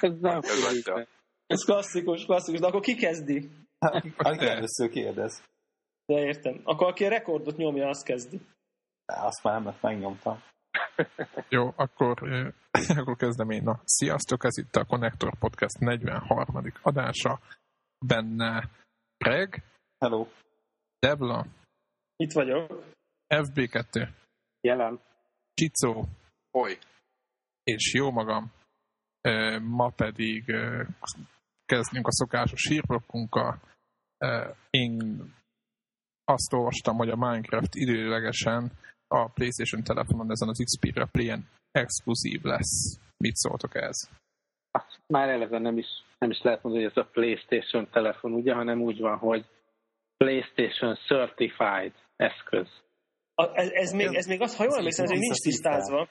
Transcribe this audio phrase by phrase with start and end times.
[0.00, 0.40] Ez nem
[1.46, 3.50] Ez klasszikus, klasszikus, de akkor ki kezdi?
[4.16, 5.42] Aki először kérdez.
[6.06, 6.60] De értem.
[6.64, 8.40] Akkor aki a rekordot nyomja, azt kezdi.
[9.04, 10.42] Azt már nem megnyomtam.
[11.48, 12.22] Jó, akkor,
[12.98, 13.62] akkor kezdem én.
[13.62, 16.72] Na, sziasztok, ez itt a Connector Podcast 43.
[16.82, 17.40] adása.
[18.06, 18.70] Benne
[19.18, 19.62] Greg,
[19.98, 20.26] Hello.
[20.98, 21.46] Debla,
[22.16, 22.84] Itt vagyok.
[23.28, 24.08] FB2,
[24.60, 25.00] jelen.
[25.54, 26.04] Csicó,
[26.52, 26.78] Oly.
[27.64, 28.52] és jó magam.
[29.60, 30.44] Ma pedig
[31.64, 33.60] kezdünk a szokásos hírblokkunkkal.
[34.70, 35.22] Én
[36.24, 38.72] azt olvastam, hogy a Minecraft időlegesen
[39.08, 42.98] a PlayStation telefonon ezen az Xperia Play-en exkluzív lesz.
[43.16, 43.96] Mit szóltok ez?
[44.70, 45.86] Azt már eleve nem is,
[46.18, 49.44] nem is lehet mondani, hogy ez a PlayStation telefon, ugye, hanem úgy van, hogy
[50.16, 52.68] PlayStation Certified eszköz.
[53.34, 56.08] A, ez, ez, még, ez még az, ha jól emlékszem, ez még nincs tisztázva.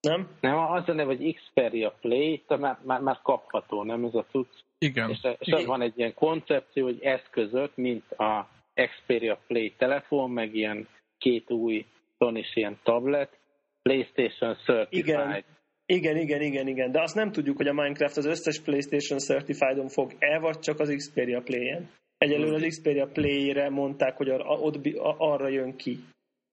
[0.00, 0.28] Nem?
[0.40, 4.24] Nem, az a neve, hogy Xperia Play, de már, már, már kapható, nem ez a
[4.30, 4.52] cucc?
[4.78, 10.30] Igen, És, és az van egy ilyen koncepció, hogy eszközök, mint a Xperia Play telefon,
[10.30, 11.86] meg ilyen két új
[12.18, 13.38] ton is ilyen tablet,
[13.82, 15.06] PlayStation Certified.
[15.06, 15.44] Igen.
[15.86, 16.92] Igen, igen, igen, igen.
[16.92, 20.94] De azt nem tudjuk, hogy a Minecraft az összes PlayStation Certified-on fog-e, vagy csak az
[20.96, 21.90] Xperia Play-en.
[22.18, 24.86] Egyelőre az Xperia Play-re mondták, hogy ar- ott,
[25.18, 25.98] arra jön ki.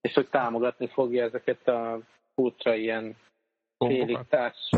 [0.02, 2.02] És hogy támogatni fogja ezeket a
[2.34, 3.16] furcsa ilyen
[3.78, 4.70] félig társ.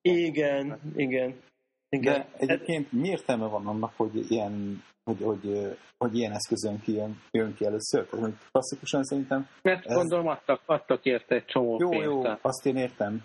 [0.00, 1.40] Igen, igen.
[1.88, 2.12] igen.
[2.12, 7.20] De egyébként mi értelme van annak, hogy ilyen, hogy, hogy, hogy ilyen eszközön ki jön,
[7.30, 8.06] jön ki először?
[8.06, 12.04] Tehát, hogy klasszikusan szerintem Mert Ez- gondolom adtak, adtak érte egy csomó jó, pénzt.
[12.04, 13.22] jó, azt én értem,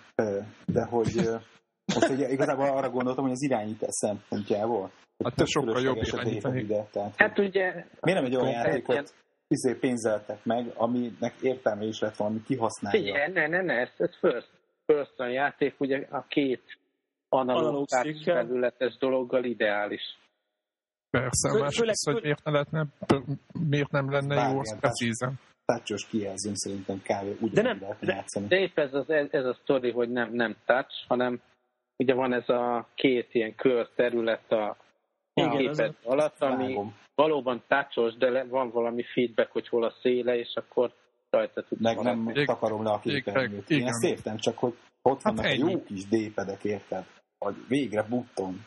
[0.65, 1.29] de hogy
[1.93, 4.91] most ugye igazából arra gondoltam, hogy az irányítás szempontjából.
[5.23, 6.59] Hát tök sokkal jobb irányítani.
[6.59, 7.71] ide, tehát, Hát ugye
[8.01, 9.13] miért nem egy olyan játékot
[9.47, 12.99] izé pénzeltek meg, aminek értelme is lett valami kihasználja.
[13.01, 14.49] Figyelj, ne, ne, ne, ez, ez first,
[14.93, 16.77] person játék, ugye a két
[17.29, 17.87] Analóg
[18.23, 20.17] felületes dologgal ideális.
[21.09, 22.85] Persze, a másik az, hogy miért, ne lehetne,
[23.69, 25.39] miért nem lenne jó, az precízen.
[25.65, 27.01] Tácsos kijelzőn szerintem.
[27.07, 28.47] De ugyanúgy nem- lehet de- játszani.
[28.47, 31.41] De épp ez, az, ez, ez a sztori, hogy nem, nem touch, hanem
[31.97, 34.77] ugye van ez a két ilyen kör terület a
[35.33, 36.95] Igen, az alatt, ami Vágom.
[37.15, 40.93] valóban touchos, de le, van valami feedback, hogy hol a széle, és akkor
[41.37, 42.29] rajta tudsz Meg nem.
[42.29, 42.45] Igen.
[42.45, 43.69] takarom le a képernyőt.
[43.69, 47.05] Én ezt értem, csak hogy ott Hát vannak a jó kis dépedek, érted?
[47.37, 48.65] Hogy végre button,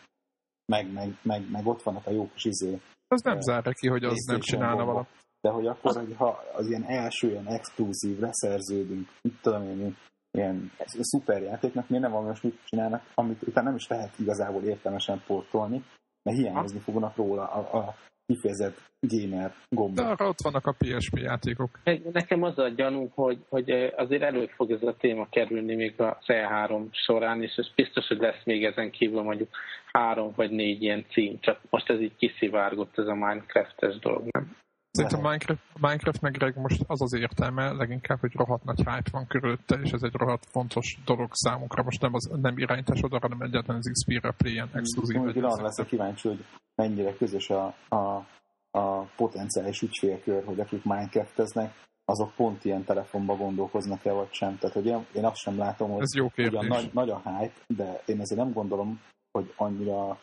[0.65, 2.81] meg, meg, meg, meg ott vannak a jó kis izé.
[3.09, 5.09] Az nem Ö, zárja ki, hogy az nem csinálna valamit.
[5.41, 9.97] De hogy akkor, hogy ha az ilyen első, ilyen exkluzív, leszerződünk, mit tudom én,
[10.31, 15.23] ilyen szuper játéknak, miért nem valami olyasmit csinálnak, amit utána nem is lehet igazából értelmesen
[15.27, 15.85] portolni,
[16.23, 17.95] mert hiányozni fognak róla a, a
[18.31, 20.05] kifejezett gamer De gombok.
[20.05, 21.79] arra ott vannak a PSP játékok.
[22.13, 26.19] Nekem az a gyanú, hogy, hogy azért elő fog ez a téma kerülni még a
[26.27, 29.49] E3 során, és ez biztos, hogy lesz még ezen kívül mondjuk
[29.93, 34.57] három vagy négy ilyen cím, csak most ez így kiszivárgott ez a Minecraft-es dolog, nem?
[34.91, 35.21] Szerintem.
[35.21, 39.75] Minecraft, Minecraft meg Greg most az az értelme leginkább, hogy rohadt nagy hype van körülötte,
[39.83, 41.83] és ez egy rohadt fontos dolog számunkra.
[41.83, 45.21] Most nem, az, nem irányítás oda, hanem egyáltalán az Xperia Play-en exkluzív.
[45.21, 48.27] Úgy arra leszek kíváncsi, hogy mennyire közös a, a,
[48.71, 51.75] a potenciális ügyfélkör, hogy akik Minecrafteznek,
[52.05, 54.59] azok pont ilyen telefonba gondolkoznak-e, vagy sem.
[54.59, 57.55] Tehát, hogy én, én azt sem látom, hogy Ez jó ugyan nagy, nagy a hype,
[57.67, 59.01] de én ezért nem gondolom,
[59.33, 60.19] hogy annyira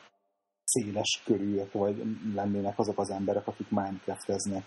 [0.67, 2.03] széles körűek, vagy
[2.35, 4.63] lennének azok az emberek, akik Minecrafteznek.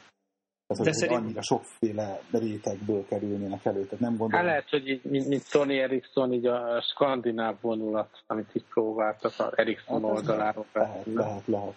[0.67, 3.85] Tehát, hogy, De hogy szerint- annyira sokféle rétegből kerülnének elő.
[3.85, 4.47] Tehát nem Hát gondolom.
[4.47, 9.53] lehet, hogy így, mint, mint Sony Ericsson, így a skandináv vonulat, amit itt próbáltak az
[9.59, 10.67] Ericsson Hát oldaláról.
[10.73, 11.75] Lehet, lehet, lehet.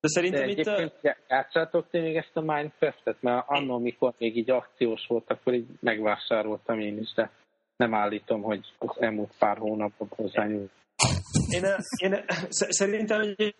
[0.00, 0.58] De De szerintem itt...
[0.58, 3.22] egyébként já- játszátok ti még ezt a Minecraftet?
[3.22, 7.30] Mert annól, amikor még így akciós volt, akkor így megvásároltam én is, de
[7.76, 10.70] nem állítom, hogy az elmúlt pár hónapban hozzányúl.
[11.48, 11.64] Én,
[11.98, 13.54] én sz- szerintem egy-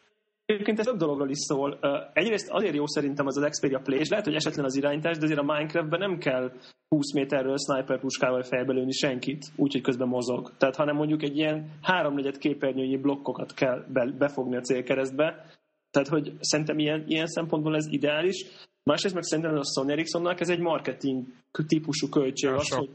[0.44, 1.78] egyébként ez több dologról is szól.
[2.12, 5.24] Egyrészt azért jó szerintem az az Xperia Play, és lehet, hogy esetlen az irányítás, de
[5.24, 6.52] azért a Minecraftben nem kell
[6.88, 10.52] 20 méterről sniper puskával fejbe lőni senkit, úgyhogy közben mozog.
[10.58, 15.44] Tehát hanem mondjuk egy ilyen háromnegyed képernyőnyi blokkokat kell be, befogni a célkeresztbe.
[15.90, 18.46] Tehát, hogy szerintem ilyen, ilyen szempontból ez ideális.
[18.82, 21.24] Másrészt meg szerintem a Sony Ericssonnak ez egy marketing
[21.66, 22.50] típusú költség.
[22.50, 22.90] Az, hogy.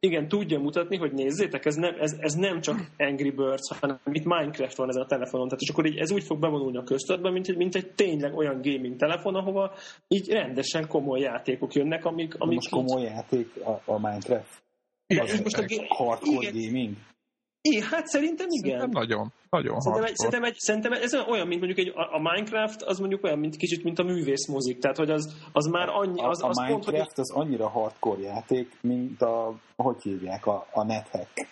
[0.00, 4.24] Igen, tudja mutatni, hogy nézzétek, ez nem, ez, ez nem csak Angry Birds, hanem itt
[4.24, 5.48] Minecraft van ezen a telefonon.
[5.48, 8.36] Tehát és akkor így ez úgy fog bevonulni a köztudatba, mint egy, mint egy tényleg
[8.36, 9.74] olyan gaming telefon, ahova
[10.08, 14.62] így rendesen komoly játékok jönnek, amik, amik Most komoly játék a, a Minecraft.
[15.06, 16.96] így, Az most a, hardcore igen, gaming.
[17.68, 18.78] É, hát szerintem igen.
[18.78, 22.18] Szerintem nagyon, nagyon Szerintem, egy, szerintem, egy, szerintem ez olyan, mint mondjuk egy, a a
[22.18, 24.78] Minecraft, az mondjuk olyan, mint kicsit, mint a művészmozik.
[24.78, 27.68] Tehát, hogy az, az már annyi, az, a, az a pont, hogy Minecraft az annyira
[27.68, 31.48] hardcore játék, mint a, hogy hívják, a, a NetHack.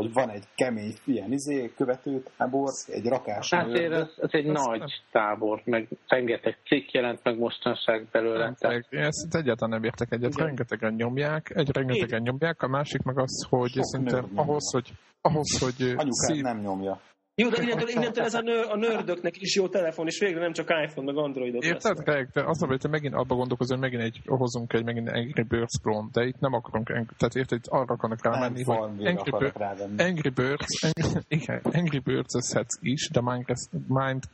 [0.00, 4.78] Hogy van egy kemény ilyen izé, követőtábor, egy rakás Hát ez, ez egy Azt nagy
[4.78, 4.88] nem.
[5.10, 8.44] tábor, meg rengeteg cikk jelent meg mostanság belőle.
[8.44, 10.32] Nem, tehát én ezt egyáltalán nem értek egyet.
[10.32, 10.46] Igen.
[10.46, 15.58] Rengetegen nyomják, egy rengetegen nyomják, a másik meg az, hogy Sok szerintem ahhoz, hogy ahhoz,
[15.60, 17.00] hogy anyukát szív, nem nyomja.
[17.40, 20.52] Jó, de innentől, innentől ez a, nő, a nördöknek is jó telefon, és végre nem
[20.52, 22.06] csak iPhone, meg Androidok Érted, lesznek.
[22.06, 22.28] Greg?
[22.32, 25.42] De azt mondom, hogy te megint abba gondolkozol, hogy megint egy, hozunk egy megint Angry
[25.42, 29.40] Birds clone, de itt nem akarunk, tehát érted, itt arra akarnak rámenni, hogy Angry, akarok
[29.40, 30.02] Bir- rávenni.
[30.02, 33.68] Angry Birds, Angry, igen, Angry Birds eszhetsz is, de Minecraft,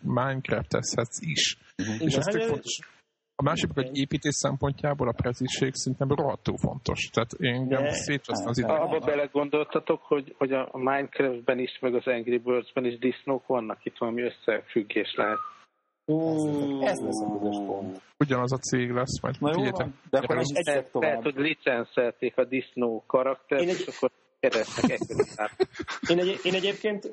[0.02, 1.58] Minecraft eszhetsz is.
[1.76, 2.78] És Igen, ez tök hát, fontos.
[3.38, 7.08] A másik, hogy építés szempontjából a precízség szerintem rohadtul fontos.
[7.12, 8.80] Tehát én engem De- szétcsesztem az Hát, idő.
[8.82, 13.98] Abba belegondoltatok, hogy, hogy a Minecraftben is, meg az Angry Birds-ben is disznók vannak, itt
[13.98, 15.38] valami összefüggés lehet.
[16.80, 18.00] Ez lesz a közös pont.
[18.18, 19.88] Ugyanaz a cég lesz, majd Na jó figyeljetek.
[20.10, 21.22] de akkor nem Egy- tovább.
[21.22, 24.10] hogy licenszelték a disznó karaktert, és akkor
[24.40, 25.00] keresnek egy
[26.08, 27.12] Én, egy, én egyébként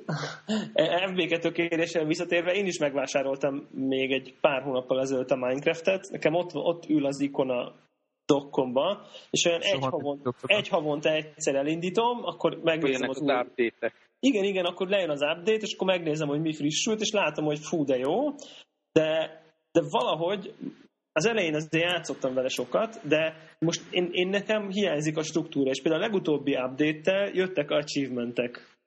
[0.73, 6.09] FB2 kéréssel visszatérve én is megvásároltam még egy pár hónappal ezelőtt a Minecraftet.
[6.11, 7.75] Nekem ott, ott ül az ikon a
[8.25, 13.33] dokkomba, és olyan egy, Soha havon, egy havonta egyszer elindítom, akkor megnézem az az új...
[13.33, 14.11] update-ek.
[14.19, 17.59] Igen, igen, akkor lejön az update, és akkor megnézem, hogy mi frissült, és látom, hogy
[17.59, 18.29] fú, de jó,
[18.91, 19.41] de,
[19.71, 20.53] de valahogy
[21.13, 25.81] az elején azért játszottam vele sokat, de most én, én nekem hiányzik a struktúra, és
[25.81, 28.77] például a legutóbbi update-tel jöttek achievementek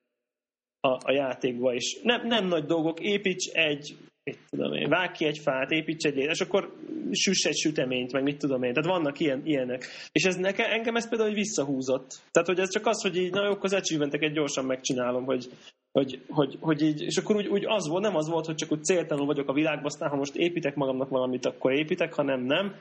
[0.80, 2.00] a, a játékba is.
[2.02, 6.16] Nem, nem nagy dolgok, építs egy, mit tudom én, vág ki egy fát, építs egy
[6.16, 6.74] és akkor
[7.10, 8.72] süss egy süteményt, meg mit tudom én.
[8.72, 9.84] Tehát vannak ilyen, ilyenek.
[10.12, 12.22] És ez nekem, engem ez például hogy visszahúzott.
[12.30, 15.48] Tehát, hogy ez csak az, hogy így, na jó, akkor az achievementeket gyorsan megcsinálom, hogy,
[15.96, 18.72] hogy, hogy, hogy így, és akkor úgy, úgy az volt, nem az volt, hogy csak
[18.72, 22.40] úgy céltalanul vagyok a világban, aztán ha most építek magamnak valamit, akkor építek, ha nem,
[22.40, 22.74] nem.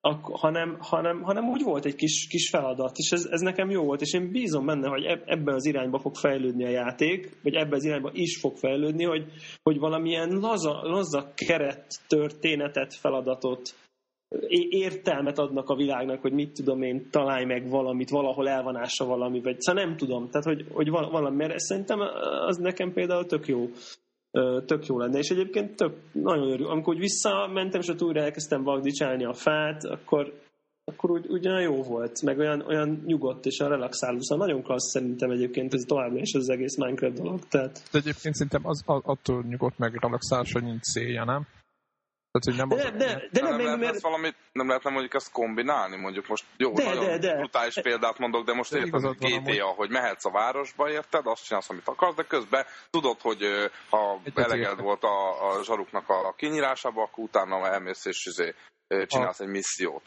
[0.00, 3.84] Ak- hanem, hanem, hanem úgy volt egy kis, kis feladat, és ez, ez nekem jó
[3.84, 7.54] volt, és én bízom benne, hogy eb- ebben az irányba fog fejlődni a játék, vagy
[7.54, 9.24] ebben az irányba is fog fejlődni, hogy,
[9.62, 13.74] hogy valamilyen laza, laza keret, történetet, feladatot,
[14.68, 19.60] értelmet adnak a világnak, hogy mit tudom én, találj meg valamit, valahol elvanása valami, vagy
[19.60, 22.00] szóval nem tudom, tehát hogy, hogy val- valami, mert szerintem
[22.46, 23.68] az nekem például tök jó
[24.66, 26.66] tök jó lenne, és egyébként tök, nagyon örül.
[26.66, 30.40] Amikor úgy visszamentem, és ott újra elkezdtem vagdicsálni a fát, akkor,
[30.84, 34.62] akkor úgy, úgy olyan jó volt, meg olyan, olyan nyugodt és a relaxáló, szóval nagyon
[34.62, 38.82] klassz szerintem egyébként ez továbbra is az egész Minecraft dolog, tehát De egyébként szerintem az
[38.86, 41.46] attól nyugodt meg relaxálás, hogy nincs célja, nem?
[42.32, 45.14] Tehát, hogy nem de, de, de, de nem, nem, lehetne mert, valamit, nem lehetne mondjuk
[45.14, 47.36] ezt kombinálni, mondjuk most jó, De, nagyon de, de.
[47.36, 51.70] brutális példát mondok, de most érted, hogy GTA, hogy mehetsz a városba, érted, azt csinálsz,
[51.70, 53.42] amit akarsz, de közben tudod, hogy
[53.90, 58.54] ha Egyet eleged volt a, a zsaruknak a kinyírásába, akkor utána elmész és izé,
[59.06, 60.02] csinálsz egy missziót.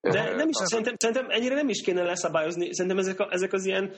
[0.00, 2.74] De nem is, szerintem, szerintem ennyire nem is kéne leszabályozni.
[2.74, 3.96] Szerintem ezek, a, ezek az ilyen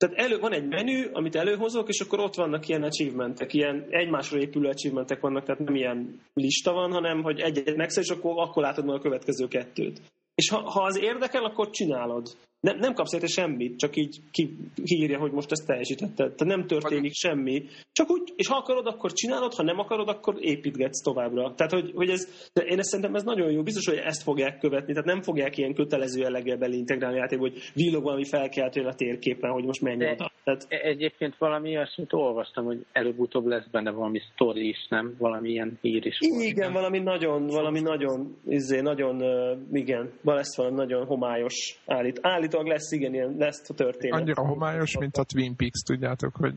[0.00, 4.38] tehát elő, van egy menü, amit előhozok, és akkor ott vannak ilyen achievementek, ilyen egymásra
[4.38, 8.62] épülő achievementek vannak, tehát nem ilyen lista van, hanem hogy egy-egy megszer, és akkor, akkor
[8.62, 10.00] látod meg a következő kettőt.
[10.34, 12.36] És ha, ha az érdekel, akkor csinálod.
[12.60, 16.32] Nem, nem kapsz érte semmit, csak így ki, kiírja, hogy most ezt teljesítetted.
[16.34, 17.64] Tehát nem történik semmi.
[17.92, 21.54] Csak úgy, és ha akarod, akkor csinálod, ha nem akarod, akkor építgetsz továbbra.
[21.54, 23.62] Tehát, hogy, hogy ez, de én ezt szerintem ez nagyon jó.
[23.62, 24.92] Biztos, hogy ezt fogják követni.
[24.92, 29.50] Tehát nem fogják ilyen kötelező jelleggel beleintegrálni a játékba, hogy villog valami felkeltő a térképen,
[29.50, 30.30] hogy most menj oda.
[30.44, 35.14] Tehát, E- Egyébként valami olyasmit olvastam, hogy előbb-utóbb lesz benne valami sztori is, nem?
[35.18, 36.18] Valami ilyen hír is.
[36.20, 41.54] igen, valami nagyon, valami nagyon, izé, nagyon, uh, igen, lesz valami nagyon homályos
[41.86, 42.18] állít.
[42.50, 44.20] Állítólag lesz, igen, ilyen, lesz a történet.
[44.20, 46.54] annyira homályos, mint a Twin Peaks, tudjátok, hogy...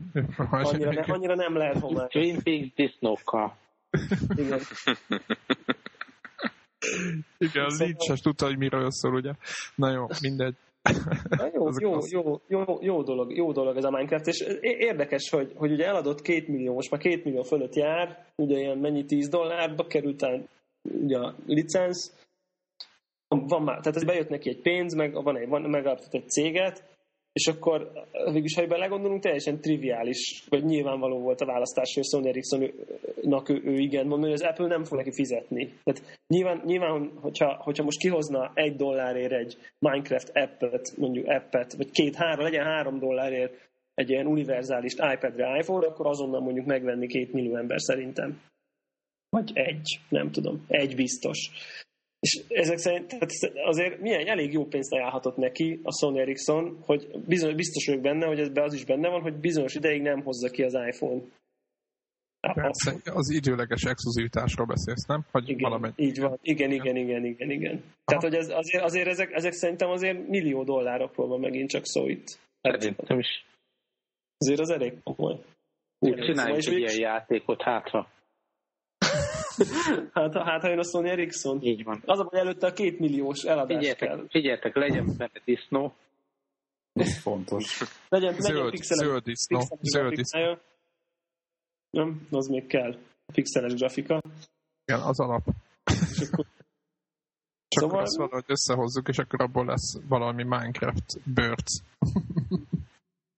[0.50, 2.12] Annyira, ne, annyira nem lehet homályos.
[2.12, 3.56] Twin Peaks disznókkal.
[4.36, 4.60] Igen.
[7.38, 9.32] Igen, Szóval- Lynch sem tudta, hogy miről szól, ugye?
[9.74, 10.54] Na jó, mindegy.
[11.28, 15.30] Na jó, jó, az- jó, jó, jó, dolog, jó dolog ez a Minecraft, és érdekes,
[15.30, 19.04] hogy, hogy ugye eladott két millió, most már két millió fölött jár, ugye ilyen mennyi
[19.04, 20.48] 10 dollárba került el
[20.82, 22.12] ugye a licensz,
[23.28, 26.94] van már, tehát ez bejött neki egy pénz, meg van egy, van, megalapított egy céget,
[27.34, 27.90] és akkor
[28.24, 33.78] végülis, ha belegondolunk, teljesen triviális, vagy nyilvánvaló volt a választás, hogy Sony Ericssonnak ő, ő
[33.78, 35.72] igen mondani, hogy az Apple nem fog neki fizetni.
[35.84, 41.90] Tehát nyilván, nyilván hogyha, hogyha most kihozna egy dollárért egy Minecraft appet, mondjuk appet, vagy
[41.90, 47.56] két-három, legyen három dollárért egy ilyen univerzális iPad-re, iPhone-ra, akkor azonnal mondjuk megvenni két millió
[47.56, 48.40] ember szerintem.
[49.28, 50.64] Vagy egy, nem tudom.
[50.68, 51.50] Egy biztos.
[52.24, 57.08] És ezek szerint tehát azért milyen elég jó pénzt ajánlhatott neki a Sony Ericsson, hogy
[57.26, 60.50] bizony, biztos vagyok benne, hogy ez az is benne van, hogy bizonyos ideig nem hozza
[60.50, 61.20] ki az iPhone.
[62.40, 65.24] Persze, az időleges exkluzivitásról beszélsz, nem?
[65.30, 65.92] Hogy igen, valamegy...
[65.96, 66.38] így van.
[66.42, 67.74] Igen, igen, igen, igen, igen.
[67.74, 68.04] Aha.
[68.04, 72.08] Tehát, hogy ez, azért, azért ezek, ezek szerintem azért millió dollárokról van megint csak szó
[72.08, 72.38] itt.
[72.62, 73.44] Hát, Szerintem is.
[74.38, 75.38] Azért az elég komoly.
[75.98, 78.08] Úgy csináljuk egy ilyen játékot, hátra.
[80.14, 81.62] hát, hát ha jön a Sony Ericsson.
[81.62, 82.02] Így van.
[82.04, 84.26] Az a baj előtte a két milliós eladás figyeljetek, kell.
[84.28, 85.94] Figyeljetek, legyen benne disznó.
[86.92, 87.82] Ez fontos.
[88.08, 90.58] Legyen, Zöld, legyen pixeles, zöld disznó, pixeles zöld disznó.
[91.90, 92.98] Nem, az még kell.
[93.32, 94.22] Pixeles grafika.
[94.84, 95.42] Igen, az alap.
[96.10, 96.46] És akkor
[97.74, 101.82] Csak Szóval- azt valahogy összehozzuk, és akkor abból lesz valami Minecraft birds.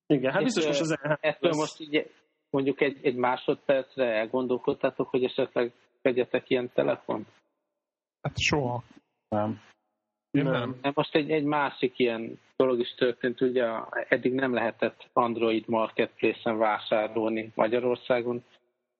[0.06, 2.10] igen, hát biztos most az Ettől most így
[2.50, 5.72] mondjuk egy, egy másodpercre elgondolkodtátok, hogy esetleg
[6.06, 7.28] vegyetek ilyen telefont?
[8.22, 8.82] Hát soha.
[9.28, 9.60] Nem.
[10.30, 10.52] Én Nem.
[10.52, 10.78] nem.
[10.80, 13.66] De most egy, egy másik ilyen dolog is történt, ugye
[14.08, 18.44] eddig nem lehetett Android Marketplace-en vásárolni Magyarországon,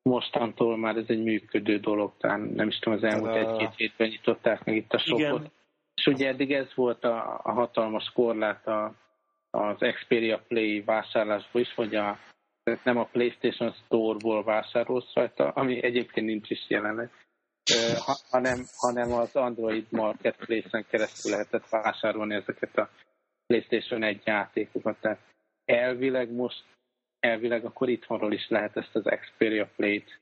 [0.02, 3.50] mostantól már ez egy működő dolog, talán nem is tudom, az elmúlt Tada.
[3.50, 5.30] egy-két hétben nyitották meg itt a Igen.
[5.30, 5.50] shopot.
[5.94, 8.94] És ugye eddig ez volt a, a hatalmas korlát a,
[9.50, 12.18] az Xperia Play vásárlásból is, hogy a,
[12.85, 17.11] nem a PlayStation Store-ból vásárolsz rajta, ami egyébként nincs is jelenleg,
[18.30, 22.90] hanem, hanem az Android Marketplace-en keresztül lehetett vásárolni ezeket a
[23.46, 25.00] PlayStation 1 játékokat.
[25.00, 25.20] Tehát
[25.64, 26.64] elvileg most,
[27.20, 30.20] elvileg akkor itthonról is lehet ezt az Xperia Play-t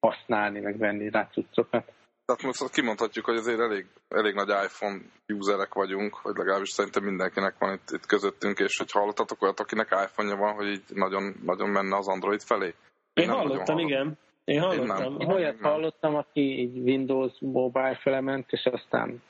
[0.00, 1.92] használni, meg venni rá cuccokat.
[2.24, 7.58] Tehát most kimondhatjuk, hogy azért elég, elég nagy iPhone userek vagyunk, vagy legalábbis szerintem mindenkinek
[7.58, 11.68] van itt, itt közöttünk, és hogy hallottatok olyat, akinek iPhone-ja van, hogy így nagyon, nagyon
[11.68, 12.74] menne az Android felé?
[13.12, 14.18] Én nem hallottam, igen.
[14.44, 14.86] Én hallottam.
[14.86, 15.20] nem.
[15.20, 15.34] Én Aha.
[15.34, 15.70] olyat nem.
[15.72, 19.22] hallottam, aki így Windows mobile felement, és aztán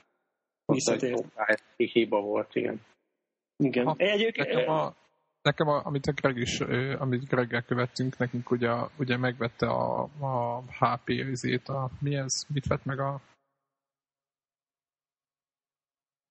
[0.66, 1.14] Visszatért.
[1.14, 2.80] mobile hiba volt, igen.
[3.56, 3.84] Igen.
[3.84, 4.94] Ha, Egyébként, Nekem, a,
[5.44, 6.60] nekem a, amit a Greg is,
[6.98, 12.66] amit Greggel követtünk, nekünk ugye, ugye megvette a, a HP izét, a, mi ez, mit
[12.66, 13.20] vett meg a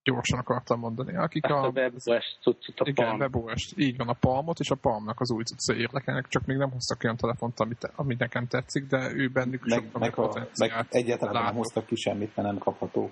[0.04, 3.20] gyorsan akartam mondani, akik Ezt a a, WebOS cuccot a igen, Palm.
[3.20, 6.72] webOS, így van a Palmot, és a Palmnak az új cucca érdekelnek, csak még nem
[6.72, 10.48] hoztak olyan telefont, ami, te, ami nekem tetszik, de ő bennük Meg, sokkal meg, a,
[10.58, 11.58] meg egyáltalán nem látok.
[11.58, 13.12] hoztak ki semmit, mert nem kapható.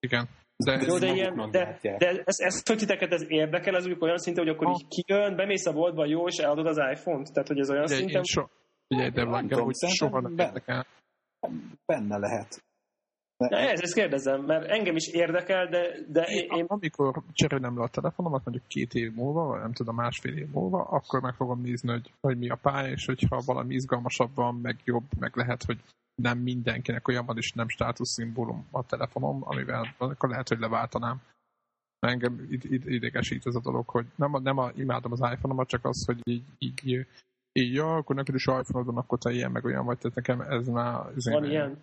[0.00, 0.28] Igen.
[0.56, 4.18] De, Jó, de, ilyen, de, de ez, ez, hogy titeket ez érdekel, ez mondjuk olyan
[4.18, 4.72] szinten, hogy akkor Ha.
[4.72, 7.32] így kijön, bemész a boltba, jó, és eladod az iPhone-t?
[7.32, 8.16] Tehát, hogy ez olyan ugye, szinten...
[8.16, 8.42] én so,
[8.88, 10.86] ugye, de Nem tudom, szerintem soha nem érdekel.
[11.86, 12.62] Benne lehet.
[13.36, 17.76] De Na, ez, ezt kérdezem, mert engem is érdekel, de, de én, én Amikor cserélem
[17.78, 21.34] le a telefonomat, mondjuk két év múlva, vagy nem tudom, másfél év múlva, akkor meg
[21.34, 25.36] fogom nézni, hogy, hogy mi a pálya, és hogyha valami izgalmasabb van, meg jobb, meg
[25.36, 25.78] lehet, hogy
[26.14, 31.22] nem mindenkinek olyan van, és nem státuszszimbólum a telefonom, amivel akkor lehet, hogy leváltanám.
[31.98, 35.68] Engem id- id- idegesít ez a dolog, hogy nem, a, nem a, imádom az iPhone-omat,
[35.68, 37.06] csak az, hogy így, így,
[37.52, 40.40] így ja, akkor neked is iPhone-od van, akkor te ilyen, meg olyan vagy, tehát nekem
[40.40, 41.06] ez már...
[41.16, 41.82] Ez Van ilyen?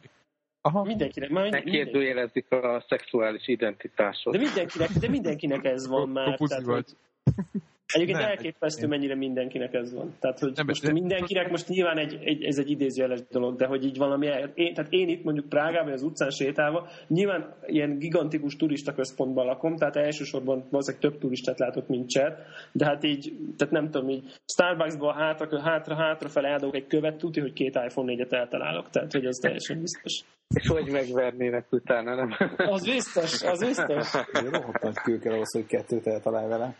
[0.61, 4.33] Aha, mindenkinek, már Ne mindenkinek, kérdőjelezik a szexuális identitásod.
[4.33, 6.37] de mindenkinek, de mindenkinek ez van már.
[6.37, 6.85] buzi Tehát, vagy.
[7.23, 7.61] hogy
[7.91, 10.15] Egyébként Nem, elképesztő, mennyire mindenkinek ez van.
[10.19, 13.65] Tehát, hogy Nem, most de- mindenkinek, most nyilván egy, egy, ez egy idézőjeles dolog, de
[13.65, 17.97] hogy így valami, el- én, tehát én itt mondjuk Prágában, az utcán sétálva, nyilván ilyen
[17.97, 22.37] gigantikus turista központban lakom, tehát elsősorban valószínűleg több turistát látok, mint cset,
[22.71, 27.17] de hát így, tehát nem tudom, így Starbucksból hátra, hátra, hátra fel eldobok egy követ,
[27.17, 30.23] tudja, hogy két iPhone 4-et eltalálok, tehát hogy az teljesen biztos.
[30.53, 32.35] És hogy megvernének utána, nem?
[32.57, 34.13] Az biztos, az biztos.
[34.51, 36.75] rohadt nagy kő kell ahhoz, hogy kettőt eltalálj vele.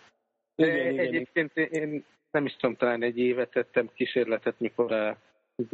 [0.55, 5.17] Igen, De igen, Egyébként én nem is tudom, talán egy évet tettem kísérletet, mikor a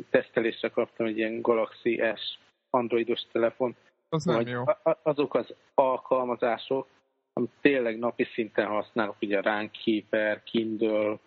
[0.09, 2.37] tesztelésre kaptam egy ilyen Galaxy S
[2.69, 3.75] androidos telefon.
[4.09, 4.63] az nem jó.
[5.03, 6.87] azok az alkalmazások,
[7.33, 11.19] amit tényleg napi szinten használok, ugye a Runkeeper, Kindle,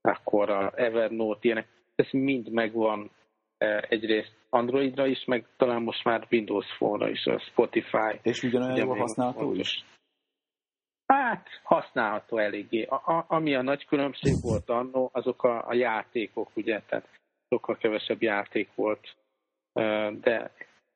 [0.00, 3.10] akkor a Evernote, ilyenek, ez mind megvan
[3.58, 8.18] eh, egyrészt Androidra is, meg talán most már Windows Phone-ra is, a Spotify.
[8.22, 9.58] És ugyanolyan még használható fontos.
[9.58, 9.84] is?
[11.06, 12.82] Hát, használható eléggé.
[12.82, 17.08] A, a, ami a nagy különbség volt annó, azok a, a játékok, ugye, tehát
[17.48, 19.14] sokkal kevesebb játék volt.
[20.20, 20.50] De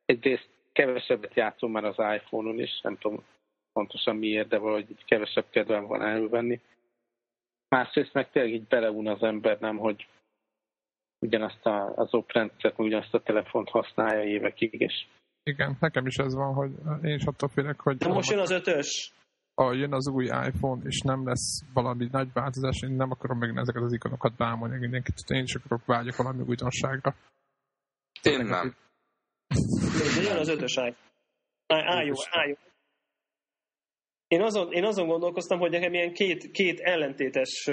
[0.05, 3.25] egyrészt kevesebbet játszom már az iPhone-on is, nem tudom
[3.73, 6.61] pontosan miért, de valahogy így kevesebb kedvem van elővenni.
[7.69, 10.09] Másrészt meg tényleg így beleun az ember, nem, hogy
[11.19, 15.07] ugyanazt a, az oprendszert, ugyanazt a telefont használja évekig, és
[15.43, 16.71] Igen, nekem is ez van, hogy
[17.03, 19.13] én is attól félek, hogy Na most jön az ötös.
[19.59, 23.57] Ha jön az új iPhone, és nem lesz valami nagy változás, én nem akarom meg
[23.57, 27.15] ezeket az ikonokat bámolni mindenkit, én is akarok vágyok valami újdonságra.
[28.23, 28.75] Én nem.
[30.15, 30.97] De jön az ötös iPhone.
[31.67, 32.57] Állj, állj.
[34.29, 37.71] Én azon, én azon gondolkoztam, hogy nekem ilyen két, két ellentétes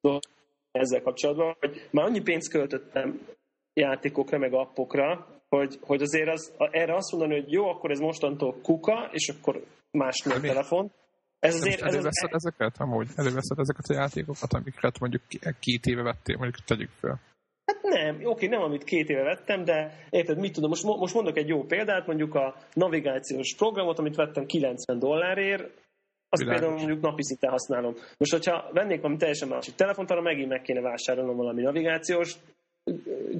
[0.00, 0.22] dolog
[0.70, 3.26] ezzel kapcsolatban, hogy már annyi pénzt költöttem
[3.72, 8.60] játékokra, meg appokra, hogy, hogy azért az, erre azt mondani, hogy jó, akkor ez mostantól
[8.62, 9.64] kuka, és akkor
[9.94, 10.90] más a telefon.
[11.38, 12.44] Ez azért, ez előveszed az...
[12.44, 13.08] ezeket amúgy?
[13.16, 15.22] Előveszed ezeket a játékokat, amiket mondjuk
[15.60, 17.20] két éve vettél, mondjuk tegyük fel.
[17.66, 21.36] Hát nem, oké, nem amit két éve vettem, de érted, mit tudom, most, most mondok
[21.36, 25.62] egy jó példát, mondjuk a navigációs programot, amit vettem 90 dollárért,
[26.28, 26.60] azt Világos.
[26.60, 27.94] például mondjuk napi szinten használom.
[28.18, 32.34] Most, hogyha vennék valami teljesen másik telefont, arra megint meg kéne vásárolnom valami navigációs,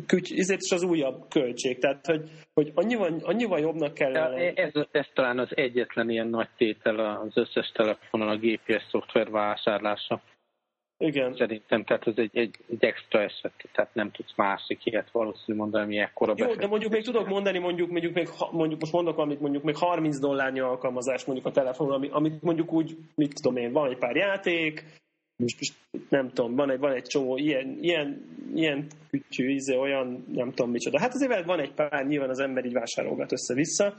[0.07, 1.79] küty, ezért is az újabb költség.
[1.79, 4.13] Tehát, hogy, hogy annyival, annyival jobbnak kell...
[4.13, 9.31] Ja, ez, ez talán az egyetlen ilyen nagy tétel az összes telefonon a GPS szoftver
[9.31, 10.23] vásárlása.
[10.99, 11.35] Igen.
[11.37, 15.85] Szerintem, tehát ez egy, egy, egy extra eset, tehát nem tudsz másik ilyet valószínű mondani,
[15.85, 19.41] ami ekkora Jó, de mondjuk még tudok mondani, mondjuk, mondjuk, még, mondjuk most mondok amit
[19.41, 23.91] mondjuk még 30 dollárnyi alkalmazás mondjuk a telefonon, amit mondjuk úgy, mit tudom én, van
[23.91, 24.85] egy pár játék,
[25.37, 25.75] most, most
[26.09, 30.71] nem tudom, van egy, van egy csomó ilyen, ilyen, ilyen kütyű, íze, olyan, nem tudom
[30.71, 31.01] micsoda.
[31.01, 33.95] Hát azért van egy pár, nyilván az ember így vásárolgat össze-vissza.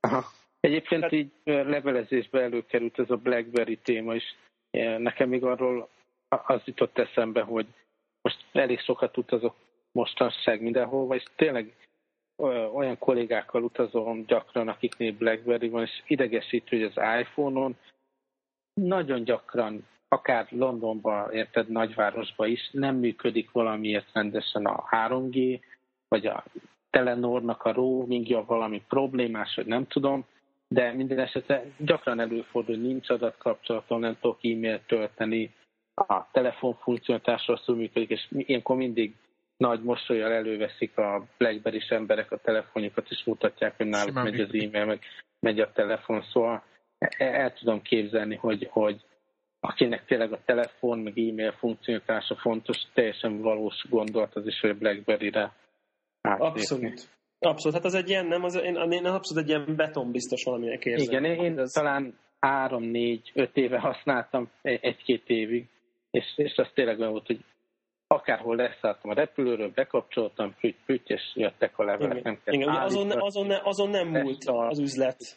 [0.00, 0.24] Aha.
[0.60, 4.24] Egyébként hát, így levelezésbe előkerült ez a BlackBerry téma is.
[4.98, 5.88] Nekem még arról
[6.28, 7.66] az jutott eszembe, hogy
[8.22, 9.54] most elég sokat utazok
[9.92, 11.74] mostanság mindenhova, és tényleg
[12.72, 17.76] olyan kollégákkal utazom gyakran, akiknél BlackBerry van, és idegesítő, hogy az iPhone-on
[18.74, 25.60] nagyon gyakran, akár Londonban, érted, nagyvárosban is nem működik valamiért rendesen a 3G,
[26.08, 26.44] vagy a
[26.90, 30.24] Telenornak a roamingja valami problémás, hogy nem tudom,
[30.68, 35.54] de minden esetre gyakran előfordul, hogy nincs adatkapcsolatom, nem tudok e-mailt tölteni,
[35.94, 39.14] a telefon funkcionalitás rosszul működik, és ilyenkor mindig
[39.56, 44.54] nagy mosolyal előveszik a blackberry emberek a telefonjukat, és mutatják, hogy náluk Simán megy az
[44.54, 45.00] e-mail, meg
[45.40, 46.62] megy a telefon, szóval
[46.98, 49.04] el, el tudom képzelni, hogy, hogy
[49.60, 55.52] akinek tényleg a telefon, meg e-mail funkcionalitása fontos, teljesen valós gondolat az is, hogy Blackberry-re
[56.22, 57.08] Abszolút.
[57.38, 60.84] Abszolút, hát az egy ilyen, nem, az, én, én abszolút egy ilyen beton biztos valaminek
[60.84, 61.08] érzem.
[61.08, 65.68] Igen, én, én talán három, négy, öt éve használtam, egy-két évig,
[66.10, 67.44] és, és az tényleg olyan volt, hogy
[68.06, 72.10] akárhol leszálltam a repülőről, bekapcsoltam, püty, püty, és jöttek a levelek.
[72.10, 75.36] Igen, nem kell Igen azon, azon, azon nem múlt az üzlet.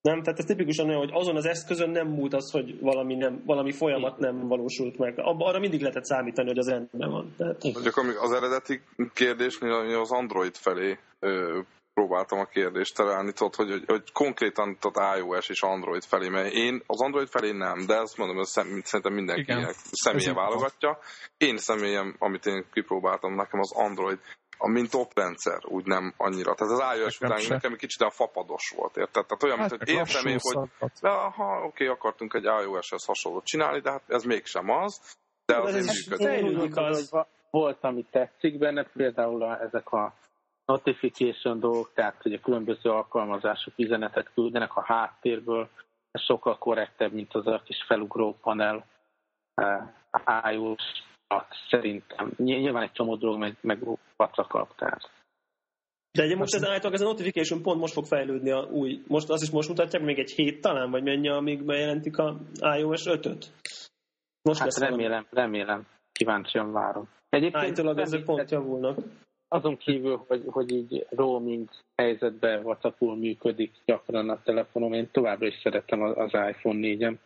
[0.00, 3.42] Nem, tehát ez tipikusan olyan, hogy azon az eszközön nem múlt az, hogy valami, nem,
[3.46, 5.14] valami folyamat nem valósult meg.
[5.16, 7.34] Arra mindig lehetett számítani, hogy az rendben van.
[7.36, 7.62] Tehát...
[7.62, 8.80] Mondjuk az eredeti
[9.14, 10.98] kérdésnél az Android felé
[11.94, 16.52] próbáltam a kérdést találni, tudod, hogy, hogy, hogy konkrétan tudod, iOS és Android felé, mert
[16.52, 19.52] én az Android felé nem, de azt mondom, hogy szerintem mindenki
[19.90, 20.98] személye válogatja.
[21.36, 24.18] Én személyem, amit én kipróbáltam, nekem az Android
[24.62, 26.54] a mint oprendszer úgy nem annyira.
[26.54, 29.26] Tehát az iOS nekem után nekem egy kicsit a fapados volt, érted?
[29.26, 30.68] Tehát olyan, hát, mint, hogy értem én, hogy
[31.00, 36.42] de, ha, oké, akartunk egy iOS-hez hasonlót csinálni, de hát ez mégsem az, de azért
[36.42, 36.76] működik.
[36.76, 37.12] Az.
[37.50, 40.14] Volt, ami tetszik benne, például a, ezek a
[40.64, 45.68] notification dolgok, tehát hogy a különböző alkalmazások üzenetet küldenek a háttérből,
[46.10, 48.86] ez sokkal korrektebb, mint az a kis felugró panel
[49.56, 50.82] uh, iOS
[51.68, 52.32] szerintem.
[52.36, 53.78] Nyilván egy csomó dolog meg, meg
[54.16, 55.10] vacakabb, tehát.
[56.12, 59.30] De egyébként most ez állítólag ez a notification pont most fog fejlődni a új, most
[59.30, 62.36] azt is most mutatják, még egy hét talán, vagy mennyi, amíg bejelentik a
[62.78, 63.46] iOS 5-öt?
[64.42, 65.56] Most hát remélem, valami.
[65.56, 67.08] remélem, kíváncsian várom.
[67.28, 68.98] Egyébként állítólag ezek pont javulnak.
[69.48, 75.60] Azon kívül, hogy, hogy így roaming helyzetben vacakul működik gyakran a telefonom, én továbbra is
[75.62, 77.16] szeretem az iPhone 4-em,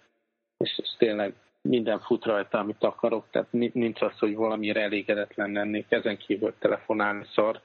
[0.56, 1.34] és, és tényleg
[1.68, 7.26] minden fut rajta, amit akarok, tehát nincs az, hogy valamire elégedetlen lennék, ezen kívül telefonálni
[7.34, 7.60] szar.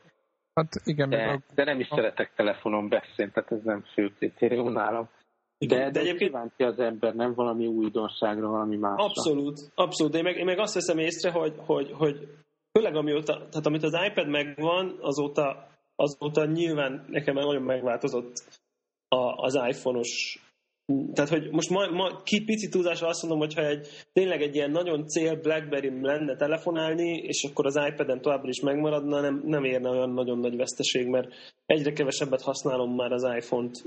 [0.53, 1.39] Hát igen, de, a...
[1.55, 1.95] de nem is a...
[1.95, 5.09] szeretek telefonon beszélni, tehát ez nem fő kritérium nálam.
[5.57, 9.03] De, de, de egyébként kíváncsi az ember, nem valami újdonságra, valami másra.
[9.03, 10.11] Abszolút, abszolút.
[10.11, 12.27] De én meg, én meg azt veszem észre, hogy, hogy, hogy
[12.71, 18.33] főleg amióta, tehát amit az iPad megvan, azóta, azóta nyilván nekem nagyon megváltozott
[19.07, 20.39] a, az iPhone-os
[21.13, 24.71] tehát, hogy most ma, ma ki pici túlzásra azt mondom, hogyha egy, tényleg egy ilyen
[24.71, 29.89] nagyon cél BlackBerry lenne telefonálni, és akkor az iPad-en továbbra is megmaradna, nem, nem érne
[29.89, 31.27] olyan nagyon nagy veszteség, mert
[31.65, 33.83] egyre kevesebbet használom már az iPhone-t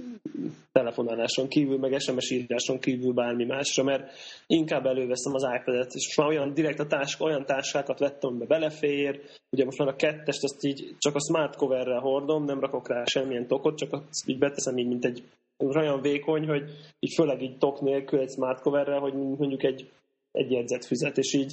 [0.72, 4.12] telefonáláson kívül, meg SMS íráson kívül bármi másra, mert
[4.46, 8.48] inkább előveszem az iPad-et, és most már olyan direkt a tásk, olyan táskákat vettem, amiben
[8.48, 12.88] belefér, ugye most már a kettest azt így csak a smart coverrel hordom, nem rakok
[12.88, 15.22] rá semmilyen tokot, csak azt így beteszem így, mint egy
[15.62, 16.62] olyan vékony, hogy
[17.00, 19.90] így főleg így tok nélkül egy smart coverrel, hogy mondjuk egy,
[20.32, 21.52] egy füzet, és így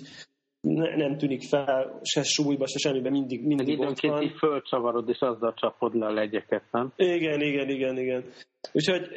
[0.62, 4.22] ne, nem tűnik fel se súlyba, se semmiben, mindig, mindig ott van.
[4.22, 6.94] így fölcsavarod, és azzal csapod le a legyeket, nem?
[6.96, 8.24] Igen, igen, igen, igen.
[8.72, 9.08] Úgyhogy,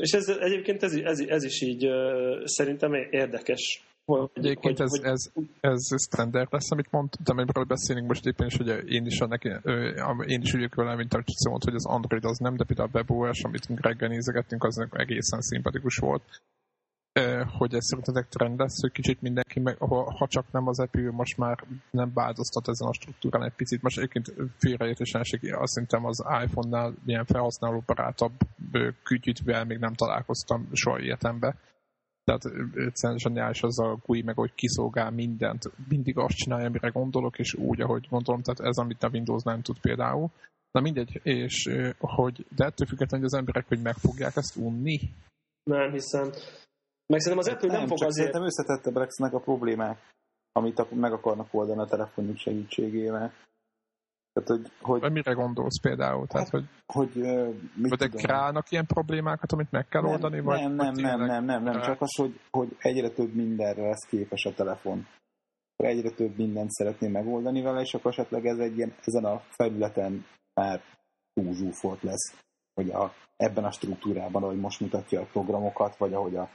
[0.00, 1.88] és ez, egyébként ez, ez, ez is így
[2.44, 3.82] szerintem érdekes.
[4.08, 8.46] Hogy, Egyébként hogy, ez, hogy, ez, ez standard lesz, amit mondtam, amiről beszélünk most éppen
[8.46, 9.44] is, hogy én is, annak,
[10.26, 12.88] én is üljük vele, mint a Csici mondta, hogy az Android az nem, de például
[12.92, 16.22] a WebOS, amit reggel nézegettünk, az egészen szimpatikus volt
[17.58, 19.76] hogy ez szerintetek trend lesz, hogy kicsit mindenki, meg,
[20.18, 23.82] ha csak nem az Apple most már nem változtat ezen a struktúrán egy picit.
[23.82, 28.32] Most egyébként félreértésenség, azt szerintem az iPhone-nál ilyen felhasználó barátabb
[29.02, 31.56] kütyütvel még nem találkoztam soha életembe.
[32.28, 37.38] Tehát egyszerűen zseniális az a GUI, meg hogy kiszolgál mindent, mindig azt csinálja, amire gondolok,
[37.38, 40.28] és úgy, ahogy gondolom, tehát ez, amit a Windows nem tud például.
[40.70, 44.98] Na mindegy, és hogy, de ettől függetlenül, hogy az emberek, hogy meg fogják ezt unni?
[45.62, 46.26] Nem hiszem.
[47.06, 48.32] Meg szerintem az Apple nem, nem fog csak azért...
[48.32, 49.98] Szerintem összetettebbek lesznek a problémák,
[50.52, 53.32] amit meg akarnak oldani a telefonjuk segítségével.
[54.44, 56.26] Tehát, hogy, hogy, Vagy mire gondolsz például?
[56.26, 57.10] Tehát, hogy, hogy,
[57.74, 60.40] mit vagy kreálnak ilyen problémákat, amit meg kell nem, oldani?
[60.40, 63.82] Vagy, nem, nem, vagy nem, nem, nem, nem, csak az, hogy, hogy egyre több mindenre
[63.82, 65.06] lesz képes a telefon.
[65.76, 70.24] Egyre több mindent szeretné megoldani vele, és akkor esetleg ez egy ilyen, ezen a felületen
[70.54, 70.80] már
[71.32, 72.34] túlzsúfolt lesz,
[72.74, 76.48] hogy a, ebben a struktúrában, ahogy most mutatja a programokat, vagy ahogy a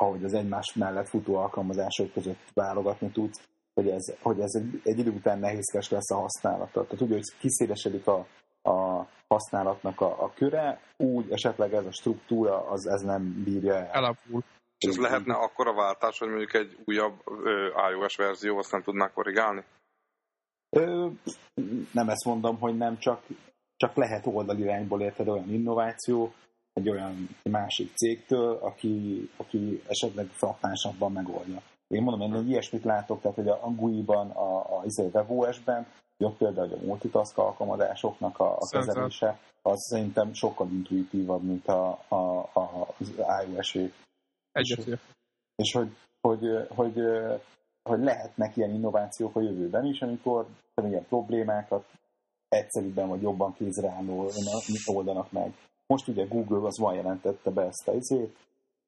[0.00, 4.98] ahogy az egymás mellett futó alkalmazások között válogatni tudsz, hogy ez, hogy ez egy, egy
[4.98, 6.84] idő után nehézkes lesz a használata.
[6.84, 8.26] Tehát úgy, hogy kiszélesedik a,
[8.62, 13.90] a használatnak a, a köre, úgy esetleg ez a struktúra, az ez nem bírja el.
[13.92, 14.42] Elavul.
[14.78, 19.12] És ez lehetne akkora váltás, hogy mondjuk egy újabb ö, iOS verzió azt nem tudná
[19.12, 19.64] korrigálni?
[20.70, 21.08] Ö,
[21.92, 23.22] nem ezt mondom, hogy nem, csak,
[23.76, 26.32] csak lehet oldalirányból érted olyan innováció,
[26.72, 31.62] egy olyan másik cégtől, aki, aki esetleg frappánsabban megoldja.
[31.90, 36.36] Én mondom, én egy ilyesmit látok, tehát hogy a GUI-ban, a, a, a WebOS-ben, jobb
[36.36, 42.14] például a multitask alkalmazásoknak a, a kezelése, az szerintem sokkal intuitívabb, mint a, a,
[42.52, 43.12] a, az
[43.46, 43.92] iOS-é.
[44.52, 45.00] Egyetért.
[45.56, 46.94] És hogy, hogy, hogy,
[47.82, 50.46] hogy lehetnek ilyen innovációk a jövőben is, amikor
[50.82, 51.84] ilyen problémákat
[52.48, 54.30] egyszerűbben vagy jobban kézreálló
[54.86, 55.54] oldanak meg.
[55.86, 58.36] Most ugye Google az van jelentette be ezt a izét,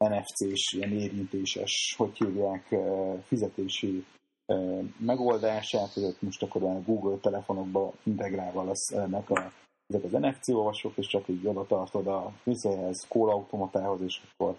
[0.08, 2.74] NFC-s, ilyen érintéses, hogy hívják,
[3.26, 4.04] fizetési
[4.98, 9.52] megoldását, hogy ott most akkor a Google telefonokba integrálva lesz ennek a,
[9.86, 14.56] ezek az NFC olvasók, és csak így oda tartod a vizéhez, kólautomatához, és akkor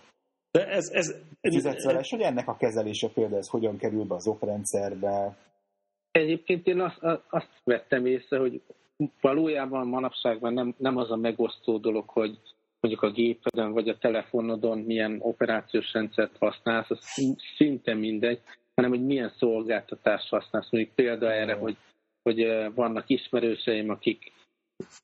[0.53, 4.15] de ez, ez, fizetsz vele, és hogy ennek a kezelése például ez hogyan kerül be
[4.15, 5.38] az oprendszerbe?
[6.12, 8.62] Egyébként én azt, azt vettem észre, hogy
[9.21, 12.39] valójában manapságban nem, nem az a megosztó dolog, hogy
[12.84, 17.00] mondjuk a gépeden vagy a telefonodon milyen operációs rendszert használsz, az
[17.56, 18.41] szinte mindegy,
[18.76, 20.72] hanem hogy milyen szolgáltatást használsz.
[20.72, 21.78] Mondjuk példa erre, hogy,
[22.24, 24.32] hogy vannak ismerőseim, akik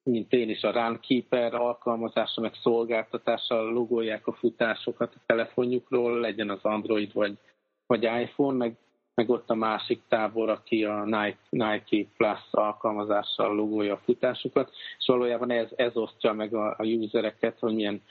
[0.04, 6.60] mint én is a Runkeeper alkalmazása, meg szolgáltatással logolják a futásokat a telefonjukról, legyen az
[6.62, 7.38] Android vagy,
[7.86, 8.76] vagy iPhone, meg
[9.20, 11.04] meg ott a másik tábor, aki a
[11.50, 17.60] Nike, Plus alkalmazással logolja a futásokat, és valójában ez, ez osztja meg a, a usereket,
[17.60, 18.02] hogy milyen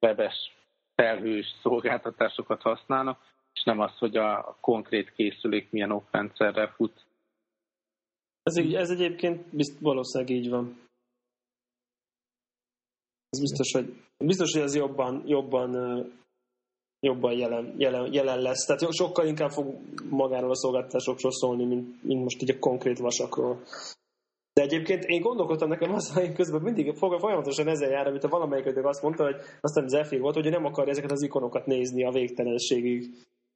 [0.00, 0.52] webes
[0.94, 3.18] felhős szolgáltatásokat használnak,
[3.52, 7.04] és nem az, hogy a konkrét készülék milyen oprendszerrel fut.
[8.42, 10.80] Ez, így, ez egyébként bizt, valószínűleg így van.
[13.28, 15.70] Ez biztos, hogy, biztos, hogy ez jobban, jobban
[17.04, 18.64] jobban jelen, jelen, jelen lesz.
[18.64, 19.74] Tehát sokkal inkább fog
[20.10, 23.62] magáról a szolgáltatásokról szólni, mint, mint most így a konkrét vasakról.
[24.52, 28.76] De egyébként én gondolkodtam nekem az, hogy közben mindig folyamatosan ezzel jár, amit a valamelyik
[28.82, 33.10] azt mondta, hogy aztán az volt, hogy nem akarja ezeket az ikonokat nézni a végtelenségig.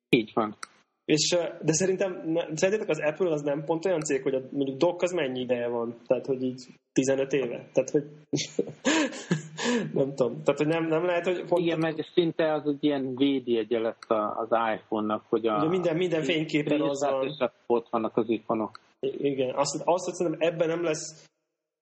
[0.08, 0.56] Így van.
[1.08, 5.02] És, de szerintem, szerintetek az Apple az nem pont olyan cég, hogy a, mondjuk dock
[5.02, 5.96] az mennyi ideje van?
[6.06, 7.68] Tehát, hogy így 15 éve?
[7.72, 8.04] Tehát, hogy
[9.98, 10.42] nem tudom.
[10.42, 11.44] Tehát, hogy nem, nem lehet, hogy...
[11.44, 14.04] Pont Igen, meg szinte az egy ilyen védjegye lett
[14.36, 15.56] az iPhone-nak, hogy a...
[15.56, 17.26] Ugye minden, minden fényképen az van.
[17.26, 18.80] És ott vannak az ikonok.
[19.00, 21.26] Igen, azt, azt hogy szerintem ebben nem lesz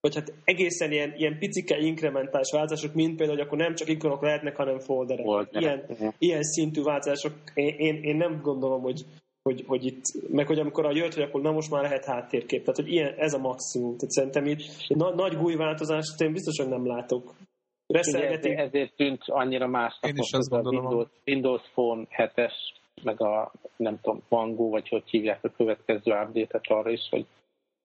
[0.06, 4.22] vagy hát egészen ilyen, ilyen picike inkrementális változások, mint például, hogy akkor nem csak ikonok
[4.22, 5.24] lehetnek, hanem folderek.
[5.24, 5.62] Folderek.
[5.62, 6.14] Ilyen, uh-huh.
[6.18, 9.04] ilyen szintű változások, én, én, én nem gondolom, hogy,
[9.42, 12.60] hogy, hogy itt, meg hogy amikor a jött, hogy akkor na most már lehet háttérkép.
[12.60, 13.96] Tehát, hogy ilyen, ez a maximum.
[13.96, 17.34] Tehát szerintem itt na, nagy új változást én biztos, hogy nem látok.
[17.86, 18.58] Reszelgetik.
[18.58, 22.54] Ezért tűnt annyira másnak én is azt a Windows, Windows Phone 7-es,
[23.02, 27.26] meg a nem tudom, Mango, vagy hogy hívják a következő update-et arra is, hogy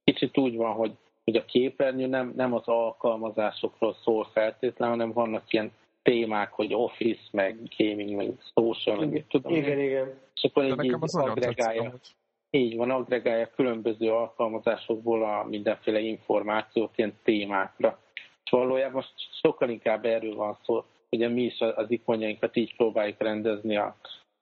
[0.03, 0.91] kicsit úgy van, hogy
[1.23, 7.21] hogy a képernyő nem, nem az alkalmazásokról szól feltétlenül, hanem vannak ilyen témák, hogy office,
[7.31, 9.55] meg gaming, meg social, meg tudom.
[9.55, 10.19] Igen, igen.
[10.35, 11.93] És akkor egy így agregálja.
[12.49, 17.99] Így van, agregálja különböző alkalmazásokból a mindenféle információt ilyen témákra.
[18.43, 19.05] És valójában
[19.41, 20.83] sokkal inkább erről van szó.
[21.09, 23.95] Ugye mi is az ikonjainkat így próbáljuk rendezni a,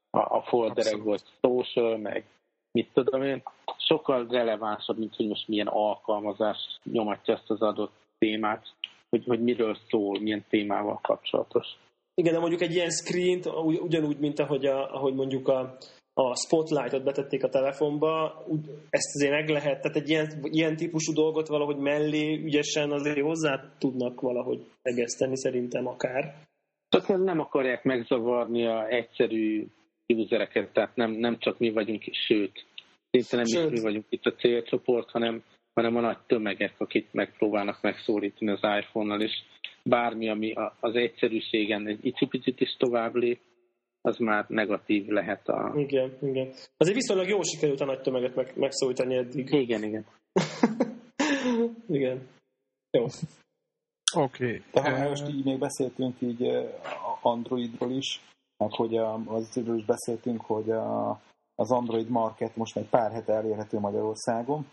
[0.10, 2.26] a, a folderekből, social, meg
[2.72, 3.44] mit tudom én.
[3.78, 8.68] Sokkal relevánsabb, mint hogy most milyen alkalmazás nyomatja ezt az adott témát,
[9.10, 11.68] hogy, hogy miről szól, milyen témával kapcsolatos.
[12.14, 15.78] Igen, de mondjuk egy ilyen screen ugyanúgy, mint ahogy, a, ahogy mondjuk a,
[16.14, 18.44] a spotlightot betették a telefonba,
[18.90, 23.74] ezt azért meg lehet, tehát egy ilyen, ilyen típusú dolgot valahogy mellé ügyesen azért hozzá
[23.78, 26.48] tudnak valahogy egeszteni szerintem akár.
[26.90, 29.68] Csak nem akarják megzavarni a egyszerű
[30.18, 32.66] usereket, tehát nem, nem csak mi vagyunk, sőt,
[33.12, 33.72] szinte nem sőt.
[33.72, 35.44] is mi vagyunk itt a célcsoport, hanem,
[35.74, 39.44] hanem a nagy tömegek, akik megpróbálnak megszólítani az iPhone-nal, és
[39.84, 43.40] bármi, ami az egyszerűségen egy icipicit is tovább lép,
[44.02, 45.74] az már negatív lehet a...
[45.76, 46.48] Igen, igen.
[46.78, 49.52] Azért viszonylag jól sikerült a nagy tömeget meg, megszólítani eddig.
[49.52, 50.06] Igen, igen.
[51.98, 52.28] igen.
[52.92, 53.06] Jó.
[54.16, 54.62] Oké.
[54.72, 54.94] Okay.
[54.94, 56.48] Ha most így még beszéltünk így
[57.22, 58.22] Androidról is,
[58.60, 60.72] meg hogy azról is beszéltünk, hogy
[61.56, 64.68] az Android Market most egy pár hete elérhető Magyarországon.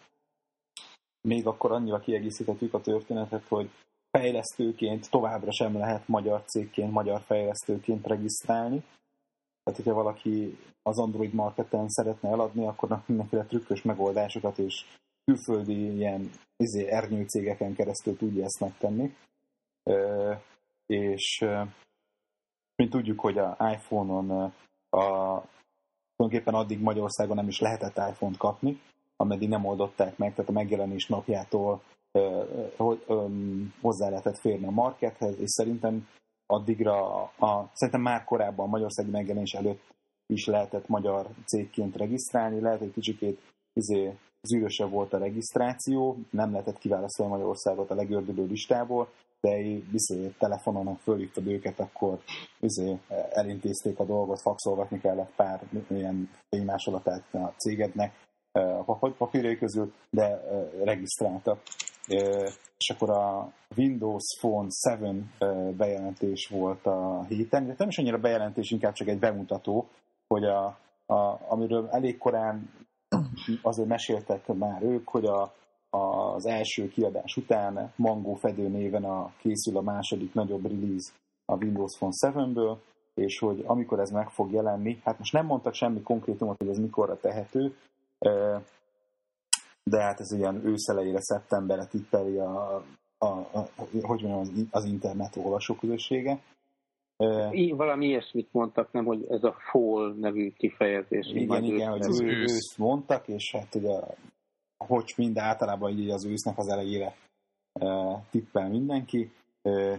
[1.21, 3.71] Még akkor annyival kiegészíthetjük a történetet, hogy
[4.11, 8.85] fejlesztőként továbbra sem lehet magyar cégként, magyar fejlesztőként regisztrálni.
[9.63, 14.85] Tehát, hogyha valaki az Android marketen szeretne eladni, akkor mindenféle trükkös megoldásokat és
[15.25, 19.17] külföldi ilyen izé, ernyő cégeken keresztül tudja ezt megtenni.
[20.87, 21.45] És
[22.77, 24.31] mint tudjuk, hogy a iPhone-on
[24.91, 25.43] a,
[26.17, 28.81] tulajdonképpen addig Magyarországon nem is lehetett iPhone-t kapni,
[29.17, 31.83] ameddig nem oldották meg, tehát a megjelenés napjától
[33.81, 36.09] hozzá lehetett férni a markethez, és szerintem
[36.47, 39.95] addigra, a, szerintem már korábban Magyarországi megjelenés előtt
[40.27, 43.41] is lehetett magyar cégként regisztrálni, lehet, hogy kicsikét
[43.73, 49.09] izé, zűrösebb volt a regisztráció, nem lehetett kiválasztani Magyarországot a legördülő listából,
[49.41, 49.59] de
[49.93, 52.19] izé, telefonon fölhívtad őket, akkor
[52.61, 52.99] izé,
[53.31, 58.25] elintézték a dolgot, faxolgatni kellett pár ilyen fénymásolatát a cégednek
[58.87, 60.41] a papírjai közül, de
[60.85, 61.63] regisztráltak.
[62.77, 64.69] És akkor a Windows Phone
[65.39, 69.89] 7 bejelentés volt a héten, de nem is annyira bejelentés, inkább csak egy bemutató,
[70.29, 72.71] hogy a, a, amiről elég korán
[73.63, 75.55] azért meséltek már ők, hogy a,
[75.91, 81.13] az első kiadás után Mango Fedő néven a, készül a második nagyobb release
[81.45, 82.77] a Windows Phone 7-ből,
[83.15, 86.79] és hogy amikor ez meg fog jelenni, hát most nem mondtak semmi konkrétumot, hogy ez
[86.79, 87.77] mikorra tehető,
[89.85, 92.83] de hát ez ilyen őszelejére, szeptemberre tippeli a,
[93.19, 93.69] a, a,
[94.03, 96.41] hogy mondjam, az, az internet olvasóközössége.
[97.53, 101.27] Így, valami ilyesmit mondtak, nem, hogy ez a fall nevű kifejezés.
[101.27, 102.53] Igen, igen, hogy az ősz.
[102.53, 104.01] őszt mondtak, és hát ugye
[104.87, 107.17] hogy mind általában így az ősznek az elejére
[107.73, 107.87] e,
[108.31, 109.33] tippel mindenki.
[109.63, 109.99] E,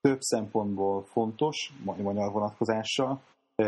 [0.00, 3.22] több szempontból fontos, magyar vonatkozással.
[3.54, 3.66] E,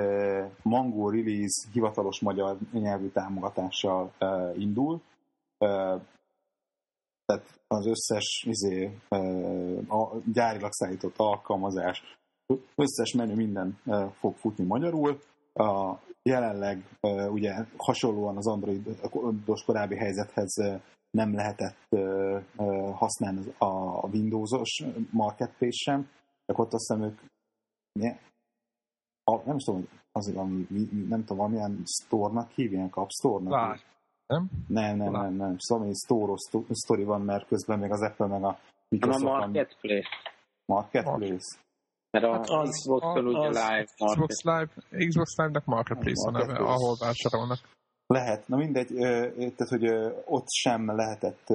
[0.62, 4.12] Mango Release hivatalos magyar nyelvű támogatással
[4.56, 5.00] indul
[7.30, 8.98] tehát az összes izé,
[9.88, 12.02] a gyárilag szállított alkalmazás,
[12.74, 13.78] összes menü minden
[14.12, 15.20] fog futni magyarul.
[15.60, 16.84] A, jelenleg
[17.30, 20.54] ugye hasonlóan az androidos korábbi helyzethez
[21.10, 21.88] nem lehetett
[22.94, 26.08] használni a Windows-os marketplace sem,
[26.46, 27.18] csak ott azt hiszem ők
[29.24, 30.66] a, nem is tudom, azért, ami,
[31.08, 33.80] nem tudom, valamilyen store-nak hívják, App Store-nak
[34.26, 34.50] nem?
[34.68, 35.54] Nem, nem, nem, nem.
[35.58, 36.32] Szóval Store
[36.70, 39.24] sztori van, mert közben még az Apple meg a Microsoft...
[39.24, 40.08] A Marketplace.
[40.64, 41.58] Marketplace.
[42.10, 44.68] Mert a hát az, Xbox-on ugye live Xbox Live,
[45.08, 47.58] Xbox Live-nek Marketplace a neve, ahol vásárolnak.
[48.06, 48.88] Lehet, na mindegy,
[49.36, 49.88] tehát hogy
[50.24, 51.46] ott sem lehetett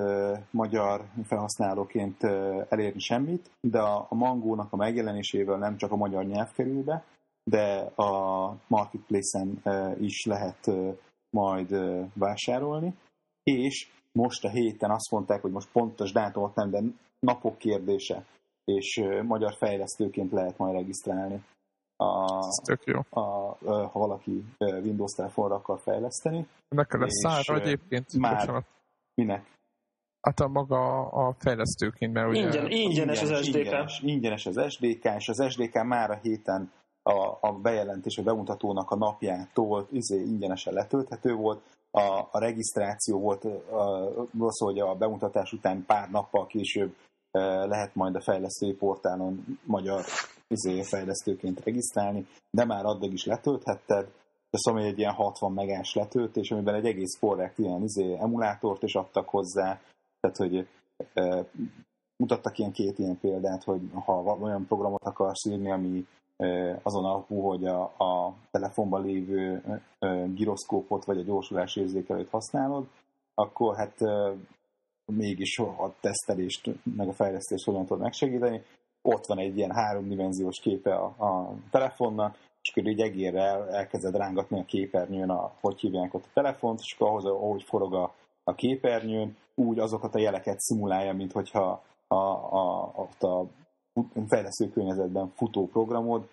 [0.51, 2.23] magyar felhasználóként
[2.69, 7.03] elérni semmit, de a Mangónak a megjelenésével nem csak a magyar nyelv kerül be,
[7.43, 9.61] de a Marketplace-en
[9.99, 10.71] is lehet
[11.29, 11.75] majd
[12.13, 12.93] vásárolni,
[13.43, 16.81] és most a héten azt mondták, hogy most pontos dátumot nem, de
[17.19, 18.25] napok kérdése,
[18.65, 21.43] és magyar fejlesztőként lehet majd regisztrálni.
[21.97, 22.99] A, Ez tök jó.
[23.10, 26.47] A, a, ha valaki Windows telefonra akar fejleszteni.
[26.69, 28.13] Neked lesz szára egyébként?
[28.13, 28.65] Már, bocsánat.
[29.13, 29.54] minek?
[30.21, 32.39] Hát a maga a fejlesztőként, mert ugye...
[32.39, 33.56] Ingyen, ingyenes, ingyenes az SDK.
[33.56, 36.71] Ingyenes, ingyenes az SDK, és az SDK már a héten
[37.10, 41.63] a, a bejelentés, a bemutatónak a napjától izé, ingyenesen letölthető volt.
[41.91, 43.47] A, a regisztráció volt
[44.38, 46.95] rossz, hogy a bemutatás után pár nappal később
[47.67, 50.03] lehet majd a fejlesztői portálon magyar
[50.47, 54.07] izé, fejlesztőként regisztrálni, de már addig is letölthetted,
[54.49, 58.95] tesz, ami egy ilyen 60 megás letöltés, amiben egy egész korrekt ilyen izé, emulátort is
[58.95, 59.79] adtak hozzá,
[60.19, 60.67] tehát hogy
[61.13, 61.45] e,
[62.17, 66.05] mutattak ilyen két ilyen példát, hogy ha olyan programot akarsz írni, ami
[66.37, 69.63] e, azon alapú, hogy a, a telefonban lévő
[69.99, 72.87] e, gyroszkópot vagy a gyorsulási érzékelőt használod,
[73.33, 74.33] akkor hát e,
[75.05, 78.63] mégis a tesztelést, meg a fejlesztést hogyan tudod megsegíteni.
[79.01, 84.15] Ott van egy ilyen háromdimenziós képe a, a telefonnak, és akkor így egérre el, elkezded
[84.15, 88.13] rángatni a képernyőn, a, hogy hívják ott a telefont, és akkor ahhoz, ahogy forog a,
[88.43, 92.83] a képernyőn, úgy azokat a jeleket szimulálja, mint hogyha a, a,
[93.19, 93.45] a, a
[94.27, 96.27] fejlesztő környezetben futó programod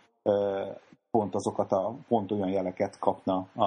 [1.10, 3.64] pont azokat a pont olyan jeleket kapna a,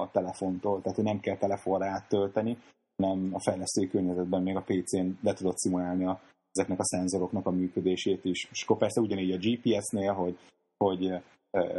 [0.00, 2.58] a telefontól, tehát hogy nem kell telefonra áttölteni,
[2.96, 6.20] nem a fejlesztői környezetben még a PC-n le tudod szimulálni a,
[6.52, 8.48] ezeknek a szenzoroknak a működését is.
[8.50, 10.38] És akkor persze ugyanígy a GPS-nél, hogy,
[10.76, 11.22] hogy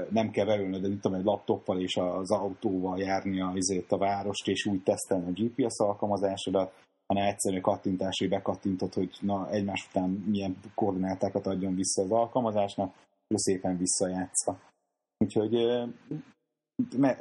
[0.10, 4.65] nem kell beülnöd itt egy laptoppal és az autóval járni a, azért a várost, és
[4.65, 6.73] úgy tesztelni a GPS alkalmazásodat,
[7.06, 12.95] hanem egyszerűen kattintásig bekattintod, hogy na, egymás után milyen koordinátákat adjon vissza az alkalmazásnak,
[13.28, 14.60] és szépen visszajátsza.
[15.17, 15.56] Úgyhogy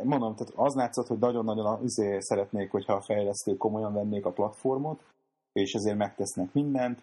[0.02, 5.04] mondom, tehát az látszott, hogy nagyon-nagyon azért szeretnék, hogyha a fejlesztők komolyan vennék a platformot,
[5.52, 7.02] és ezért megtesznek mindent.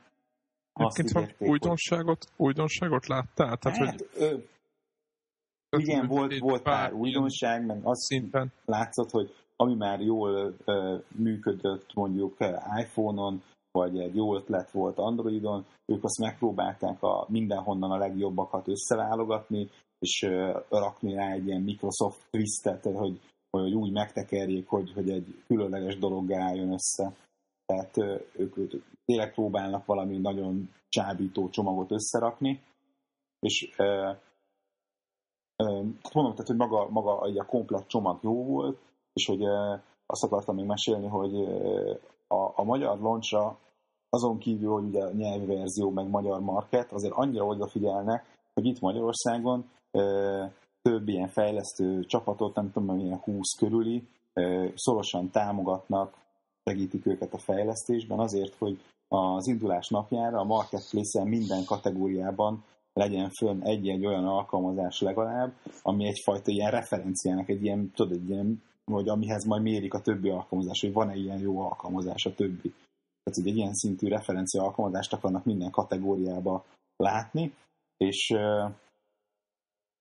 [0.73, 2.45] Egyébként ígérték, újdonságot, hogy...
[2.45, 3.57] újdonságot láttál?
[3.57, 4.09] Tehát, hát, hogy...
[4.15, 4.38] ö,
[5.77, 8.51] igen, volt, volt pár újdonság, meg azt szinten.
[8.65, 12.38] látszott, hogy ami már jól ö, működött mondjuk
[12.79, 19.69] iPhone-on, vagy egy jó ötlet volt Androidon, ők azt megpróbálták a mindenhonnan a legjobbakat összeválogatni,
[19.99, 20.21] és
[20.69, 26.33] rakni rá egy ilyen Microsoft twistet, hogy, hogy úgy megtekerjék, hogy, hogy egy különleges dolog
[26.33, 27.15] álljon össze.
[27.65, 27.97] Tehát
[28.38, 32.63] ők, ők tényleg próbálnak valami nagyon csábító csomagot összerakni,
[33.39, 33.83] és e,
[35.55, 35.65] e,
[36.13, 38.79] mondom, tehát, hogy maga, maga a komplet csomag jó volt,
[39.13, 41.35] és hogy e, azt akartam még mesélni, hogy
[42.27, 43.59] a, a magyar launchra
[44.09, 49.69] azon kívül, hogy ugye nyelvi verzió, meg magyar market, azért annyira odafigyelnek, hogy itt Magyarországon
[50.82, 54.08] több ilyen fejlesztő csapatot, nem tudom, ilyen 20 körüli,
[54.75, 56.17] szorosan támogatnak,
[56.63, 63.62] segítik őket a fejlesztésben azért, hogy az indulás napjára a marketplace-en minden kategóriában legyen fönn
[63.62, 69.45] egy-egy olyan alkalmazás legalább, ami egyfajta ilyen referenciának, egy ilyen, tudod, egy ilyen, hogy amihez
[69.45, 72.73] majd mérik a többi alkalmazás, hogy van-e ilyen jó alkalmazás a többi.
[73.23, 77.54] Tehát, hogy egy ilyen szintű referencia alkalmazást akarnak minden kategóriába látni,
[77.97, 78.36] és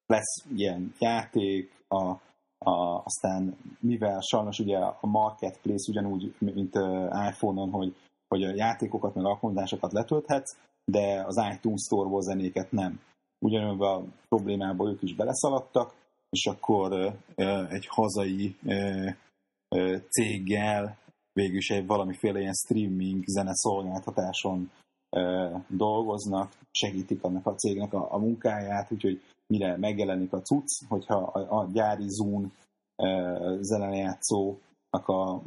[0.08, 2.04] lesz ilyen játék, a,
[2.58, 6.74] a, aztán mivel sajnos ugye a marketplace ugyanúgy, mint
[7.30, 7.94] iPhone-on, hogy,
[8.28, 13.00] hogy a játékokat meg alkalmazásokat letölthetsz, de az iTunes Store-ból zenéket nem.
[13.38, 15.94] Ugyanúgy a problémába ők is beleszaladtak,
[16.30, 17.14] és akkor
[17.68, 18.56] egy hazai
[20.08, 20.98] céggel
[21.32, 24.70] végül is egy valamiféle ilyen streaming zene szolgáltatáson
[25.68, 31.60] dolgoznak, segítik annak a cégnek a, a munkáját, úgyhogy mire megjelenik a cucc, hogyha a,
[31.60, 32.52] a gyári Zoom
[33.60, 35.42] zenejátszónak a,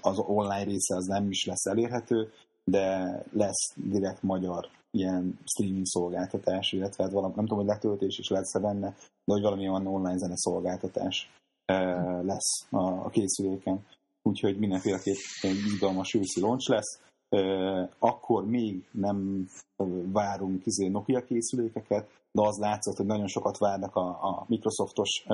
[0.00, 2.32] az online része az nem is lesz elérhető,
[2.64, 8.28] de lesz direkt magyar ilyen streaming szolgáltatás, illetve hát valami, nem tudom, hogy letöltés is
[8.28, 8.88] lesz benne,
[9.24, 11.30] de hogy valami olyan online zene szolgáltatás
[12.22, 13.84] lesz a, a készüléken.
[14.22, 17.00] Úgyhogy mindenféleképp izgalmas őszi launch lesz.
[17.98, 19.48] Akkor még nem
[20.12, 25.26] várunk izé Nokia készülékeket, de az látszott, hogy nagyon sokat várnak a, a Microsoftos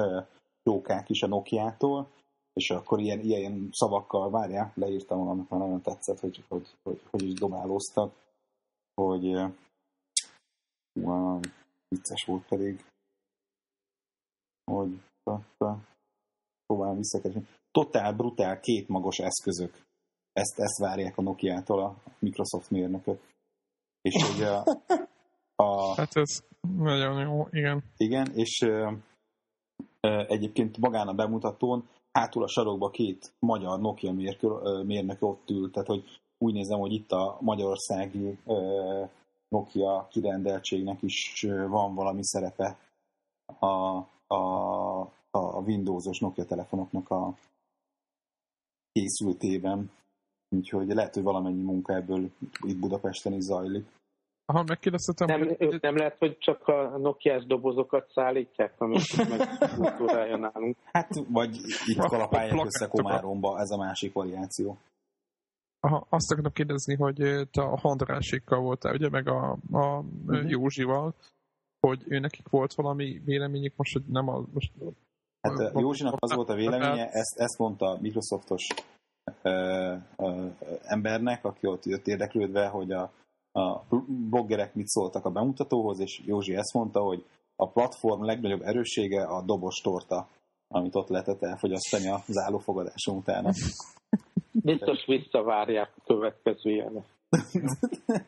[0.63, 2.09] jókák is a Nokia-tól,
[2.53, 7.23] és akkor ilyen, ilyen szavakkal, várjál, leírtam valamit, mert nagyon tetszett, hogy hogy, hogy, hogy
[7.23, 8.15] is dobálóztak,
[8.95, 9.27] hogy
[10.95, 11.41] uh,
[11.89, 12.85] vicces volt pedig,
[14.65, 15.01] hogy
[16.67, 17.47] próbálom visszakeresni.
[17.71, 19.83] Totál brutál két magos eszközök.
[20.33, 23.21] Ezt, ezt várják a Nokia-tól a Microsoft mérnökök.
[24.01, 24.65] És hogy a,
[25.55, 25.95] a...
[25.95, 27.83] Hát ez nagyon jó, igen.
[27.97, 28.67] Igen, és
[30.27, 34.49] egyébként magán a bemutatón hátul a sarokba két magyar Nokia mérkő,
[34.83, 36.05] mérnök ott ül, tehát hogy
[36.39, 38.39] úgy nézem, hogy itt a magyarországi
[39.49, 42.77] Nokia kirendeltségnek is van valami szerepe
[43.59, 43.67] a,
[44.27, 47.35] a, a Windowsos Nokia telefonoknak a
[48.93, 49.91] készültében.
[50.49, 52.31] Úgyhogy lehet, hogy valamennyi munka ebből
[52.61, 53.87] itt Budapesten is zajlik.
[54.47, 55.27] Ha megkérdeztetem...
[55.27, 55.79] Nem, hogy...
[55.81, 60.77] nem lehet, hogy csak a Nokia-s dobozokat szállítják, amit meg kultúrája nálunk.
[60.93, 64.79] Hát, vagy itt kalapálják össze Komáromba, ez a másik variáció.
[65.81, 67.17] Aha, azt akarom kérdezni, hogy
[67.51, 70.51] te a Handrásékkal voltál, ugye, meg a, a uh-huh.
[70.51, 71.15] Józsival,
[71.81, 74.73] hogy ő nekik volt valami véleményük, most, hogy nem a, most
[75.41, 78.67] Hát Józsinak az volt a véleménye, ezt, ezt mondta a Microsoftos
[79.43, 80.47] ö, ö,
[80.83, 83.13] embernek, aki ott jött érdeklődve, hogy a,
[83.53, 87.25] a bloggerek mit szóltak a bemutatóhoz, és Józsi ezt mondta, hogy
[87.57, 90.29] a platform legnagyobb erőssége a dobos torta,
[90.69, 93.51] amit ott lehetett elfogyasztani a zárófogadáson utána.
[94.53, 97.05] Biztos visszavárják a következő ilyenek.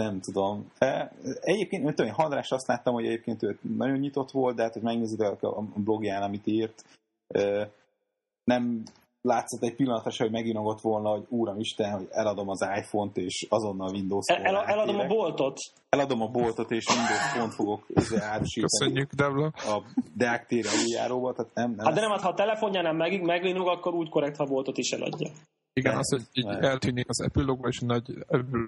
[0.00, 0.72] nem tudom.
[0.78, 4.62] E, egyébként, nem tudom, én Handrás azt láttam, hogy egyébként ő nagyon nyitott volt, de
[4.62, 6.84] hát, hogy megnézed a blogján, amit írt,
[7.28, 7.70] e,
[8.44, 8.82] nem
[9.24, 13.46] látszott egy pillanatra se, hogy meginogott volna, hogy úram Isten, hogy eladom az iPhone-t, és
[13.48, 15.58] azonnal Windows el, el, Eladom a boltot.
[15.88, 17.86] Eladom a boltot, és Windows pont fogok
[18.20, 18.66] árusítani.
[18.78, 19.46] Köszönjük, Debla.
[19.46, 19.82] A
[20.14, 23.68] Deák tér előjáróba, tehát nem, nem hát de nem, hát, ha a telefonjánál meg, meginog,
[23.68, 25.30] akkor úgy korrekt, ha boltot is eladja.
[25.72, 28.24] Igen, az, hogy így eltűnik az Apple logo, és nagy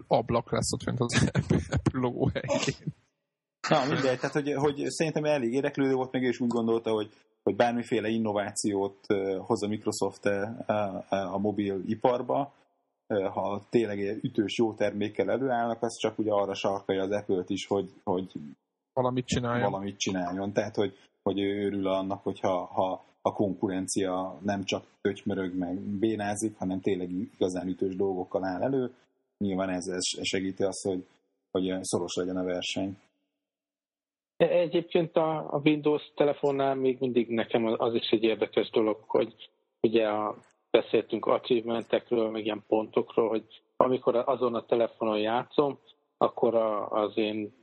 [0.06, 1.30] ablak lesz ott, mint az
[1.70, 2.94] Apple logo helyén.
[3.68, 7.10] Na, mindegy, tehát hogy, hogy szerintem elég érdeklődő volt meg, és úgy gondolta, hogy,
[7.46, 9.06] hogy bármiféle innovációt
[9.38, 10.24] hoz a Microsoft
[11.08, 12.52] a, mobil iparba,
[13.06, 17.66] ha tényleg egy ütős jó termékkel előállnak, az csak ugye arra sarkalja az Apple-t is,
[17.66, 18.32] hogy, hogy
[18.92, 19.70] valamit csináljon.
[19.70, 20.52] Valamit csináljon.
[20.52, 26.56] Tehát, hogy, hogy ő örül annak, hogyha ha a konkurencia nem csak tötymörög meg bénázik,
[26.58, 28.94] hanem tényleg igazán ütős dolgokkal áll elő.
[29.38, 31.06] Nyilván ez, ez segíti azt, hogy,
[31.50, 32.96] hogy szoros legyen a verseny.
[34.36, 40.08] Egyébként a, a Windows telefonnál még mindig nekem az is egy érdekes dolog, hogy ugye
[40.08, 40.36] a,
[40.70, 43.44] beszéltünk achievementekről, meg ilyen pontokról, hogy
[43.76, 45.78] amikor azon a telefonon játszom,
[46.16, 47.54] akkor a, az én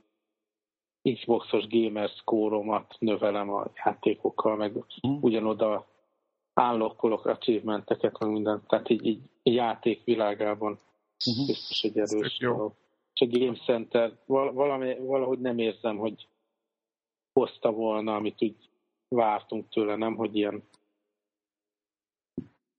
[1.14, 4.72] Xboxos gamer score növelem a játékokkal, meg
[5.06, 5.16] mm.
[5.20, 5.86] ugyanoda
[6.54, 8.66] állokkolok achievementeket, meg mindent.
[8.66, 10.78] Tehát így, így játék világában
[11.30, 11.46] mm-hmm.
[11.46, 12.72] biztos egy erős dolog.
[13.14, 16.26] És a Game Center valami, valahogy nem érzem, hogy
[17.34, 18.56] hozta volna, amit úgy
[19.08, 20.62] vártunk tőle, nem, hogy ilyen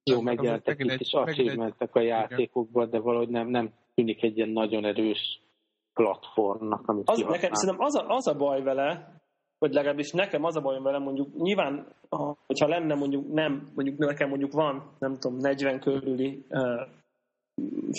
[0.03, 1.13] jó megjelentek itt is.
[1.13, 5.41] achievementek a játékokban, de valahogy nem, nem tűnik egy ilyen nagyon erős
[5.93, 9.21] platformnak, amit az, nekem, Szerintem az a, az a baj vele,
[9.57, 11.87] vagy legalábbis nekem az a bajom vele, mondjuk nyilván,
[12.45, 16.87] hogyha lenne mondjuk nem, mondjuk nekem mondjuk van, nem tudom, 40 körüli uh,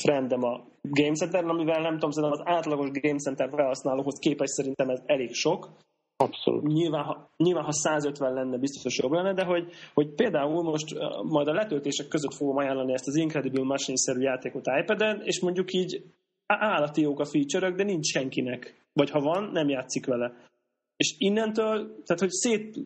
[0.02, 4.88] friendem a Game center amivel nem tudom, szerintem az átlagos Game Center felhasználóhoz képest szerintem
[4.88, 5.68] ez elég sok.
[6.16, 6.62] Abszolút.
[6.62, 11.48] Nyilván ha, nyilván, ha 150 lenne, biztos jobb lenne, de hogy, hogy például most majd
[11.48, 16.04] a letöltések között fogom ajánlani ezt az Incredible Machine-szerű játékot iPad-en, és mondjuk így
[16.46, 18.84] állati jók a feature de nincs senkinek.
[18.92, 20.32] Vagy ha van, nem játszik vele.
[20.96, 22.76] És innentől, tehát hogy szét,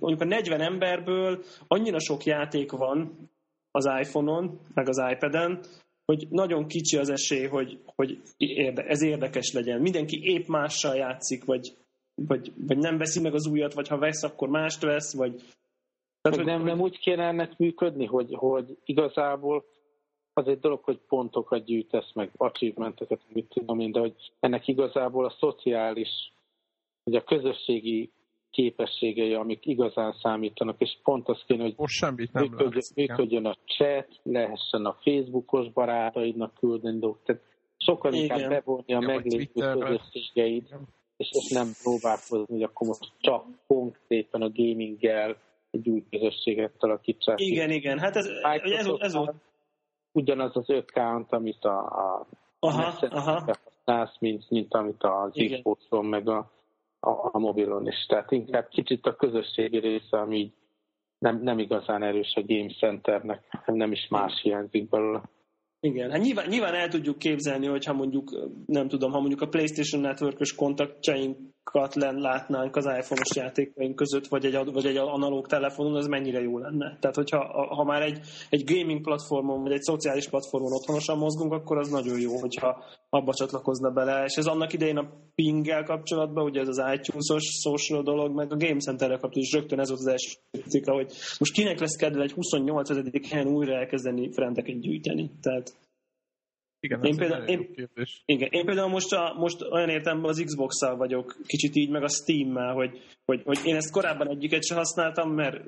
[0.00, 3.30] mondjuk a 40 emberből annyira sok játék van
[3.70, 5.60] az iPhone-on, meg az iPad-en,
[6.04, 9.80] hogy nagyon kicsi az esély, hogy, hogy érde, ez érdekes legyen.
[9.80, 11.76] Mindenki épp mással játszik, vagy,
[12.26, 15.34] vagy, vagy nem veszi meg az újat, vagy ha vesz, akkor mást vesz, vagy...
[16.20, 19.64] Tehát, hogy, nem, nem úgy kéne ennek működni, hogy, hogy igazából
[20.32, 25.24] az egy dolog, hogy pontokat gyűjtesz, meg achievementeket, mit tudom én, de hogy ennek igazából
[25.24, 26.32] a szociális,
[27.04, 28.12] vagy a közösségi
[28.50, 33.46] képességei, amik igazán számítanak, és pont az kéne, hogy Most semmit nem működjön, lesz, működjön
[33.46, 37.42] a chat, lehessen a Facebookos barátaidnak küldeni dolgokat, tehát
[37.76, 38.24] sokkal igen.
[38.24, 40.68] inkább bevonni a ja, meglévő közösségeid,
[41.20, 45.36] és, és nem próbálkozni, hogy akkor most csak konkrétan a gaminggel
[45.70, 47.40] egy új közösséget alakítsák.
[47.40, 49.34] Igen, igen, hát ez, ez, ez, ez volt
[50.12, 52.26] ugyanaz az account, amit a, a
[52.58, 53.56] aha, aha.
[53.84, 56.50] használsz, mint, mint amit az Xboxon, meg a,
[57.00, 58.06] a, a mobilon is.
[58.06, 60.52] Tehát inkább kicsit a közösségi része, ami
[61.18, 65.22] nem, nem igazán erős a Game Centernek, nem is más hiányzik belőle.
[65.80, 70.00] Igen, hát nyilván, nyilván el tudjuk képzelni, hogyha mondjuk, nem tudom, ha mondjuk a PlayStation
[70.00, 70.54] Network-ös
[71.70, 76.58] kontaktjainkat látnánk az iPhone-os játékaink között, vagy egy, vagy egy analóg telefonon, az mennyire jó
[76.58, 76.96] lenne.
[77.00, 81.78] Tehát, hogyha ha már egy, egy gaming platformon, vagy egy szociális platformon otthonosan mozgunk, akkor
[81.78, 84.24] az nagyon jó, hogyha abba csatlakozna bele.
[84.24, 88.56] És ez annak idején a ping kapcsolatban, ugye ez az iTunes-os social dolog, meg a
[88.56, 92.22] Game Center-rel kapcsolatban is rögtön ez volt az első cikk, hogy most kinek lesz kedve
[92.22, 93.28] egy 28.
[93.28, 95.30] helyen újra elkezdeni frendeket gyűjteni.
[95.40, 95.72] Tehát
[96.80, 97.74] igen, én például, én,
[98.24, 102.08] igen, én például most, a, most olyan értelemben az Xbox-szal vagyok, kicsit így, meg a
[102.08, 102.90] Steam-mel, hogy,
[103.24, 105.64] hogy, hogy én ezt korábban egyiket sem használtam, mert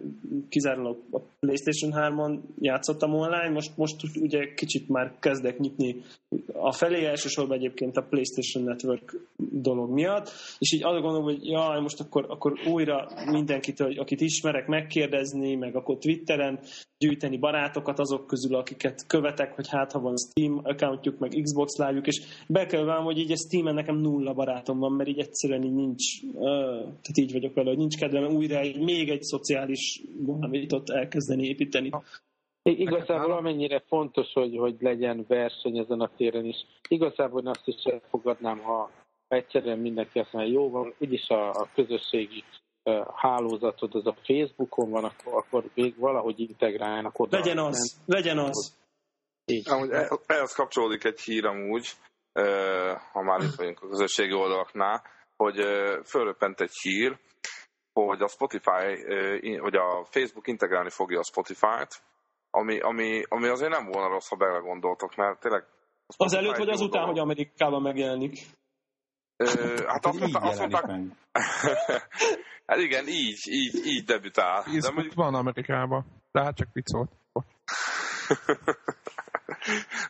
[0.48, 5.96] kizárólag a PlayStation 3-on játszottam online, most, most ugye kicsit már kezdek nyitni
[6.52, 11.80] a felé, elsősorban egyébként a PlayStation Network dolog miatt, és így arra gondolom, hogy jaj,
[11.80, 16.60] most akkor, akkor újra mindenkitől, akit ismerek, megkérdezni, meg akkor Twitteren
[16.98, 21.76] gyűjteni barátokat azok közül, akiket követek, hogy hát ha van Steam account hallgatjuk, meg Xbox
[21.76, 25.18] live és be kell vállalnom, hogy így a Steam-en nekem nulla barátom van, mert így
[25.18, 26.42] egyszerűen így nincs, uh,
[26.80, 31.46] tehát így vagyok vele, hogy nincs kedvem újra egy, még egy szociális valamit ott elkezdeni
[31.46, 31.90] építeni.
[32.62, 36.56] Igazából amennyire fontos, hogy, hogy legyen verseny ezen a téren is,
[36.88, 38.90] igazából azt is elfogadnám, ha
[39.28, 42.44] egyszerűen mindenki azt mondja, jó van, úgyis a, a közösségi
[43.14, 47.38] hálózatod az a Facebookon van, akkor, akkor még valahogy integráljanak oda.
[47.38, 48.81] Legyen az, legyen az.
[49.44, 49.70] Így.
[49.70, 49.90] Amúgy
[50.26, 51.88] ehhez kapcsolódik egy hír amúgy,
[53.12, 55.02] ha már itt vagyunk a közösségi oldalaknál,
[55.36, 55.56] hogy
[56.04, 57.18] fölröppent egy hír,
[57.92, 62.02] hogy a Spotify, hogy a Facebook integrálni fogja a Spotify-t,
[62.50, 65.64] ami, ami, ami azért nem volna rossz, ha belegondoltok, mert tényleg...
[66.16, 68.38] Az előtt vagy azután, hogy Amerikában megjelenik?
[69.36, 70.84] Ö, hát azt, mondta, azt mondták...
[72.66, 74.64] hát igen, így, így, így debütál.
[74.80, 75.14] De mondjuk...
[75.14, 77.10] van Amerikában, de hát csak viccolt.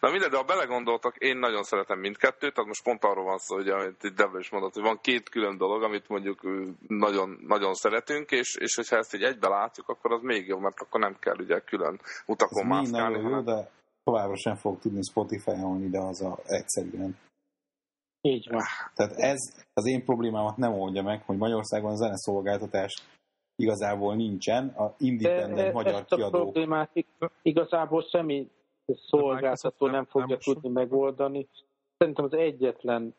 [0.01, 3.57] Na mindegy, de ha belegondoltak, én nagyon szeretem mindkettőt, tehát most pont arról van szó,
[3.57, 6.41] hogy amit itt Debra is mondott, hogy van két külön dolog, amit mondjuk
[6.89, 10.81] nagyon, nagyon szeretünk, és, és hogyha ezt így egybe látjuk, akkor az még jobb, mert
[10.81, 13.15] akkor nem kell ugye külön utakon mászkálni.
[13.15, 13.71] Nagyon jó, de
[14.05, 17.17] továbbra sem fog tudni Spotify-on ide az a egyszerűen.
[18.21, 18.63] Így van.
[18.95, 19.39] Tehát ez
[19.73, 22.95] az én problémámat nem oldja meg, hogy Magyarországon a zeneszolgáltatás
[23.57, 26.39] igazából nincsen, a independent magyar ezt kiadó.
[26.39, 26.91] a problémát
[27.43, 28.51] igazából semmi
[28.87, 31.49] szolgáltató nem fogja nem tudni megoldani.
[31.99, 33.15] Szerintem az egyetlen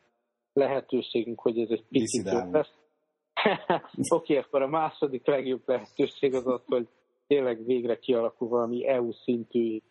[0.53, 2.73] lehetőségünk, hogy ez egy picit lesz.
[4.15, 6.87] Oké, akkor a második legjobb lehetőség az az, hogy
[7.27, 9.81] tényleg végre kialakul valami EU szintű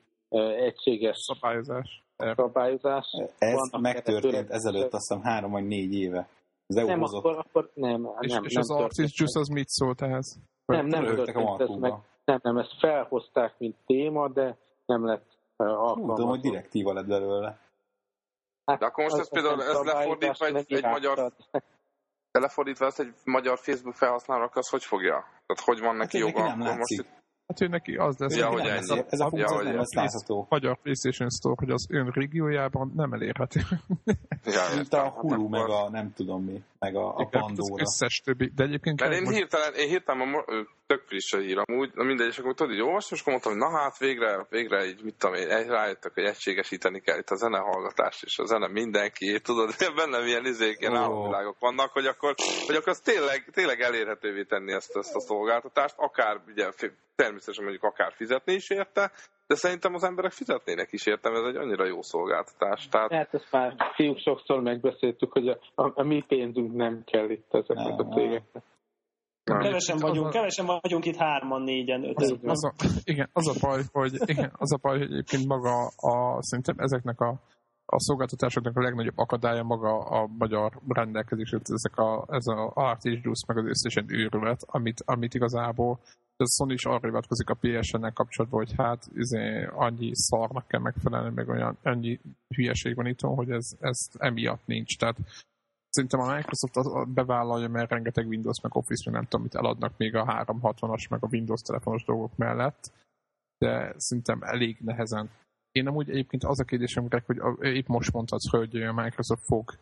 [0.57, 2.05] egységes szabályozás.
[2.17, 3.07] szabályozás.
[3.39, 6.29] Ez Vannak megtörtént ezelőtt azt hiszem három vagy négy éve.
[6.67, 7.25] Az EU nem, hozott...
[7.25, 8.45] akkor, akkor nem, és, nem.
[8.45, 10.41] És nem az Juice az mit szólt ehhez?
[10.67, 11.93] Nem, nem történt ez meg.
[12.25, 14.57] Nem, nem, ezt felhozták, mint téma, de
[14.87, 15.41] nem lett
[15.71, 16.15] alkalmazva.
[16.15, 17.59] Tudom, hogy direktíva lett belőle.
[18.65, 21.33] Hát, De akkor most ez például ez lefordítva egy, egy magyar
[22.31, 25.25] lefordítva ezt egy magyar Facebook felhasználók, az hogy fogja?
[25.47, 26.47] Tehát hogy van neki hát joga?
[26.47, 26.99] Nem látszik.
[26.99, 29.77] Most Hát ő neki az lesz, ja, hogy ez, a, ez a funkció ja, nem
[29.77, 30.47] lesz látható.
[30.49, 33.61] Magyar PlayStation Store, hogy az ön régiójában nem elérhető.
[34.45, 37.75] Ja, Mint a Hulu, meg a nem tudom mi, meg a, a Pandora.
[37.75, 39.01] Az összes többi, de egyébként...
[39.01, 40.45] Mert én hirtelen, én hirtelen
[40.93, 43.53] tök friss a hír amúgy, na mindegy, és akkor tudod, így olvastam, és akkor mondtam,
[43.53, 47.37] hogy na hát végre, végre így, mit tudom én, rájöttek, hogy egységesíteni kell itt a
[47.37, 49.71] zenehallgatást, és a zene mindenki, tudod,
[50.01, 50.99] bennem ilyen izék, ilyen oh.
[50.99, 52.35] álomvilágok vannak, hogy akkor,
[52.67, 56.69] hogy akkor az tényleg, tényleg elérhetővé tenni ezt, ezt a szolgáltatást, akár ugye
[57.17, 59.13] természetesen mondjuk akár fizetni is érte,
[59.47, 62.89] de szerintem az emberek fizetnének is értem, ez egy annyira jó szolgáltatás.
[62.89, 63.13] Tehát...
[63.13, 67.55] Hát ezt már fiúk sokszor megbeszéltük, hogy a, a, a mi pénzünk nem kell itt
[67.55, 68.63] ezeknek a cégeknek.
[69.45, 72.31] Kevesen vagyunk, kevesen vagyunk itt hárman, négyen, öten.
[72.33, 72.73] Az, az a,
[73.05, 77.21] igen, az a baj, hogy, igen, az a baj, hogy egyébként maga a, szerintem ezeknek
[77.21, 77.41] a,
[77.87, 83.45] a szolgáltatásoknak a legnagyobb akadálya maga a magyar rendelkezés, ezek a, ez a Artis Juice,
[83.47, 85.99] meg az összesen őrület, amit, amit igazából
[86.37, 91.31] a Sony is arra hivatkozik a PSN-nel kapcsolatban, hogy hát izé, annyi szarnak kell megfelelni,
[91.35, 94.99] meg olyan annyi hülyeség van itt, hogy ez, ez emiatt nincs.
[94.99, 95.17] Tehát
[95.93, 100.15] szerintem a Microsoft bevállalja, mert rengeteg Windows meg Office, meg nem tudom, mit eladnak még
[100.15, 102.93] a 360-as, meg a Windows telefonos dolgok mellett,
[103.59, 105.31] de szerintem elég nehezen.
[105.73, 109.45] Én amúgy egyébként az a kérdésem, Greg, hogy a, épp most mondtad, hogy a Microsoft
[109.45, 109.79] fog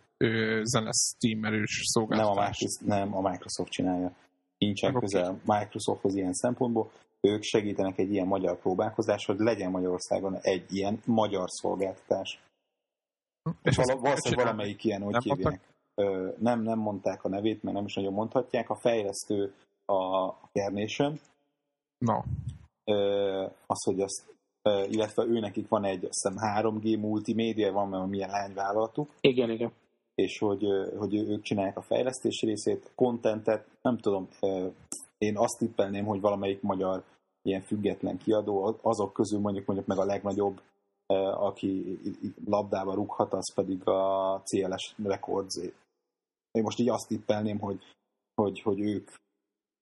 [0.62, 2.80] zene Steam erős szolgáltatást.
[2.80, 4.12] Nem a, nem, a Microsoft csinálja.
[4.58, 5.00] Nincsen okay.
[5.00, 6.90] közel Microsofthoz ilyen szempontból.
[7.20, 12.40] Ők segítenek egy ilyen magyar próbálkozás, hogy legyen Magyarországon egy ilyen magyar szolgáltatás.
[13.62, 15.69] És Val- valószínűleg valamelyik ilyen, hogy hívják
[16.38, 18.70] nem, nem mondták a nevét, mert nem is nagyon mondhatják.
[18.70, 21.20] A fejlesztő a Carnation.
[21.98, 22.18] No.
[23.66, 24.28] Az, hogy azt
[24.88, 29.10] illetve ő nekik van egy, azt hiszem 3G multimédia, van mert milyen lányvállalatuk.
[29.20, 29.72] Igen, igen.
[30.14, 30.66] És hogy,
[30.98, 34.28] hogy ők csinálják a fejlesztési részét, kontentet, nem tudom,
[35.18, 37.02] én azt tippelném, hogy valamelyik magyar
[37.42, 40.60] ilyen független kiadó, azok közül mondjuk mondjuk meg a legnagyobb,
[41.40, 41.98] aki
[42.46, 45.60] labdába rúghat, az pedig a CLS Records
[46.50, 47.82] én most így azt tippelném, hogy,
[48.34, 49.10] hogy, hogy ők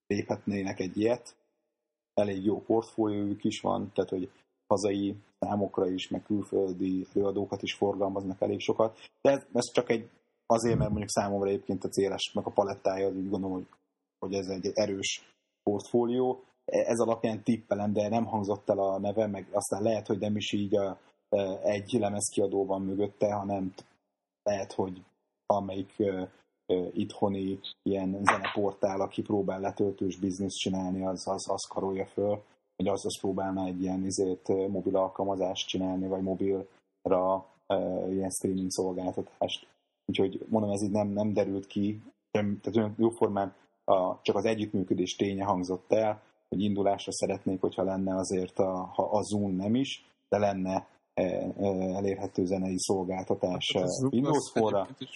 [0.07, 1.37] léphetnének egy ilyet.
[2.15, 4.31] Elég jó portfóliójuk is van, tehát hogy
[4.67, 8.99] hazai számokra is, meg külföldi előadókat is forgalmaznak elég sokat.
[9.21, 10.11] De ez, ez csak egy
[10.47, 13.67] azért, mert mondjuk számomra egyébként a céles, meg a palettája, az úgy gondolom, hogy,
[14.19, 15.23] hogy ez egy erős
[15.63, 16.43] portfólió.
[16.65, 20.53] Ez alapján tippelem, de nem hangzott el a neve, meg aztán lehet, hogy nem is
[20.53, 20.99] így a,
[21.63, 23.75] egy lemezkiadó van mögötte, hanem
[24.43, 25.03] lehet, hogy
[25.47, 26.03] amelyik
[26.93, 32.43] itthoni ilyen zeneportál, aki próbál letöltős bizniszt csinálni, az, az, az karolja föl,
[32.77, 37.47] vagy az, az próbálna egy ilyen izét, mobil alkalmazást csinálni, vagy mobilra
[38.11, 39.67] ilyen streaming szolgáltatást.
[40.07, 43.55] Úgyhogy mondom, ez így nem, nem derült ki, tehát olyan jóformán
[43.85, 49.03] a, csak az együttműködés ténye hangzott el, hogy indulásra szeretnék, hogyha lenne azért a, ha
[49.03, 50.87] a Zoom nem is, de lenne
[51.97, 54.53] elérhető zenei szolgáltatás Hát Windows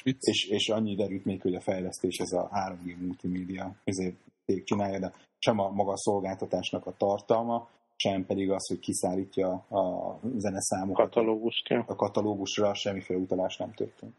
[0.02, 0.18] vicc.
[0.20, 4.16] és, és annyi derült még, hogy a fejlesztés ez a 3G multimédia ezért
[4.64, 10.18] csinálja, de sem a maga a szolgáltatásnak a tartalma, sem pedig az, hogy kiszállítja a
[10.36, 11.84] zeneszámokat Katalógust, ja.
[11.86, 14.14] a katalógusra, semmiféle utalás nem történt.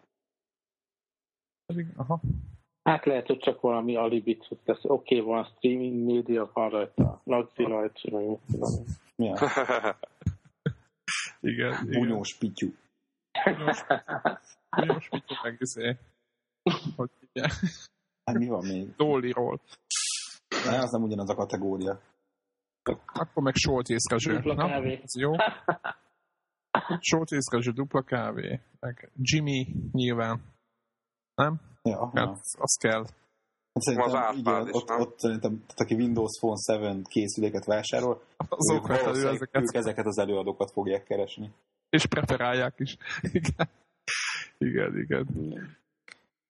[1.95, 2.19] Aha.
[2.83, 4.83] Hát lehet, hogy csak valami alibit, hogy tesz.
[4.83, 8.85] Oké, okay, van streaming média, van rajta, Laci rajta, meg mit tudom én.
[9.15, 9.37] Mi a
[11.43, 11.99] Igen, igen.
[11.99, 12.69] bunyós pityú?
[14.77, 15.97] Bunyós Pityu meg izé.
[16.95, 17.47] Hogy ugye?
[18.23, 18.95] Hát mi van még?
[18.95, 19.61] Dollyról.
[20.65, 21.99] Ne, az nem ugyanaz a kategória.
[23.05, 24.33] Akkor meg Soltész Rezső.
[24.33, 24.99] Dupla Na, kávé.
[25.03, 25.31] Ez jó.
[26.99, 28.61] Soltész Rezső, dupla kávé.
[28.79, 30.41] Meg Jimmy nyilván.
[31.35, 31.61] Nem?
[31.81, 33.05] Ja, Hát az kell.
[33.73, 34.99] Hát Szerintem, Az Árpád igen, is, ott, nem?
[34.99, 39.61] ott szerintem, tehát aki Windows Phone 7 készüléket vásárol, Azok ők, valószínűleg ezeket.
[39.61, 41.51] ők ezeket az előadókat fogják keresni.
[41.89, 42.97] És preferálják is.
[43.31, 43.69] Igen.
[44.57, 45.27] Igen, igen.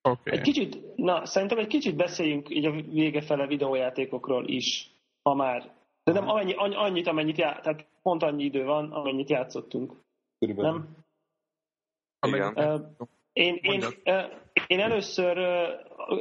[0.01, 0.31] Oké.
[0.31, 4.89] Egy kicsit, na, szerintem egy kicsit beszéljünk így a vége fele videójátékokról is,
[5.21, 5.73] ha már.
[6.03, 9.93] De nem amennyi, annyi, annyit, amennyit já, tehát pont annyi idő van, amennyit játszottunk.
[10.39, 10.71] Körülbelül.
[10.71, 10.87] Nem?
[12.33, 12.57] Igen.
[12.57, 12.79] Ö,
[13.33, 14.21] Én, én, ö,
[14.67, 15.37] én először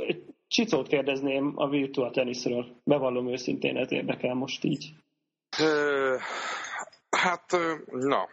[0.06, 2.66] egy Csicót kérdezném a virtual teniszről.
[2.84, 4.92] Bevallom őszintén, ez érdekel most így.
[5.58, 6.16] Ö,
[7.10, 8.28] Hát, na,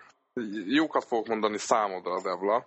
[0.66, 2.66] jókat fogok mondani számodra, Devla.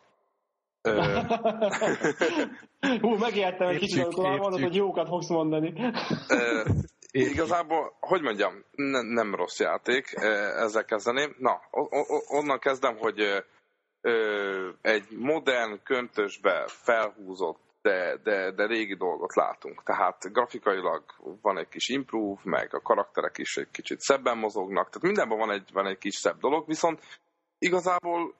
[3.00, 5.72] Hú, megijedtem egy kicsit, amikor már mondod, hogy jókat fogsz mondani.
[6.28, 6.64] ö,
[7.30, 10.12] Igazából, hogy mondjam, ne, nem rossz játék,
[10.56, 11.34] ezzel kezdeném.
[11.38, 11.60] Na,
[12.28, 13.20] onnan kezdem, hogy
[14.00, 19.82] ö, egy modern köntösbe felhúzott, de, de, de régi dolgot látunk.
[19.82, 21.04] Tehát grafikailag
[21.42, 25.50] van egy kis improve, meg a karakterek is egy kicsit szebben mozognak, tehát mindenben van
[25.50, 27.00] egy, van egy kis szebb dolog, viszont
[27.58, 28.34] igazából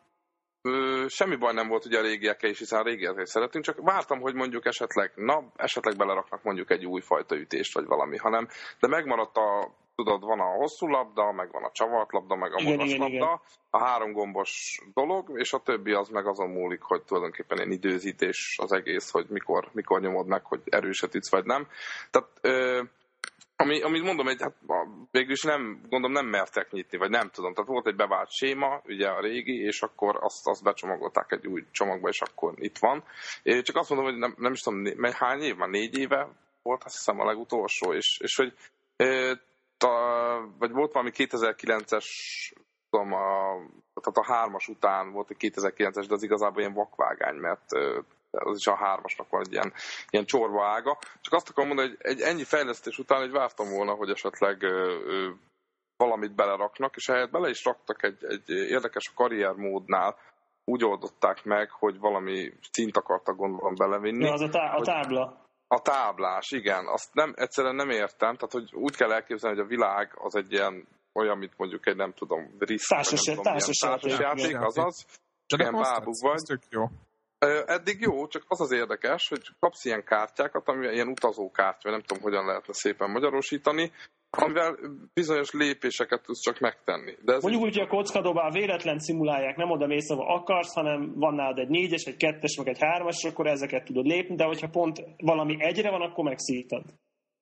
[0.63, 3.83] ö, semmi baj nem volt ugye a régiekkel is, hiszen a régiekkel is szeretünk, csak
[3.83, 8.49] vártam, hogy mondjuk esetleg, na, esetleg beleraknak mondjuk egy újfajta ütést, vagy valami, hanem,
[8.81, 9.75] de megmaradt a,
[10.05, 13.01] tudod, van a hosszú labda, meg van a csavart labda, meg a Igen, magas igen,
[13.01, 13.41] labda, igen.
[13.71, 18.59] a három gombos dolog, és a többi az meg azon múlik, hogy tulajdonképpen ilyen időzítés
[18.63, 21.67] az egész, hogy mikor, mikor nyomod meg, hogy erőset ütsz, vagy nem.
[22.11, 22.83] Tehát ö,
[23.57, 24.55] ami, amit mondom, egy, hát
[25.11, 27.55] végül is nem, gondolom nem mertek nyitni, vagy nem tudom.
[27.55, 31.65] Tehát volt egy bevált séma, ugye a régi, és akkor azt, azt becsomagolták egy új
[31.71, 33.05] csomagba, és akkor itt van.
[33.43, 36.29] Én csak azt mondom, hogy nem, nem is tudom, hány év, már négy éve
[36.63, 38.53] volt, azt hiszem a legutolsó, és, és hogy
[40.59, 42.07] vagy volt valami 2009-es
[42.91, 43.57] tudom, a,
[44.01, 47.65] tehát a hármas után volt egy 2009-es, de az igazából ilyen vakvágány, mert
[48.31, 49.73] az is a hármasnak van egy ilyen,
[50.11, 50.99] ilyen csorba ága.
[51.21, 54.65] Csak azt akarom mondani, hogy egy ennyi fejlesztés után egy vártam volna, hogy esetleg
[55.97, 60.17] valamit beleraknak, és ehhez bele is raktak egy, egy érdekes a karriermódnál,
[60.65, 64.25] úgy oldották meg, hogy valami szint akartak gondolom belevinni.
[64.25, 65.42] Ja, az a, tá- a hogy- tábla.
[65.77, 66.87] A táblás, igen.
[66.87, 68.35] Azt nem, egyszerűen nem értem.
[68.37, 71.97] Tehát, hogy úgy kell elképzelni, hogy a világ az egy ilyen olyan, mint mondjuk egy,
[71.97, 74.67] nem tudom, risk, Társas- vagy nem tudom, társas társas játék, Játék.
[74.67, 75.05] azaz.
[75.47, 76.35] Csak ilyen bábuk vagy.
[76.35, 76.85] ez tök jó.
[77.67, 82.23] Eddig jó, csak az az érdekes, hogy kapsz ilyen kártyákat, ami ilyen utazókártya, nem tudom,
[82.23, 83.93] hogyan lehetne szépen magyarosítani,
[84.41, 84.79] amivel
[85.15, 87.13] bizonyos lépéseket tudsz csak megtenni.
[87.25, 91.13] De ez Mondjuk úgy, hogy a kockadobál véletlen szimulálják, nem oda mész, ahol akarsz, hanem
[91.15, 94.69] van nálad egy négyes, egy kettes, meg egy hármas, akkor ezeket tudod lépni, de hogyha
[94.69, 96.83] pont valami egyre van, akkor megszítad.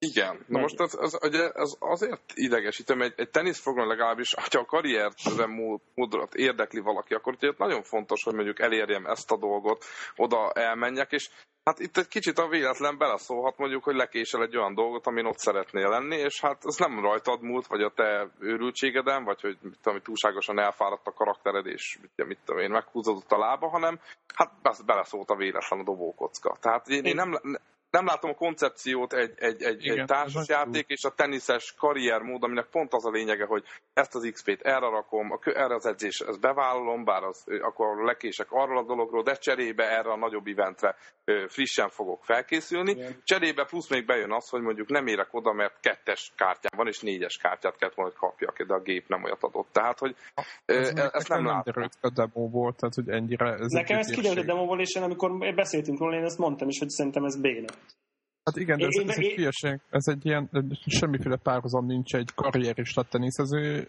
[0.06, 0.44] Igen.
[0.46, 5.46] Na most ez, ez, ugye, ez azért idegesítem, egy, egy teniszprogram legalábbis, ha a karrierre
[5.46, 9.84] mód, módolat érdekli valaki, akkor ugye nagyon fontos, hogy mondjuk elérjem ezt a dolgot,
[10.16, 11.30] oda elmenjek, és
[11.64, 15.38] hát itt egy kicsit a véletlen beleszólhat mondjuk, hogy lekésel egy olyan dolgot, amin ott
[15.38, 19.78] szeretnél lenni, és hát ez nem rajtad múlt, vagy a te őrültségeden, vagy hogy mit
[19.82, 24.00] tudom, túlságosan elfáradt a karaktered, és mit, mit tudom én, meghúzódott a lába, hanem
[24.34, 26.56] hát beleszólt a véletlen a dobókocka.
[26.60, 27.40] Tehát én, én nem,
[27.90, 32.66] nem látom a koncepciót egy, egy, egy, Igen, egy társasjáték és a teniszes karriermód, aminek
[32.66, 37.04] pont az a lényege, hogy ezt az XP-t erre rakom, erre az edzés, ezt bevállalom,
[37.04, 40.96] bár az, akkor lekések arról a dologról, de cserébe erre a nagyobb eventre
[41.48, 42.90] frissen fogok felkészülni.
[42.90, 43.20] Igen.
[43.24, 47.00] Cserébe plusz még bejön az, hogy mondjuk nem érek oda, mert kettes kártyám van, és
[47.00, 49.68] négyes kártyát kellett volna, hogy kapjak, de a gép nem olyat adott.
[49.72, 50.16] Tehát, hogy
[50.64, 51.62] Ez még ezt nem látom.
[51.64, 53.52] derült a demóból, tehát hogy ennyire...
[53.52, 56.78] Ez Nekem ez kiderült a demóból, és én amikor beszéltünk róla, én ezt mondtam is,
[56.78, 57.68] hogy szerintem ez béna.
[58.50, 59.80] Hát igen, de ez, Én- ez egy hülyeség.
[59.90, 60.50] Ez egy ilyen,
[60.86, 63.88] semmiféle párhuzam nincs egy karrierista teniszező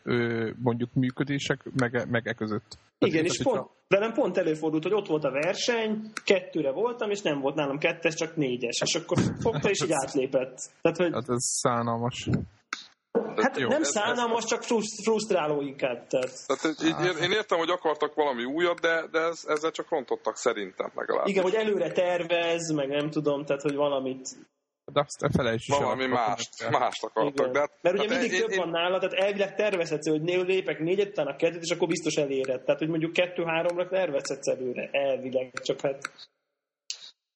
[0.64, 2.78] mondjuk működések meg, meg e között.
[3.00, 7.22] Tehát Igen, és pont, velem pont előfordult, hogy ott volt a verseny, kettőre voltam, és
[7.22, 10.70] nem volt nálam kettes, csak négyes, és akkor fogta, és így átlépett.
[10.82, 12.30] Tehát, hogy Hát ez szánalmas.
[13.36, 16.08] Hát jó, nem szánalmas, csak fruszt- frusztráló inkább.
[16.08, 16.32] Tehát.
[16.48, 20.36] Tehát így, így, én értem, hogy akartak valami újat, de, de ez, ezzel csak rontottak
[20.38, 21.28] szerintem legalább.
[21.28, 24.30] Igen, hogy előre tervez, meg nem tudom, tehát, hogy valamit
[24.94, 27.34] De azt felejtsd is Valami mást, mást akartak.
[27.40, 27.52] Igen.
[27.52, 30.22] De hát, Mert ugye hát mindig én- több én- van nála, tehát elvileg tervezhetsz, hogy
[30.22, 32.62] né- lépek négyet, utána kettőt, és akkor biztos eléred.
[32.64, 36.12] Tehát, hogy mondjuk kettő-háromra tervezhetsz előre, elvileg, csak hát...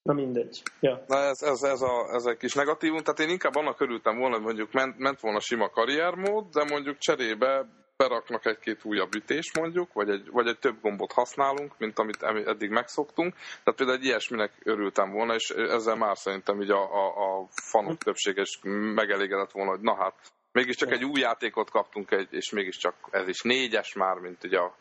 [0.05, 0.61] Na mindegy.
[0.79, 1.03] Ja.
[1.07, 4.35] Na ez, ez, ez, a, ez egy kis negatívum, tehát én inkább annak örültem volna,
[4.35, 7.65] hogy mondjuk ment, ment volna sima karriermód, de mondjuk cserébe
[7.97, 12.69] beraknak egy-két újabb ütést mondjuk, vagy egy, vagy egy több gombot használunk, mint amit eddig
[12.69, 13.33] megszoktunk.
[13.33, 17.97] Tehát például egy ilyesminek örültem volna, és ezzel már szerintem így a, a, a fanok
[17.97, 18.59] többsége is
[18.95, 20.15] megelégedett volna, hogy na hát,
[20.51, 24.75] mégiscsak egy új játékot kaptunk, egy, és mégiscsak ez is négyes már, mint ugye a,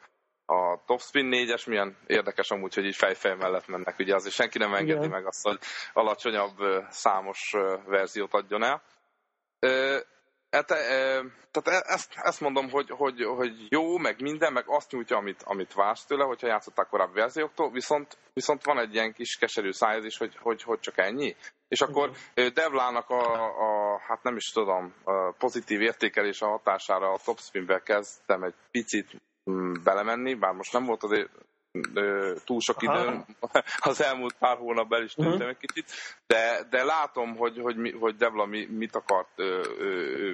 [0.46, 4.74] a Topspin 4-es, milyen érdekes amúgy, hogy így fejfej mellett mennek, ugye azért senki nem
[4.74, 5.10] engedi Igen.
[5.10, 5.58] meg azt, hogy
[5.92, 6.56] alacsonyabb
[6.88, 7.54] számos
[7.86, 8.82] verziót adjon el.
[9.58, 10.62] E,
[11.50, 15.42] tehát e- ezt, ezt mondom, hogy, hogy, hogy jó, meg minden, meg azt nyújtja, amit,
[15.42, 20.04] amit vársz tőle, hogyha játszották korábbi verzióktól, viszont, viszont van egy ilyen kis keserű szájez
[20.04, 21.36] is, hogy, hogy, hogy csak ennyi.
[21.68, 22.10] És akkor
[22.54, 24.94] Devlának a, a, hát nem is tudom,
[25.38, 29.22] pozitív értékelése hatására a Topspinbe kezdtem egy picit
[29.82, 31.30] belemenni, bár most nem volt azért
[31.94, 33.24] ö, túl sok időm,
[33.78, 35.28] az elmúlt pár hónapban is Mhm.
[35.28, 35.90] tűntem egy kicsit,
[36.26, 40.32] de, de látom, hogy, hogy, mi, hogy Devla mi, mit akart ö, ö,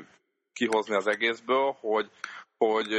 [0.53, 2.11] kihozni az egészből, hogy,
[2.59, 2.93] hogy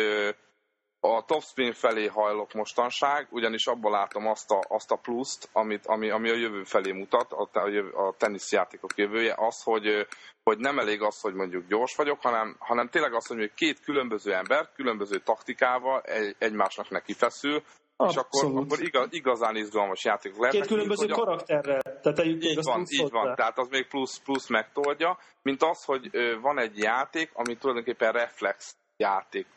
[1.04, 6.10] a topspin felé hajlok mostanság, ugyanis abban látom azt a, azt a pluszt, amit, ami,
[6.10, 10.08] ami a jövő felé mutat, a, a, jövő, a teniszjátékok jövője, az, hogy,
[10.44, 14.34] hogy nem elég az, hogy mondjuk gyors vagyok, hanem, hanem tényleg az, hogy két különböző
[14.34, 17.64] ember, különböző taktikával egy, egymásnak neki feszül,
[18.10, 18.72] és akkor, Abszolút.
[18.72, 20.68] akkor igaz, igazán izgalmas játékok lehetnek.
[20.68, 23.36] Két különböző a- karakterrel, tehát így azt van, így van.
[23.36, 26.10] Tehát az még plusz, plusz megtoldja, mint az, hogy
[26.42, 29.48] van egy játék, ami tulajdonképpen reflex játék.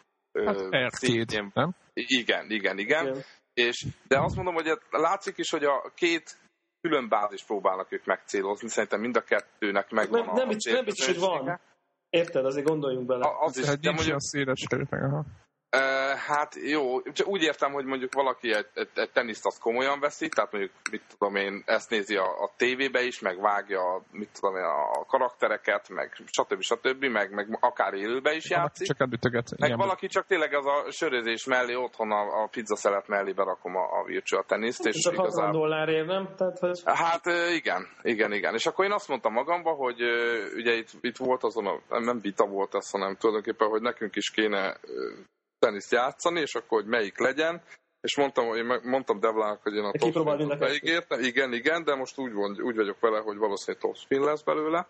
[0.45, 1.75] Hát szintjén- nem?
[1.93, 3.07] Igen, igen, igen.
[3.07, 3.23] Igen.
[3.55, 6.37] És, de azt mondom, hogy látszik is, hogy a két
[6.81, 8.69] külön bázis próbálnak ők megcélozni.
[8.69, 11.61] Szerintem mind a kettőnek megvan Nem, a nem, biztos, nem biztos, hogy van.
[12.11, 13.25] Érted, azért gondoljunk bele.
[13.27, 15.25] A- Az is, Hát de mondjuk, széles réteg, aha.
[16.27, 20.29] Hát jó, csak úgy értem, hogy mondjuk valaki egy, egy, egy teniszt azt komolyan veszi,
[20.29, 24.57] tehát mondjuk, mit tudom én, ezt nézi a, a tévébe is, meg vágja, mit tudom
[24.57, 26.61] én, a karaktereket, meg stb.
[26.61, 28.87] stb., meg, meg akár élőbe is játszik.
[28.87, 29.51] csak előtöget.
[29.59, 33.33] Meg ilyen valaki csak tényleg az a sörözés mellé otthon a, a pizza szelet mellé
[33.33, 35.61] berakom a, a virtual teniszt, és Csak 60 igazából...
[35.61, 36.35] dollárért, nem?
[36.37, 36.81] Tehát, hogy...
[36.85, 38.55] Hát igen, igen, igen.
[38.55, 40.01] És akkor én azt mondtam magamba, hogy
[40.57, 44.31] ugye itt, itt volt azon a, nem- vita volt ez, hanem tulajdonképpen, hogy nekünk is
[44.31, 44.77] kéne
[45.65, 47.63] teniszt játszani, és akkor, hogy melyik legyen.
[48.01, 50.59] És mondtam, hogy én mondtam Devlának, hogy én a kettőt.
[50.59, 51.21] beígértem.
[51.21, 54.87] Igen, igen, de most úgy, van, úgy vagyok vele, hogy valószínűleg topspin lesz belőle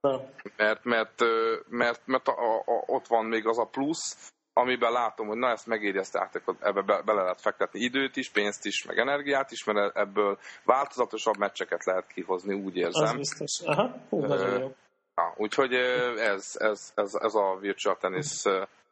[0.00, 0.20] Na.
[0.56, 1.20] mert, mert,
[1.68, 5.48] mert, mert a, a, a, ott van még az a plusz, amiben látom, hogy na
[5.50, 9.50] ezt megéri ezt játékot, ebbe be, bele lehet fektetni időt is, pénzt is, meg energiát
[9.50, 13.16] is, mert ebből változatosabb meccseket lehet kihozni, úgy Az érzem.
[13.16, 13.60] biztos.
[13.64, 14.74] Aha, hú, nagyon jó.
[15.16, 15.72] Ja, úgyhogy
[16.18, 18.42] ez, ez, ez, ez a Virtual Tennis.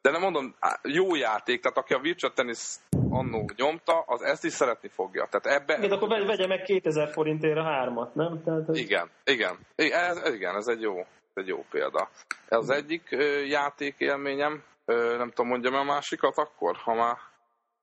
[0.03, 2.77] De nem mondom, jó játék, tehát aki a Virtual Tennis
[3.11, 5.27] annó nyomta, az ezt is szeretni fogja.
[5.31, 5.79] Tehát ebbe...
[5.79, 8.43] Igen, akkor vegy- vegye meg 2000 forintért a hármat, nem?
[8.45, 8.77] Tehát, hogy...
[8.77, 9.59] Igen, igen.
[9.75, 12.09] Igen, ez, igen, ez egy jó, ez egy jó példa.
[12.49, 17.17] Ez az egyik ö, játékélményem, ö, nem tudom, mondjam a másikat akkor, ha már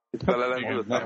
[0.10, 1.06] itt belelengültem.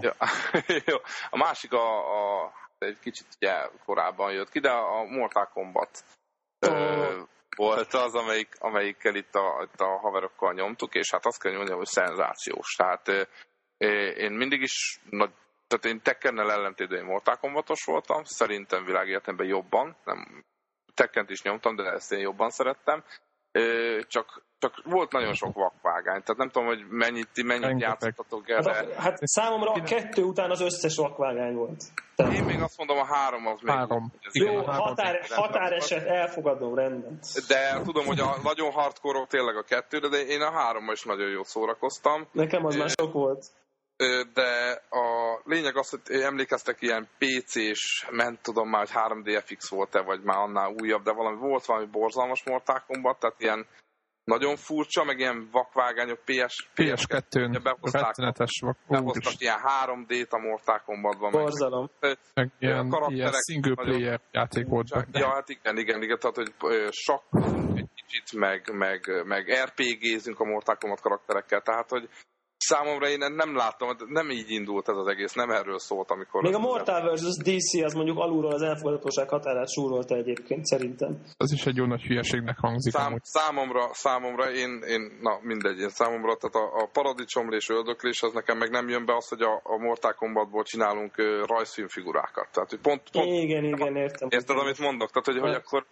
[0.00, 0.14] Ja,
[0.90, 0.96] jó.
[1.30, 1.98] A másik a,
[2.44, 3.52] a, egy kicsit ugye
[3.84, 6.04] korábban jött ki, de a Mortal Kombat
[6.58, 7.20] ö,
[7.56, 11.76] volt az, amelyik, amelyikkel itt a, itt a haverokkal nyomtuk, és hát azt kell mondjam,
[11.76, 12.74] hogy szenzációs.
[12.74, 13.28] Tehát
[14.16, 15.30] én mindig is nagy,
[15.66, 20.44] tehát én Tekkennel ellentétben én Mortal Kombatos voltam, szerintem világéletemben jobban, nem
[20.94, 23.04] Tekkent is nyomtam, de ezt én jobban szerettem.
[24.08, 27.88] Csak, csak volt nagyon sok vakvágány, tehát nem tudom, hogy mennyit, ti mennyit Rengeteg.
[27.88, 28.96] játszottatok Hát, erre.
[28.96, 31.82] a, hát számomra a kettő után az összes vakvágány volt.
[32.16, 33.74] Tehát, Én még azt mondom, a három az még...
[33.74, 34.12] Három.
[34.30, 37.18] Igen, jó, három határ, határeset, elfogadom, rendben.
[37.48, 41.30] De tudom, hogy a nagyon hardcore tényleg a kettő, de én a hárommal is nagyon
[41.30, 42.26] jól szórakoztam.
[42.32, 43.44] Nekem az már sok volt.
[44.32, 50.22] De a lényeg az, hogy emlékeztek ilyen PC-s, nem tudom már, hogy 3DFX volt-e, vagy
[50.22, 53.66] már annál újabb, de valami volt valami borzalmas Mortal Kombat, tehát ilyen
[54.24, 61.30] nagyon furcsa, meg ilyen vakvágányok PS, PS2-n rettenetes Behoztak ilyen 3D-t a Mortal Kombatban.
[61.30, 61.90] Borzalom.
[62.00, 64.88] Meg, meg ilyen, ilyen single player játék volt.
[65.12, 66.52] Ja, hát igen, igen, igen, tehát hogy
[66.90, 67.24] sakk
[67.74, 72.08] egy kicsit, meg, meg, meg RPG-zünk a Mortal Kombat karakterekkel, tehát hogy
[72.62, 76.42] számomra én nem láttam, nem így indult ez az egész, nem erről szólt, amikor...
[76.42, 77.36] Még a Mortal vs.
[77.36, 81.20] DC az mondjuk alulról az elfogadhatóság határát súrolta egyébként, szerintem.
[81.36, 82.92] Ez is egy jó nagy hülyeségnek hangzik.
[82.92, 88.32] Szám, számomra, számomra én, én, na mindegy, én számomra, tehát a, a paradicsomlés, öldöklés, az
[88.32, 92.48] nekem meg nem jön be az, hogy a, a Mortal Kombatból csinálunk uh, rajzfilmfigurákat.
[92.52, 94.28] Tehát, hogy pont, pont, igen, igen, értem.
[94.30, 95.10] Érted, amit mondok?
[95.10, 95.86] Tehát, hogy, hogy akkor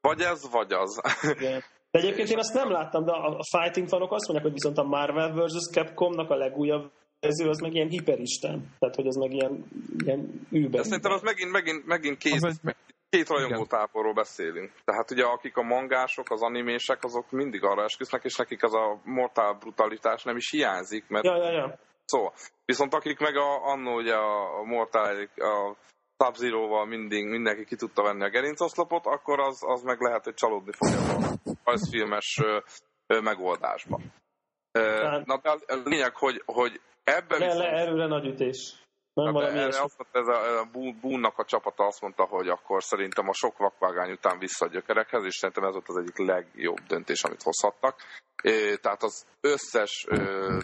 [0.00, 1.00] vagy ez, vagy az.
[1.38, 1.62] Igen.
[1.92, 4.82] De egyébként én azt nem láttam, de a fighting fanok azt mondják, hogy viszont a
[4.82, 5.70] Marvel vs.
[5.72, 6.90] Capcomnak a legújabb
[7.20, 8.74] verzió az meg ilyen hiperisten.
[8.78, 9.64] Tehát, hogy az meg ilyen,
[10.04, 10.70] ilyen űben.
[10.70, 12.76] De szerintem az megint, megint, megint két, az egy...
[13.08, 14.72] két rajongótáborról beszélünk.
[14.84, 19.00] Tehát ugye akik a mangások, az animések, azok mindig arra esküsznek, és nekik az a
[19.04, 21.78] mortál brutalitás nem is hiányzik, mert ja, ja, ja.
[22.04, 22.30] Szó.
[22.64, 25.76] Viszont akik meg a, annó ugye a Mortal, a
[26.24, 30.72] sub mindig, mindenki ki tudta venni a gerincoszlopot, akkor az, az meg lehet, hogy csalódni
[30.72, 32.40] fogja a rajzfilmes
[33.06, 34.00] megoldásba.
[35.24, 37.64] Na, de a lényeg, hogy, hogy ebben le, viszont...
[37.64, 38.80] le, erőre nagy ütés.
[39.14, 40.68] Nem valami erre azt mondta, ez a, a
[41.00, 45.24] Boone-nak a csapata azt mondta, hogy akkor szerintem a sok vakvágány után vissza a gyökerekhez,
[45.24, 48.00] és szerintem ez volt az egyik legjobb döntés, amit hozhattak.
[48.42, 50.58] É, tehát az összes ö,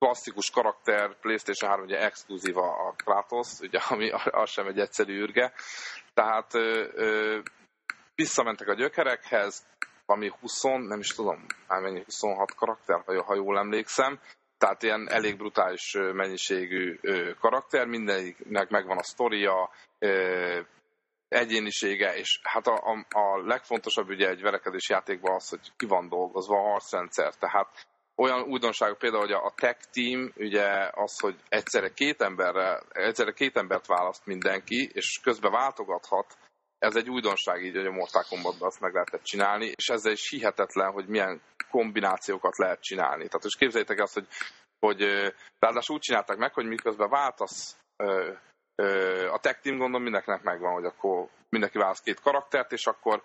[0.00, 5.52] klasszikus karakter, PlayStation 3 ugye exkluzív a Kratos, ugye, ami az sem egy egyszerű űrge.
[6.14, 7.38] Tehát ö, ö,
[8.14, 9.66] visszamentek a gyökerekhez,
[10.06, 14.20] ami 20, nem is tudom, már mennyi, 26 karakter, ha jól emlékszem,
[14.58, 16.98] tehát ilyen elég brutális mennyiségű
[17.40, 19.70] karakter, mindeniknek megvan a sztoria,
[21.28, 26.08] egyénisége, és hát a, a, a legfontosabb ugye egy verekedés játékban az, hogy ki van
[26.08, 27.86] dolgozva a harcrendszer, tehát
[28.20, 33.56] olyan újdonságok például, hogy a tech team, ugye az, hogy egyszerre két, emberre, egyszerre két
[33.56, 36.36] embert választ mindenki, és közben váltogathat,
[36.78, 40.30] ez egy újdonság így, hogy a Mortal Kombatban azt meg lehetett csinálni, és ezzel is
[40.30, 41.40] hihetetlen, hogy milyen
[41.70, 43.26] kombinációkat lehet csinálni.
[43.26, 44.26] Tehát most képzeljétek azt, hogy,
[44.78, 45.00] hogy
[45.58, 47.76] ráadásul úgy csinálták meg, hogy miközben váltasz
[49.32, 53.22] a tech team gondolom mindenkinek megvan, hogy akkor mindenki választ két karaktert, és akkor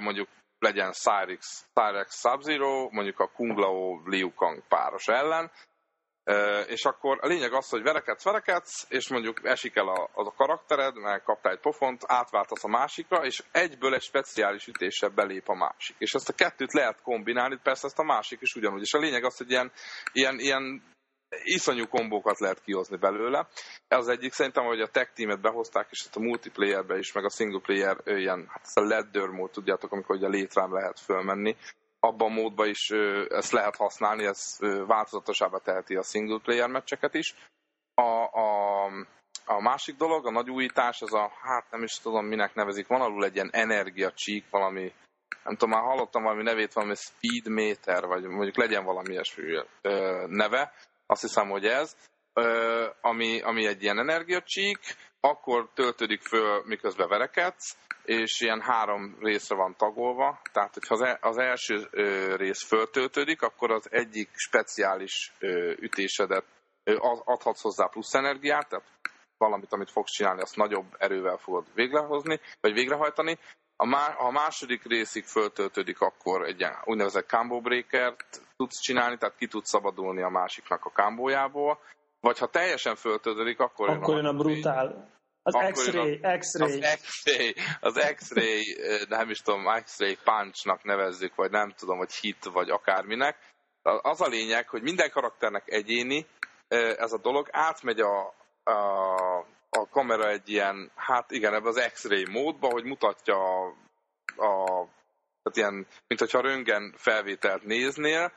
[0.00, 0.28] mondjuk
[0.64, 5.50] legyen Cyrex, Cyrex Sub-Zero, mondjuk a Kung Lao Liu Kang páros ellen,
[6.66, 10.34] és akkor a lényeg az, hogy verekedsz, verekedsz, és mondjuk esik el a, az a
[10.36, 15.54] karaktered, mert kaptál egy pofont, átváltasz a másikra, és egyből egy speciális ütéssel belép a
[15.54, 15.96] másik.
[15.98, 18.80] És ezt a kettőt lehet kombinálni, persze ezt a másik is ugyanúgy.
[18.80, 19.72] És a lényeg az, hogy ilyen,
[20.12, 20.93] ilyen, ilyen
[21.42, 23.48] iszonyú kombókat lehet kihozni belőle.
[23.88, 27.24] Ez az egyik, szerintem, hogy a tech teamet behozták, és ezt a multiplayerbe is, meg
[27.24, 31.56] a single player ilyen, hát ezt a ladder mód, tudjátok, amikor ugye létrám lehet fölmenni,
[32.04, 32.90] abban a módban is
[33.28, 34.56] ezt lehet használni, ez
[34.86, 37.34] változatosába teheti a single player meccseket is.
[37.94, 38.84] A, a,
[39.44, 43.00] a másik dolog, a nagy újítás, az a, hát nem is tudom, minek nevezik, van
[43.00, 44.92] alul egy ilyen energiacsík, valami,
[45.44, 49.42] nem tudom, már hallottam valami nevét, valami speedmeter, vagy mondjuk legyen valami ilyesmi
[50.26, 50.72] neve,
[51.06, 51.96] azt hiszem, hogy ez,
[53.00, 54.78] ami, ami egy ilyen energiacsík,
[55.20, 61.42] akkor töltődik föl, miközben verekedsz, és ilyen három részre van tagolva, tehát hogyha az, e,
[61.42, 61.88] első
[62.36, 65.32] rész föltöltődik, akkor az egyik speciális
[65.78, 66.44] ütésedet
[67.24, 68.84] adhatsz hozzá plusz energiát, tehát
[69.38, 73.38] valamit, amit fogsz csinálni, azt nagyobb erővel fogod végrehozni, vagy végrehajtani.
[73.76, 79.36] A, má, a második részig föltöltődik, akkor egy ilyen úgynevezett combo breaker-t tudsz csinálni, tehát
[79.36, 81.78] ki tudsz szabadulni a másiknak a kambójából,
[82.20, 85.12] vagy ha teljesen föltöltődik, akkor, akkor jön a, a brutál.
[85.42, 86.80] Az X-ray, X-ray.
[86.80, 88.76] Az X-ray, az X-ray,
[89.08, 93.36] nem is tudom, X-ray punchnak nevezzük, vagy nem tudom, hogy hit, vagy akárminek.
[93.82, 96.26] Az a lényeg, hogy minden karakternek egyéni
[96.96, 99.38] ez a dolog, átmegy a, a,
[99.70, 103.74] a kamera egy ilyen, hát igen, ebbe az X-ray módba, hogy mutatja a,
[104.36, 104.88] a
[105.42, 108.32] tehát ilyen, mint hogyha röngen felvételt néznél,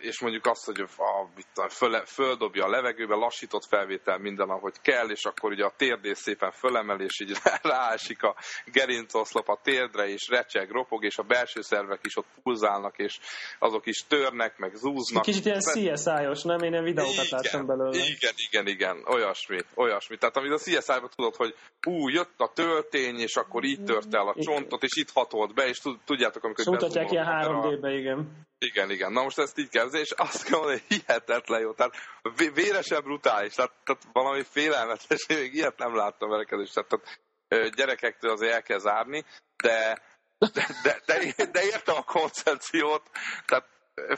[0.00, 1.02] és mondjuk azt, hogy a,
[1.54, 6.18] a, föl, földobja a levegőbe, lassított felvétel minden, ahogy kell, és akkor ugye a térdés
[6.18, 8.36] szépen fölemel, és így ráesik a
[8.72, 13.18] gerincoszlop a térdre, és recseg, ropog, és a belső szervek is ott pulzálnak, és
[13.58, 15.22] azok is törnek, meg zúznak.
[15.22, 16.58] Kicsit ilyen CSI-os, nem?
[16.58, 17.96] Én ilyen videókat láttam belőle.
[17.96, 20.16] Igen, igen, igen, olyasmi, olyasmi.
[20.16, 21.54] Tehát amit a CSI-ban tudod, hogy
[21.86, 25.66] ú, jött a töltény, és akkor így tört el a csontot, és itt hatolt be,
[25.66, 26.64] és tudjátok, amikor...
[26.64, 28.46] És mutatják ilyen 3D-be, igen.
[28.58, 29.12] Igen, igen.
[29.12, 31.72] Na most ezt így kezdve, és azt kell mondani, hogy hihetetlen jó.
[31.72, 31.94] Tehát
[32.54, 36.74] véresen brutális, tehát, tehát valami félelmetes, még ilyet nem láttam verekedést.
[36.74, 36.88] Tehát,
[37.48, 39.24] tehát gyerekektől azért el kell zárni,
[39.56, 40.06] de
[40.38, 43.10] de, de, de, de értem a koncepciót,
[43.44, 43.68] tehát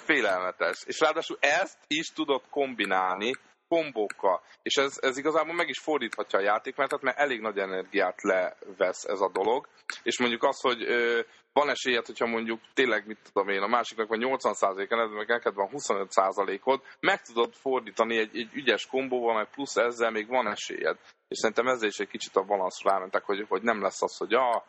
[0.05, 0.83] félelmetes.
[0.85, 3.33] És ráadásul ezt is tudod kombinálni
[3.69, 4.43] kombókkal.
[4.63, 9.21] És ez, ez igazából meg is fordíthatja a játékmenetet, mert elég nagy energiát levesz ez
[9.21, 9.69] a dolog.
[10.03, 11.21] És mondjuk az, hogy ö,
[11.53, 15.69] van esélyed, hogyha mondjuk tényleg, mit tudom én, a másiknak van 80%-en, meg neked van
[15.73, 20.99] 25%-od, meg tudod fordítani egy, egy ügyes kombóval, meg plusz ezzel még van esélyed.
[21.29, 24.31] És szerintem ezzel is egy kicsit a balansz rámentek, hogy, hogy nem lesz az, hogy
[24.31, 24.65] ja,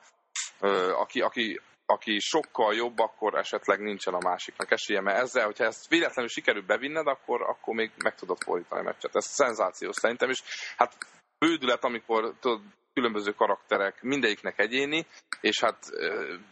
[0.59, 5.63] ö, aki, aki aki sokkal jobb, akkor esetleg nincsen a másiknak esélye, mert ezzel, hogyha
[5.63, 9.15] ezt véletlenül sikerül bevinned, akkor, akkor még meg tudod fordítani a meccset.
[9.15, 10.41] Ez szenzációs szerintem, és
[10.77, 10.97] hát
[11.39, 12.61] bődület, amikor tudod,
[12.93, 15.05] különböző karakterek, mindegyiknek egyéni,
[15.41, 15.77] és hát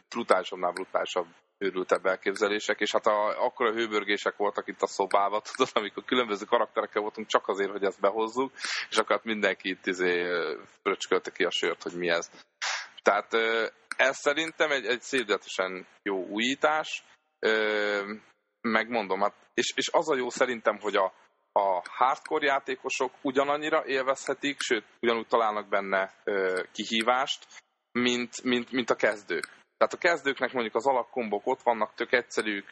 [0.10, 1.28] brutálisabbnál brutálisabb
[1.58, 6.46] őrültebb elképzelések, és hát a, akkor a hőbörgések voltak itt a szobában, tudod, amikor különböző
[6.46, 8.52] karakterekkel voltunk csak azért, hogy ezt behozzuk,
[8.90, 10.28] és akkor hát mindenki itt izé
[10.82, 12.32] fröcskölte ki a sört, hogy mi ez.
[13.02, 13.34] Tehát
[13.98, 17.04] ez szerintem egy, egy szédületesen jó újítás,
[18.62, 21.14] megmondom, hát, és, és az a jó szerintem, hogy a,
[21.52, 27.48] a hardcore játékosok ugyanannyira élvezhetik, sőt, ugyanúgy találnak benne ö, kihívást,
[27.92, 29.58] mint, mint, mint a kezdők.
[29.78, 32.66] Tehát a kezdőknek mondjuk az alapkombok ott vannak, tök egyszerűk,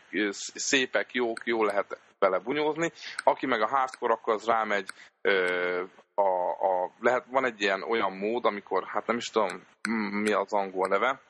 [0.54, 2.92] szépek, jók, jó lehet vele bunyózni.
[3.24, 4.90] Aki meg a hardcore, akkor az rámegy
[5.22, 9.64] ö, a, a, lehet, van egy ilyen olyan mód, amikor, hát nem is tudom
[10.12, 11.22] mi az angol neve,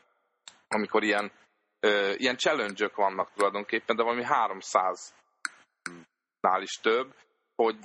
[0.68, 1.32] amikor ilyen,
[1.80, 5.14] ö, ilyen challenge vannak tulajdonképpen, de valami 300
[6.40, 7.14] nál is több,
[7.62, 7.76] hogy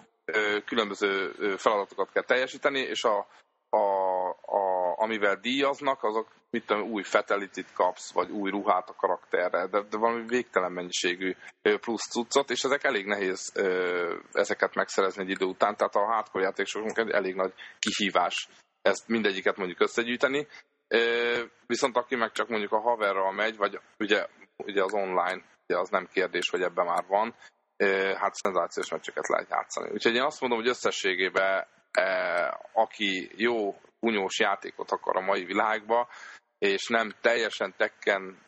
[0.65, 3.27] különböző feladatokat kell teljesíteni, és a,
[3.69, 9.67] a, a, amivel díjaznak, azok mit tudom, új fatality kapsz, vagy új ruhát a karakterre,
[9.67, 11.35] de, de valami végtelen mennyiségű
[11.81, 16.45] plusz cuccot, és ezek elég nehéz ö, ezeket megszerezni egy idő után, tehát a hardcore
[16.45, 18.49] játékosoknak egy elég nagy kihívás
[18.83, 20.47] ezt mindegyiket mondjuk összegyűjteni,
[20.89, 20.99] ö,
[21.67, 25.89] viszont aki meg csak mondjuk a haverral megy, vagy ugye, ugye az online, ugye az
[25.89, 27.35] nem kérdés, hogy ebben már van,
[28.17, 29.91] hát szenzációs meccseket lehet játszani.
[29.91, 31.67] Úgyhogy én azt mondom, hogy összességében
[32.73, 36.09] aki jó bunyós játékot akar a mai világba,
[36.59, 38.39] és nem teljesen tekken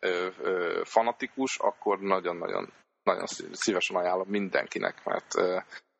[0.84, 2.72] fanatikus, akkor nagyon-nagyon
[3.04, 5.58] nagyon szívesen ajánlom mindenkinek, mert ö,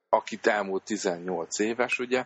[0.09, 2.25] akit elmúlt 18 éves, ugye,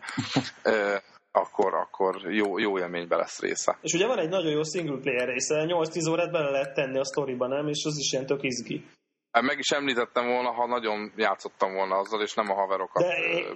[1.30, 3.78] akkor, akkor jó, jó élménybe lesz része.
[3.82, 7.04] És ugye van egy nagyon jó single player része, 8-10 órát bele lehet tenni a
[7.04, 7.68] sztoriba, nem?
[7.68, 8.84] És az is ilyen tök izgi.
[9.30, 13.02] Hát meg is említettem volna, ha nagyon játszottam volna azzal, és nem a haverokat.
[13.02, 13.14] De,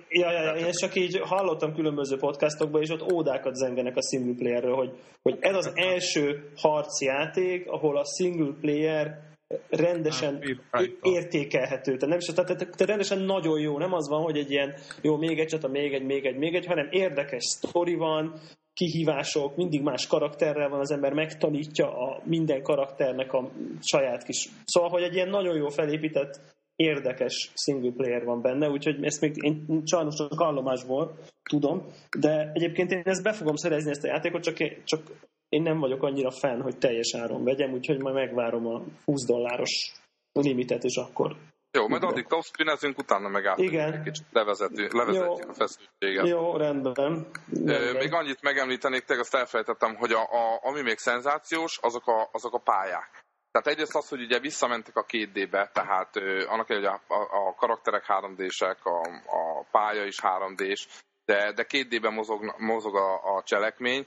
[0.09, 4.35] ja, ja, ja, én csak így hallottam különböző podcastokban, és ott ódákat zengenek a single
[4.35, 9.31] playerről, hogy, hogy ez az első harcjáték, ahol a single player
[9.69, 11.97] rendesen hát, értékelhető.
[11.97, 13.79] Tehát, nem is, tehát, tehát, tehát rendesen nagyon jó.
[13.79, 16.55] Nem az van, hogy egy ilyen jó, még egy csata, még egy, még egy, még
[16.55, 18.41] egy, hanem érdekes sztori van,
[18.83, 24.49] kihívások, mindig más karakterrel van, az ember megtanítja a minden karakternek a saját kis...
[24.65, 26.41] Szóval, hogy egy ilyen nagyon jó felépített,
[26.77, 31.19] érdekes single player van benne, úgyhogy ezt még én sajnos csak allomásból
[31.51, 31.87] tudom,
[32.19, 35.03] de egyébként én ezt be fogom szerezni ezt a játékot, csak én, csak
[35.49, 39.93] én nem vagyok annyira fenn, hogy teljes áron vegyem, úgyhogy majd megvárom a 20 dolláros
[40.33, 41.37] limitet, és akkor
[41.73, 43.93] jó, majd addig topspinezünk, utána meg át Igen.
[43.93, 46.29] egy kicsit levezetjük, levezetjük a feszültséget.
[46.29, 46.93] Jó, rendben.
[46.95, 47.95] rendben.
[47.95, 52.55] Még annyit megemlítenék, tényleg azt elfelejtettem, hogy a, a, ami még szenzációs, azok a, azok
[52.55, 53.25] a pályák.
[53.51, 57.55] Tehát egyrészt az, hogy ugye visszamentek a 2D-be, tehát ö, annak hogy a, a, a
[57.55, 60.87] karakterek 3D-sek, a, a pálya is 3D-s,
[61.25, 64.07] de, de 2D-ben mozog, mozog a, a cselekmény,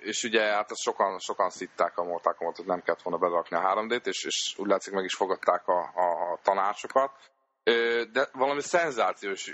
[0.00, 3.56] és ugye hát azt sokan, sokan szitták a Mortal Kombat, hogy nem kellett volna berakni
[3.56, 7.10] a 3D-t, és, és úgy látszik meg is fogadták a, a tanácsokat.
[8.12, 9.52] De valami szenzációs,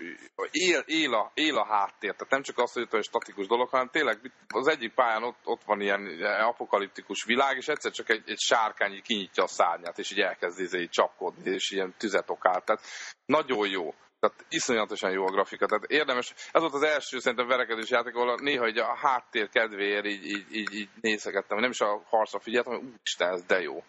[0.51, 3.88] él, él, a, él a háttér, tehát nem csak az, hogy egy statikus dolog, hanem
[3.88, 8.38] tényleg az egyik pályán ott, ott van ilyen apokaliptikus világ, és egyszer csak egy, egy
[8.38, 12.62] sárkány kinyitja a szárnyát, és így elkezd így csapkodni, és ilyen tüzet okál.
[12.62, 12.82] Tehát
[13.26, 13.95] nagyon jó.
[14.22, 15.66] Tehát iszonyatosan jó a grafika.
[15.66, 20.06] Tehát érdemes, ez volt az első szerintem verekedős játék, ahol néha így a háttér kedvéért
[20.06, 23.82] így, így, így, így nézegettem, nem is a harcra figyeltem, hogy úristen, ez de jó.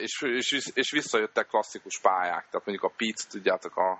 [0.00, 3.98] És, és, és visszajöttek klasszikus pályák, tehát mondjuk a Pete, tudjátok, a,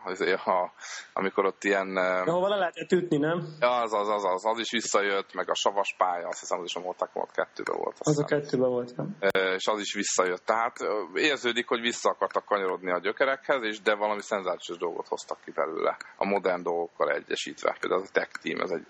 [0.51, 0.73] a,
[1.13, 1.97] amikor ott ilyen...
[1.97, 3.39] Ahova le lehetett ütni, nem?
[3.61, 6.75] Az, az, az, az, az is visszajött, meg a savas pálya, azt hiszem, az is
[6.75, 7.97] a Mortal Kombat 2 volt.
[7.99, 9.17] Az a kettőben volt, nem?
[9.57, 10.45] És az is visszajött.
[10.45, 10.77] Tehát
[11.15, 15.97] érződik, hogy vissza akartak kanyarodni a gyökerekhez, és de valami szenzációs dolgot hoztak ki belőle,
[16.17, 17.77] a modern dolgokkal egyesítve.
[17.81, 18.87] Például a Tech Team, ez egy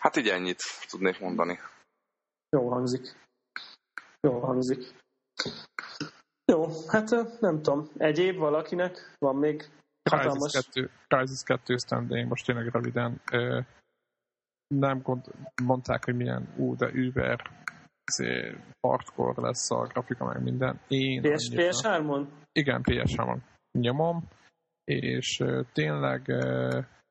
[0.00, 0.60] Hát így ennyit
[0.90, 1.58] tudnék mondani.
[2.50, 3.16] Jó hangzik.
[4.20, 4.94] Jó hangzik.
[6.52, 7.10] Jó, hát
[7.40, 7.88] nem tudom.
[7.96, 9.70] Egyéb valakinek van még
[10.10, 10.52] hatalmas...
[10.52, 13.20] Crysis 2, Crysis 2 de én most tényleg röviden
[14.74, 15.24] nem gond,
[15.62, 17.40] mondták, hogy milyen ú, de Uber
[18.80, 20.80] hardcore lesz a grafika, meg minden.
[20.88, 22.26] Én PS, PS3-on?
[22.52, 23.38] Igen, PS3-on
[23.78, 24.28] nyomom,
[24.84, 26.28] és tényleg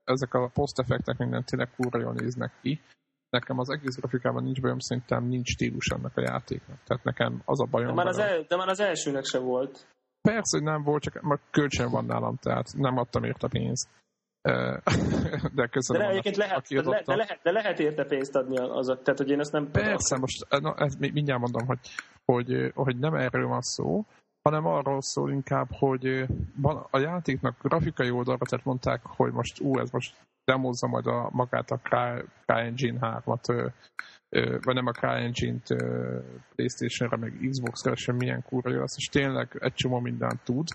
[0.04, 2.82] ezek a post-effektek minden tényleg kurva jól néznek ki.
[3.30, 6.84] Nekem az egész grafikában nincs bajom, szerintem nincs stílus annak a játéknak.
[6.84, 7.88] Tehát nekem az a bajom.
[7.88, 9.88] De már az, el, de már az elsőnek se volt.
[10.22, 13.90] Persze, hogy nem volt, csak már kölcsön van nálam, tehát nem adtam érte pénzt.
[15.58, 16.02] de köszönöm.
[16.02, 19.30] De egyébként lehet, de, le, de, lehet, de lehet érte pénzt adni azok, tehát hogy
[19.30, 19.72] én ezt nem...
[19.72, 21.80] Persze, most na, ezt mindjárt mondom, hogy,
[22.26, 24.06] hogy, hogy nem erről van szó,
[24.42, 26.26] hanem arról szól inkább, hogy
[26.56, 30.16] van a játéknak grafikai oldalra, tehát mondták, hogy most ú, ez most
[30.52, 31.80] demozza majd a, magát a
[32.46, 33.72] CryEngine 3-at,
[34.66, 35.68] vagy nem a CryEngine-t
[36.56, 40.68] Playstation-re, meg Xbox-ra sem milyen kurva jó, és tényleg egy csomó mindent tud,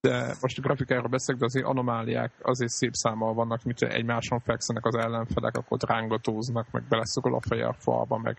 [0.00, 4.84] de most a grafikáról beszélek, de azért anomáliák azért szép számmal vannak, mint egymáson fekszenek
[4.84, 8.38] az ellenfelek, akkor rángatóznak, meg beleszorul a feje a falba, meg,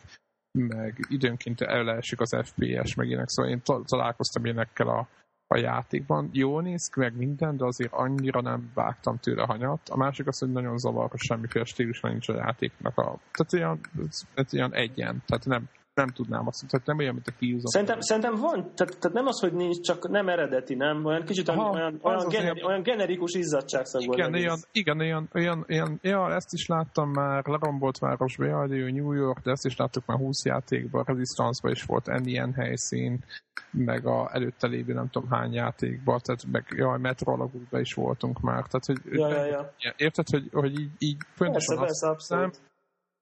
[0.51, 5.07] meg időnként elleesik az FPS, meg ilyenek, szóval én találkoztam ilyenekkel a,
[5.47, 6.29] a játékban.
[6.31, 9.89] Jó néz ki, meg minden, de azért annyira nem vágtam tőle hanyat.
[9.89, 12.97] A másik az, hogy nagyon zavaros, semmiféle stílusra nincs a játéknak.
[12.97, 13.79] A, tehát
[14.09, 17.65] ez, ez ilyen egyen, tehát nem, nem tudnám azt, tehát nem olyan, mint a kiúzom.
[17.65, 21.05] Szerintem, szerintem van, tehát, tehát nem az, hogy nincs, csak nem eredeti, nem?
[21.05, 24.13] Olyan kicsit Aha, olyan, olyan, generi, olyan generikus izzadságszagú.
[24.13, 29.11] Igen, ilyen, igen, ilyen, ilyen, ilyen, ja, ezt is láttam már, lerombolt város, Beajdő, New
[29.11, 33.23] York, de ezt is láttuk már 20 játékban, Resistance-ban is volt enni ilyen helyszín,
[33.71, 38.63] meg a előtte lévő nem tudom hány játékban, tehát meg jaj, metrologukban is voltunk már,
[38.67, 39.93] tehát hogy ja, ja, ja.
[39.97, 42.59] érted, hogy, hogy így, így persze, persze, abszolút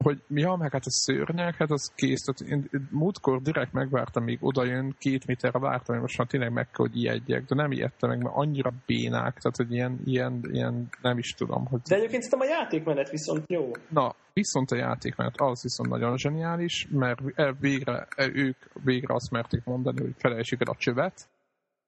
[0.04, 2.22] hogy ja, meg hát a szörnyek, hát az kész.
[2.22, 6.52] Tehát én múltkor direkt megvártam, még oda jön, két méterre vártam, hogy most már tényleg
[6.52, 10.40] meg kell, hogy ijedjek, de nem ijedtem meg, mert annyira bénák, tehát hogy ilyen, ilyen,
[10.52, 11.66] ilyen nem is tudom.
[11.66, 11.82] Hogy...
[11.82, 13.72] De egyébként szerintem a játékmenet viszont jó.
[13.90, 17.20] Na, viszont a játékmenet az viszont nagyon zseniális, mert
[17.60, 21.30] végre, ők végre azt merték mondani, hogy felejtsük el a csövet,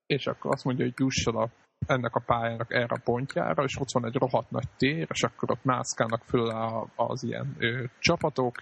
[0.05, 1.49] és akkor azt mondja, hogy jusson a
[1.87, 5.51] ennek a pályának erre a pontjára, és ott van egy rohadt nagy tér, és akkor
[5.51, 6.49] ott mászkálnak föl
[6.95, 8.55] az ilyen ö, csapatok,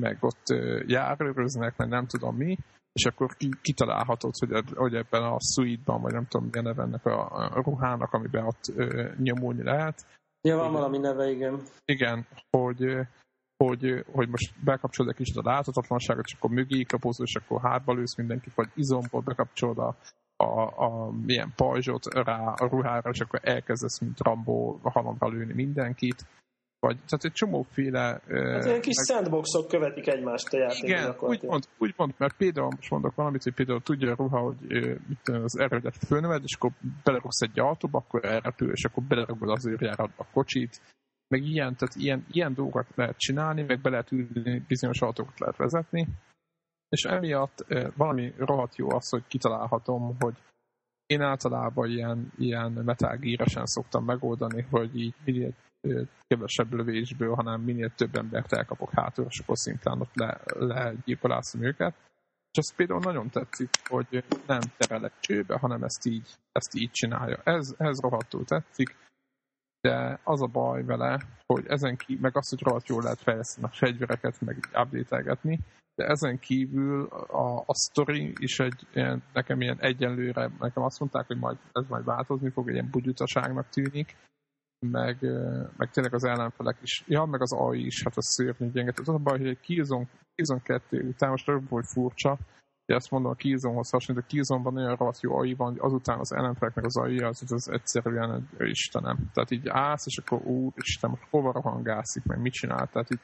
[0.00, 2.58] meg ott ö, járőröznek, meg nem tudom mi,
[2.92, 7.28] és akkor kitalálhatod, hogy, hogy ebben a suite-ban, vagy nem tudom milyen neve ennek a,
[7.30, 10.06] a ruhának, amiben ott ö, nyomulni lehet.
[10.40, 10.80] Ja, van igen.
[10.80, 11.62] valami neve, igen.
[11.84, 12.96] Igen, hogy,
[13.64, 17.92] hogy, hogy most bekapcsolod egy kicsit a láthatatlanságot, és akkor mögé kapózol, és akkor hátba
[17.92, 19.96] lősz mindenkit, vagy izomból bekapcsolod a
[20.44, 26.26] a, a milyen pajzsot rá a ruhára, és akkor elkezdesz, mint Rambo halomra lőni mindenkit.
[26.80, 28.20] Vagy, tehát egy csomóféle...
[28.28, 29.06] Hát ilyen kis meg...
[29.06, 30.90] sandboxok követik egymást a játékban.
[30.90, 34.60] Igen, úgymond, úgymond, mert például most mondok valamit, hogy például tudja a ruha, hogy
[35.08, 36.70] mit az erődet fölnöved, és akkor
[37.04, 40.80] belerúgsz egy autóba, akkor elrepül, és akkor belerúgod az őrjáratba a kocsit,
[41.28, 45.56] meg ilyen, tehát ilyen, ilyen dolgokat lehet csinálni, meg be lehet ülni, bizonyos autókat lehet
[45.56, 46.08] vezetni,
[46.88, 47.66] és emiatt
[47.96, 50.36] valami rohadt jó az, hogy kitalálhatom, hogy
[51.06, 55.52] én általában ilyen, ilyen metágíresen szoktam megoldani, hogy így minél
[56.26, 61.94] kevesebb lövésből, hanem minél több embert elkapok hátul, és akkor szintén ott le, legyilkolászom őket.
[62.50, 66.90] És ez például nagyon tetszik, hogy nem terel egy csőbe, hanem ezt így, ezt így
[66.90, 67.40] csinálja.
[67.44, 68.96] Ez, ez rohadtul tetszik,
[69.80, 73.66] de az a baj vele, hogy ezen ki, meg az, hogy rohadt jól lehet fejleszteni
[73.66, 75.38] a fegyvereket, meg update
[75.94, 81.26] de ezen kívül a, a sztori is egy ilyen, nekem ilyen egyenlőre, nekem azt mondták,
[81.26, 84.16] hogy majd, ez majd változni fog, egy ilyen bugyutaságnak tűnik,
[84.86, 85.20] meg,
[85.76, 88.92] meg tényleg az ellenfelek is, ja, meg az AI is, hát az szörnyű gyenge.
[88.96, 92.38] Az a baj, hogy egy Killzone, Killzone 2 után most több volt furcsa,
[92.88, 96.32] de azt mondom, a Killzone-hoz hasonlít, a Killzone-ban olyan rohadt jó AI van, azután az
[96.32, 99.30] ellenfeleknek az AI, az, az egyszerűen Istenem.
[99.32, 103.20] Tehát így állsz, és akkor úristen, most hova rohangászik, meg mit csinál, tehát így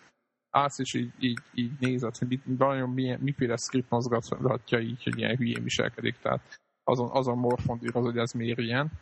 [0.50, 5.18] állsz és így, így, így nézed, hogy mit, vajon milyen, miféle script mozgatja így, hogy
[5.18, 8.92] ilyen hülyén viselkedik, tehát azon, azon morfondír az, hogy ez miért ilyen,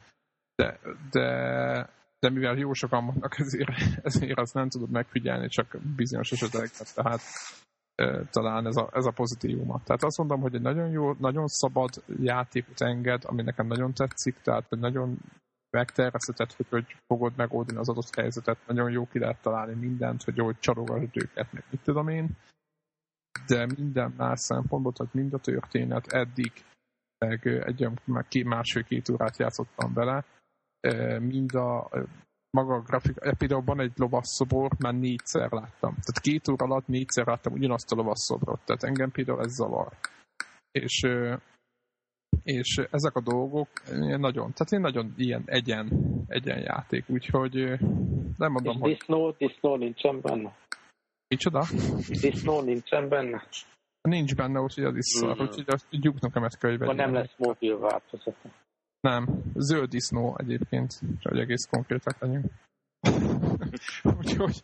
[0.54, 0.78] de,
[1.10, 1.26] de,
[2.18, 3.70] de mivel jó sokan vannak, ezért,
[4.08, 7.20] ezért azt nem tudod megfigyelni, csak bizonyos esetekben, tehát
[8.31, 9.81] talán ez a, ez a pozitívuma.
[9.85, 11.90] Tehát azt mondom, hogy egy nagyon jó, nagyon szabad
[12.20, 15.19] játékot enged, ami nekem nagyon tetszik, tehát hogy nagyon
[15.70, 20.39] megtervezheted, hogy hogy fogod megoldani az adott helyzetet, nagyon jó ki lehet találni mindent, hogy
[20.39, 22.28] hogy csarogasd őket, meg mit tudom én,
[23.47, 26.52] de minden más szempontból, tehát mind a történet eddig,
[27.19, 27.89] meg egy
[28.28, 30.24] két, másfél-két órát játszottam vele,
[31.19, 31.90] mind a
[32.56, 35.90] maga a grafika, például van egy lovasszobor, már négyszer láttam.
[35.90, 39.92] Tehát két óra alatt négyszer láttam ugyanazt a lovasszobrot, tehát engem például ez zavar.
[40.70, 41.06] És
[42.42, 43.68] és ezek a dolgok
[43.98, 45.90] nagyon, tehát én nagyon ilyen egyen,
[46.28, 47.54] egyen játék, úgyhogy
[48.36, 48.90] nem mondom, és hogy...
[48.92, 50.56] Disznó, disznó nincsen benne.
[51.28, 51.66] Micsoda?
[52.08, 53.46] Disznó nincsen benne.
[54.08, 55.42] Nincs benne, úgyhogy az is szar, Mhm.
[55.42, 57.00] úgyhogy a gyúknokemet Akkor könyvelni.
[57.00, 58.36] nem lesz mobil változat.
[59.08, 60.92] Nem, zöld disznó egyébként,
[61.22, 62.44] hogy egész konkrétak legyünk.
[64.18, 64.62] úgyhogy,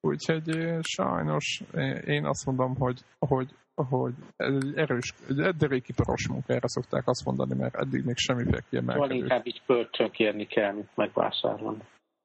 [0.00, 1.62] úgyhogy sajnos
[2.04, 7.54] én azt mondom, hogy, hogy, hogy egy erős, egy derékiparos munka, erre szokták azt mondani,
[7.54, 9.14] mert eddig még semmiféle Van kiemelkedő.
[9.14, 11.82] inkább így kölcsön kérni kell, mint megvásárolni.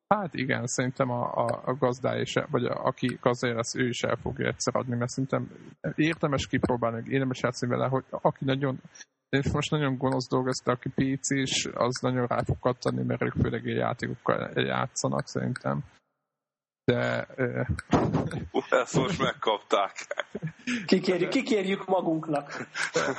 [0.08, 4.02] Hát igen, szerintem a, a, a gazdá is, vagy a, aki gazdája lesz, ő is
[4.02, 5.52] el fogja egyszer adni, mert szerintem
[5.96, 8.82] érdemes kipróbálni, érdemes játszani vele, hogy aki nagyon
[9.34, 13.34] én most nagyon gonosz dolgozt, aki pc is, az nagyon rá fog kattani, mert ők
[13.42, 15.84] főleg ilyen játékokkal játszanak szerintem.
[16.84, 17.28] De
[18.70, 20.26] Ezt most megkapták.
[20.86, 22.68] Kikérjük, kikérjük magunknak.
[22.92, 23.18] tehát,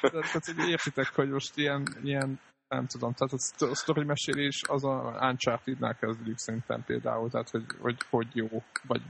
[0.00, 4.84] tehát, hogy értitek, hogy most ilyen, ilyen nem tudom, tehát a sztor- sztori mesélés az
[4.84, 9.02] a Uncharted-nál kezdődik szerintem például, tehát hogy, hogy, hogy jó, vagy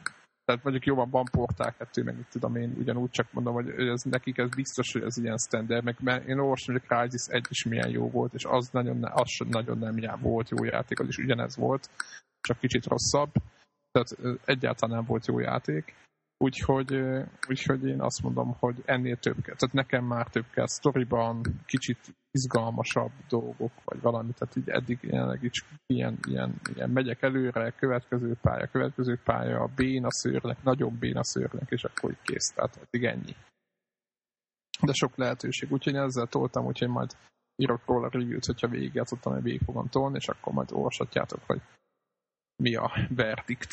[0.48, 4.02] tehát mondjuk jobban van portál kettő, meg mit tudom én, ugyanúgy csak mondom, hogy ez,
[4.02, 7.46] nekik ez biztos, hogy ez ilyen standard, meg mert én olvastam, hogy a Crysis 1
[7.50, 11.08] is milyen jó volt, és az nagyon, az nagyon nem já, volt jó játék, az
[11.08, 11.90] is ugyanez volt,
[12.40, 13.32] csak kicsit rosszabb,
[13.90, 15.94] tehát egyáltalán nem volt jó játék.
[16.40, 16.94] Úgyhogy,
[17.48, 19.54] úgyhogy én azt mondom, hogy ennél több kell.
[19.54, 21.98] Tehát nekem már több kell sztoriban, kicsit
[22.30, 24.32] izgalmasabb dolgok, vagy valami.
[24.32, 30.10] Tehát így eddig jelenleg is ilyen, ilyen, ilyen megyek előre, következő pálya, következő pálya, béna
[30.10, 32.52] szőrnek, nagyon béna szőrnek, és akkor így kész.
[32.54, 33.34] Tehát eddig ennyi.
[34.80, 35.72] De sok lehetőség.
[35.72, 37.16] Úgyhogy ezzel toltam, úgyhogy majd
[37.56, 41.60] írok róla review-t, hogyha végigjátszottam, hogy végig fogom tolni, és akkor majd olvashatjátok, hogy
[42.56, 43.72] mi a verdikt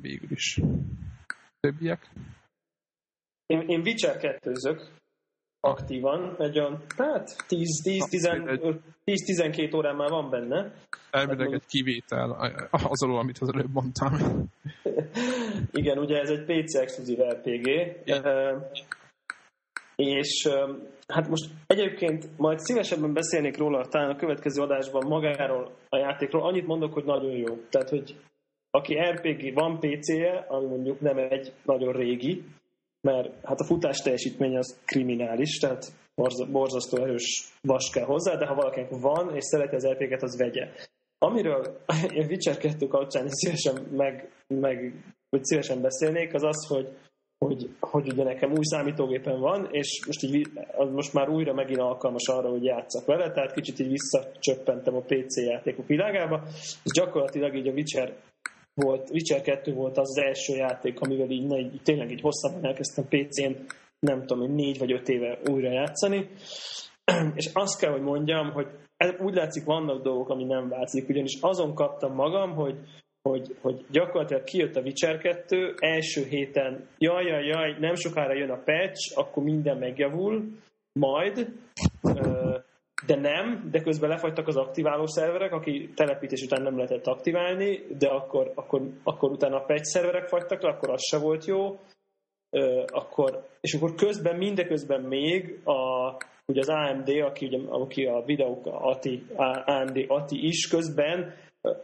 [0.00, 0.60] végül is.
[1.66, 2.10] Többiek?
[3.46, 4.52] Én, én Witcher 2
[5.60, 10.72] aktívan, egy olyan, hát 10-12 órán már van benne.
[11.10, 12.30] Elvileg egy kivétel
[12.70, 14.12] az alól, amit az előbb mondtam.
[15.80, 17.66] Igen, ugye ez egy PC exkluzív RPG.
[18.04, 18.66] Igen.
[19.96, 20.48] És
[21.06, 26.46] hát most egyébként majd szívesebben beszélnék róla talán a következő adásban magáról a játékról.
[26.46, 27.56] Annyit mondok, hogy nagyon jó.
[27.70, 28.16] Tehát, hogy
[28.74, 32.44] aki RPG van PC-je, ami mondjuk nem egy nagyon régi,
[33.00, 38.46] mert hát a futás teljesítmény az kriminális, tehát borza- borzasztó erős vas kell hozzá, de
[38.46, 40.68] ha valakinek van, és szereti az RPG-et, az vegye.
[41.18, 41.76] Amiről
[42.18, 46.88] én Witcher 2 kapcsán szívesen meg, meg hogy szívesen beszélnék, az az, hogy
[47.38, 50.50] hogy, hogy ugye nekem új számítógépen van, és most, így,
[50.92, 55.36] most már újra megint alkalmas arra, hogy játszak vele, tehát kicsit így visszacsöppentem a PC
[55.36, 56.42] játékok világába,
[56.84, 58.16] és gyakorlatilag így a Witcher
[58.74, 62.64] volt, Witcher 2 volt az, az első játék, amivel így, na, így tényleg így hosszabban
[62.64, 63.52] elkezdtem PC-n,
[63.98, 66.28] nem tudom, én négy vagy öt éve újra játszani,
[67.40, 68.66] és azt kell, hogy mondjam, hogy
[69.18, 72.78] úgy látszik, vannak dolgok, ami nem változik, ugyanis azon kaptam magam, hogy
[73.28, 78.50] hogy, hogy gyakorlatilag kijött a Witcher 2, első héten, jaj, jaj, jaj, nem sokára jön
[78.50, 80.44] a patch, akkor minden megjavul,
[80.92, 81.52] majd,
[83.06, 88.08] de nem, de közben lefagytak az aktiváló szerverek, aki telepítés után nem lehetett aktiválni, de
[88.08, 91.78] akkor, akkor, akkor utána a patch szerverek fagytak le, akkor az se volt jó,
[92.54, 96.12] Ö, akkor, és akkor közben, mindeközben még a,
[96.46, 99.26] ugye az AMD, aki, ugye, aki a videók, ATI,
[99.64, 101.34] AMD ATI is közben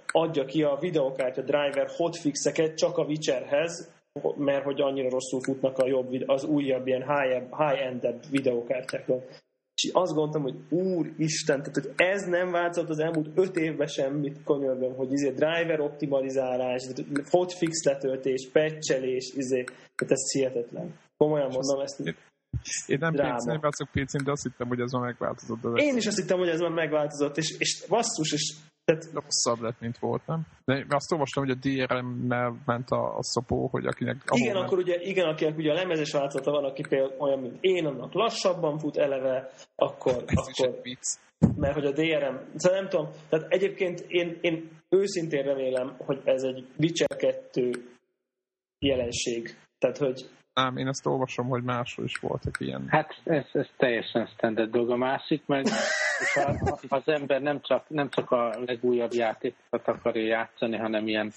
[0.06, 3.94] adja ki a videokártya driver hotfixeket csak a Witcherhez,
[4.36, 9.22] mert hogy annyira rosszul futnak a jobb, az újabb ilyen high-end, high-endebb videokártyákon.
[9.82, 14.42] És azt gondoltam, hogy úristen, tehát hogy ez nem változott az elmúlt öt évben semmit,
[14.44, 16.86] konyolgom, hogy izé driver optimalizálás,
[17.30, 20.98] hotfix letöltés, patchelés, izé, tehát ez hihetetlen.
[21.16, 22.00] Komolyan mondom ezt.
[22.86, 23.36] Én nem Dráma.
[23.36, 25.60] PC-n játszok PC-n, de azt hittem, hogy ez már megváltozott.
[25.60, 28.54] De Én is azt hittem, hogy ez már megváltozott, és, és basszus, és
[28.88, 30.46] tehát rosszabb lett, mint volt, nem?
[30.64, 34.16] De én azt olvastam, hogy a DRM-mel ment a, a szopó, hogy akinek...
[34.30, 37.56] igen, ahol akkor ugye, igen, akinek ugye a lemezes változata van, aki például olyan, mint
[37.60, 41.18] én, annak lassabban fut eleve, akkor, Ez is akkor egy vicc.
[41.56, 46.42] mert hogy a DRM, szóval nem tudom, tehát egyébként én, én őszintén remélem, hogy ez
[46.42, 47.70] egy Witcher 2
[48.78, 49.56] jelenség.
[49.78, 52.88] Tehát, hogy Nem, én ezt olvasom, hogy máshol is voltak ilyen.
[52.88, 54.90] Hát ez, ez teljesen standard dolog.
[54.90, 55.64] A másik meg,
[56.88, 61.32] az ember nem csak, nem csak a legújabb játékokat akarja játszani, hanem ilyen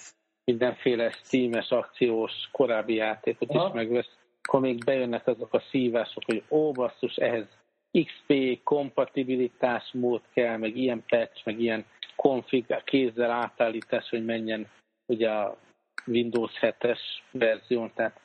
[0.45, 4.09] mindenféle Steam-es, akciós, korábbi játékot is megvesz,
[4.41, 7.45] akkor még bejönnek azok a szívások, hogy ó, basszus, ehhez
[7.91, 11.85] XP kompatibilitás mód kell, meg ilyen patch, meg ilyen
[12.15, 14.67] config, kézzel átállítás, hogy menjen
[15.05, 15.57] ugye a
[16.05, 16.99] Windows 7-es
[17.31, 18.21] verzión, tehát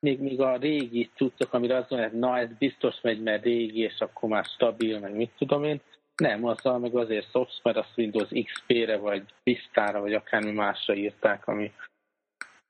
[0.00, 4.00] még, még a régi cuccok, amire azt mondják, na ez biztos megy, mert régi, és
[4.00, 5.80] akkor már stabil, meg mit tudom én,
[6.16, 11.46] nem, azzal meg azért szopsz, mert azt Windows XP-re, vagy Vista-ra, vagy akármi másra írták,
[11.46, 11.72] ami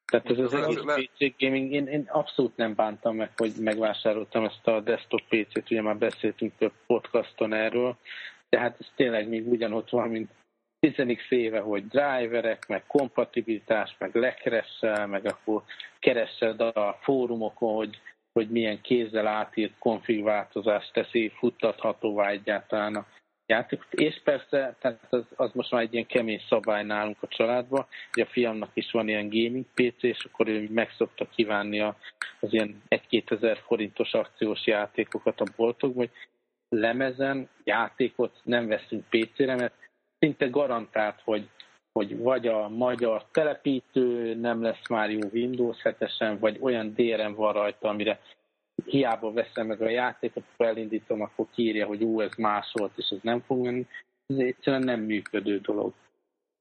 [0.05, 4.66] Tehát ez az egész PC gaming, én, én abszolút nem bántam meg, hogy megvásároltam ezt
[4.66, 7.97] a desktop PC-t, ugye már beszéltünk több podcaston erről,
[8.48, 10.31] de hát ez tényleg még ugyanott van, mint
[10.81, 15.62] 10 éve, hogy driverek, meg kompatibilitás, meg lekeressel, meg akkor
[15.98, 18.01] keresed a fórumokon, hogy,
[18.32, 23.07] hogy milyen kézzel átírt konfigváltozást teszi futtathatóvá egyáltalán a
[23.47, 23.93] játékot.
[23.93, 28.23] És persze, tehát az, az most már egy ilyen kemény szabály nálunk a családban, hogy
[28.23, 32.82] a fiamnak is van ilyen gaming PC, és akkor ő meg szokta kívánni az ilyen
[32.89, 36.11] 1-2 ezer forintos akciós játékokat a boltokban, hogy
[36.69, 39.74] lemezen játékot nem veszünk PC-re, mert
[40.20, 41.48] szinte garantált, hogy,
[41.92, 47.52] hogy vagy a magyar telepítő nem lesz már jó Windows 7-esen, vagy olyan DRM van
[47.52, 48.20] rajta, amire
[48.84, 53.09] hiába veszem meg a játékot, akkor elindítom, akkor kírja, hogy ú, ez más volt, és
[53.10, 53.86] ez nem fog menni.
[54.26, 55.92] Ez egyszerűen nem működő dolog.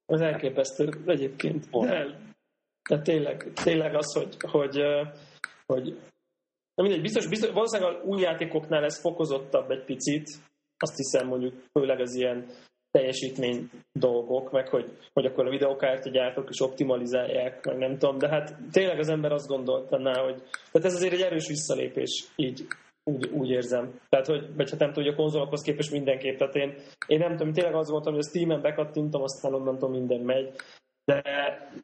[0.05, 1.69] Az elképesztő egyébként.
[1.69, 2.19] De,
[2.89, 4.81] de tényleg, tényleg az, hogy, hogy,
[5.65, 5.99] hogy
[6.79, 10.29] Na mindegy, biztos, biztos, valószínűleg a új játékoknál ez fokozottabb egy picit,
[10.77, 12.45] azt hiszem mondjuk főleg az ilyen
[12.91, 18.57] teljesítmény dolgok, meg hogy, hogy akkor a videokártya gyártók is optimalizálják, nem tudom, de hát
[18.71, 20.35] tényleg az ember azt gondoltaná, hogy
[20.71, 22.67] tehát ez azért egy erős visszalépés, így
[23.03, 23.99] úgy, úgy érzem.
[24.09, 26.37] Tehát, hogy, vagy hát nem tudom, hogy a konzolokhoz képest mindenképp.
[26.37, 26.73] Tehát én,
[27.07, 30.55] én nem tudom, tényleg az voltam, hogy a Steam-en bekattintom, aztán onnantól minden megy.
[31.05, 31.21] De,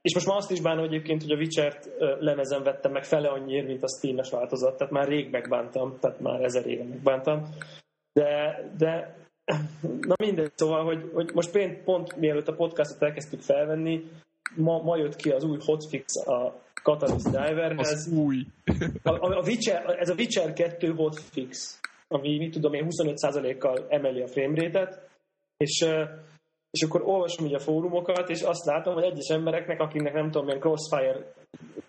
[0.02, 3.68] és most már azt is bánom egyébként, hogy a Witcher-t lemezen vettem meg fele annyiért,
[3.68, 4.78] mint a Steam-es változat.
[4.78, 7.44] Tehát már rég megbántam, tehát már ezer éve megbántam.
[8.14, 9.16] De, de
[9.82, 14.04] Na mindegy, szóval, hogy, hogy most pont, pont mielőtt a podcastot elkezdtük felvenni,
[14.56, 17.92] ma, ma jött ki az új hotfix a Catalyst Driverhez.
[17.92, 18.46] Az új.
[19.04, 24.22] a, a, a Witcher, ez a Witcher 2 hotfix, ami, mit tudom én, 25%-kal emeli
[24.22, 25.10] a framerate-et,
[25.58, 25.86] és
[26.76, 30.46] és akkor olvasom így a fórumokat, és azt látom, hogy egyes embereknek, akiknek nem tudom,
[30.46, 31.34] milyen crossfire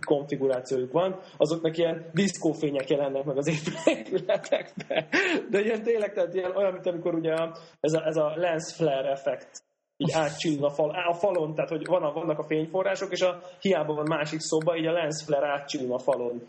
[0.04, 3.48] konfigurációjuk van, azoknak ilyen diszkófények jelennek meg az
[3.88, 5.08] épületekbe.
[5.50, 7.32] De ilyen tényleg, tehát ilyen olyan, mint amikor ugye
[7.80, 9.64] ez a, ez a lens flare effekt
[9.96, 13.40] így átcsillan a, fal, a falon, tehát hogy van a, vannak a fényforrások, és a
[13.60, 16.42] hiába van másik szoba, így a lens flare átcsillan a falon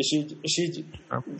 [0.00, 0.84] és így, és így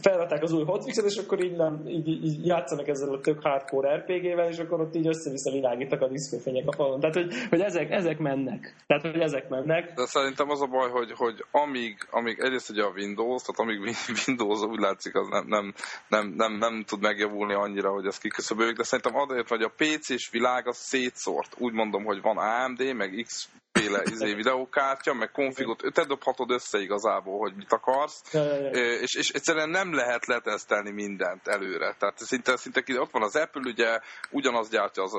[0.00, 3.96] felvetták az új hotfixet, és akkor így, nem, így, így játszanak ezzel a tök hardcore
[3.96, 7.00] RPG-vel, és akkor ott így össze-vissza világítak a diszkófények a falon.
[7.00, 8.74] Tehát, hogy, hogy ezek, ezek mennek.
[8.86, 9.92] Tehát, hogy ezek mennek.
[9.94, 13.96] De szerintem az a baj, hogy, hogy amíg, amíg egyrészt ugye a Windows, tehát amíg
[14.26, 15.74] Windows úgy látszik, az nem, nem,
[16.08, 20.30] nem, nem, nem tud megjavulni annyira, hogy ez kiküszöböljük, de szerintem azért, hogy a PC-s
[20.30, 21.54] világ az szétszórt.
[21.58, 26.78] Úgy mondom, hogy van AMD, meg X féle izé, videókártya, meg konfigot, te dobhatod össze
[26.78, 28.70] igazából, hogy mit akarsz, ja, ja, ja.
[28.70, 31.94] És, és egyszerűen nem lehet letesztelni mindent előre.
[31.98, 35.12] Tehát szinte, szinte ott van az Apple, ugye ugyanaz gyártja az,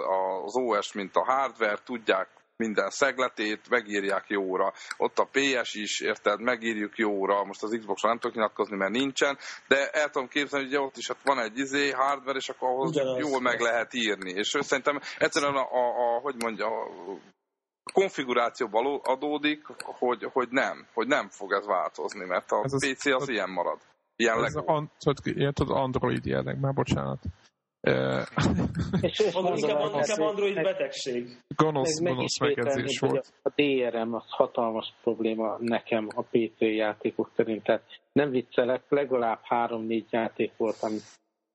[0.46, 2.28] az OS, mint a hardware, tudják
[2.62, 4.74] minden szegletét, megírják jóra.
[4.98, 9.38] Ott a PS is, érted, megírjuk jóra, most az Xbox-on nem tudok nyilatkozni, mert nincsen,
[9.68, 12.90] de el tudom képzelni, hogy ott is hát van egy izé, hardware, és akkor ahhoz
[12.90, 13.18] Ugyanaz.
[13.18, 14.32] jól meg lehet írni.
[14.32, 16.68] És szerintem egyszerűen a, a, a hogy mondja,
[17.92, 23.22] konfigurációból adódik, hogy, hogy nem, hogy nem fog ez változni, mert a ez PC az,
[23.22, 23.80] az ilyen marad.
[24.16, 24.92] Ilyen ez an,
[25.54, 27.20] tudod, Android jelleg, már bocsánat.
[29.02, 31.38] és inkább, inkább Android betegség.
[31.56, 33.34] Gonosz, meg, gonosz megjegyzés volt.
[33.42, 37.64] A DRM az hatalmas probléma nekem a PC játékok szerint.
[37.64, 41.04] Tehát nem viccelek, legalább három-négy játék volt, amit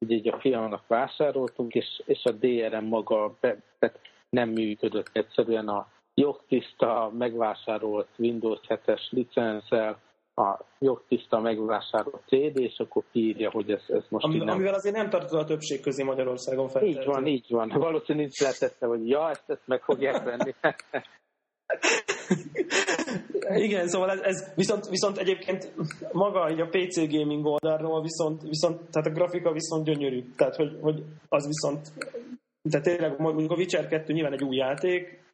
[0.08, 3.92] így a fiamnak vásároltunk, és, és a DRM maga be, be,
[4.28, 5.88] nem működött egyszerűen a
[6.20, 9.98] jogtiszta megvásárolt Windows 7-es licenszel,
[10.34, 14.48] a jogtiszta megvásárolt CD, és akkor kiírja, hogy ez, ez most Ami, nem...
[14.48, 16.82] Amivel azért nem tartozol a többség közé Magyarországon fel.
[16.82, 17.68] Így van, így van.
[17.68, 20.54] Valószínűleg nincs letette, hogy ja, ezt, ezt meg fogják venni.
[23.66, 25.72] Igen, szóval ez, ez viszont, viszont egyébként
[26.12, 30.24] maga a PC gaming oldalról viszont, viszont tehát a grafika viszont gyönyörű.
[30.36, 31.92] Tehát, hogy, hogy az viszont
[32.70, 35.24] tehát tényleg mondjuk a Witcher 2 nyilván egy új játék,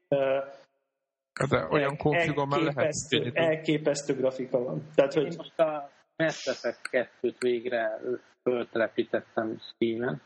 [1.48, 2.94] de olyan konfigon már lehet.
[3.32, 4.88] Elképesztő grafika van.
[4.94, 5.24] Tehát, hogy...
[5.26, 6.80] Én most a Mass Effect
[7.20, 8.00] 2-t végre
[8.42, 10.22] föltelepítettem Steam-en,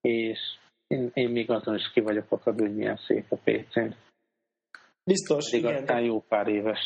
[0.00, 0.38] és
[0.86, 3.94] én, én még azon is ki vagyok akadva, hogy milyen szép a PC-n.
[5.04, 5.76] Biztos, Pedig igen.
[5.76, 6.80] Aztán jó pár éves.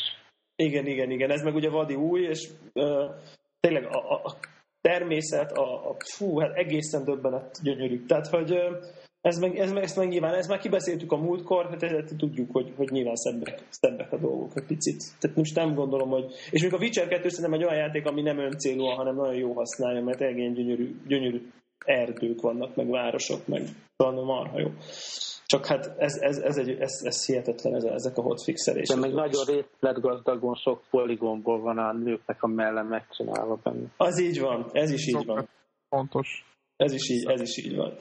[0.55, 1.31] Igen, igen, igen.
[1.31, 3.15] Ez meg ugye vadi új, és uh,
[3.59, 4.35] tényleg a, a
[4.81, 8.05] természet, a, a fú, hát egészen döbbenet gyönyörű.
[8.05, 8.85] Tehát, hogy uh,
[9.21, 12.73] ez meg, ez, ezt meg nyilván, ezt már kibeszéltük a múltkor, hát ezt tudjuk, hogy,
[12.77, 15.03] hogy nyilván szebbek, szebbek a dolgok egy picit.
[15.19, 16.31] Tehát most nem gondolom, hogy...
[16.51, 19.53] És még a Witcher 2 szerintem egy olyan játék, ami nem öncélú, hanem nagyon jó
[19.53, 21.51] használja, mert egész gyönyörű, gyönyörű
[21.85, 23.61] erdők vannak, meg városok, meg
[23.95, 24.69] talán marha jó.
[25.45, 28.95] Csak hát ez, ez, ez, egy, ez, ez hihetetlen, ez, ezek a hotfixelések.
[28.95, 33.87] De meg nagyon részletgazdagon sok poligonból van a nőknek a melle megcsinálva benne.
[33.97, 35.49] Az így van, ez is így van.
[35.89, 36.45] Fontos.
[36.75, 37.97] Ez is így, ez is így van.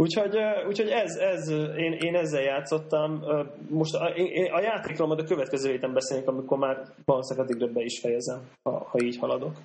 [0.00, 0.36] Úgyhogy,
[0.66, 3.24] úgyhogy ez, ez én, én ezzel játszottam.
[3.68, 7.82] Most a, én, a játékról majd a következő héten beszélünk, amikor már valószínűleg addigra be
[7.82, 9.56] is fejezem, ha, ha így haladok.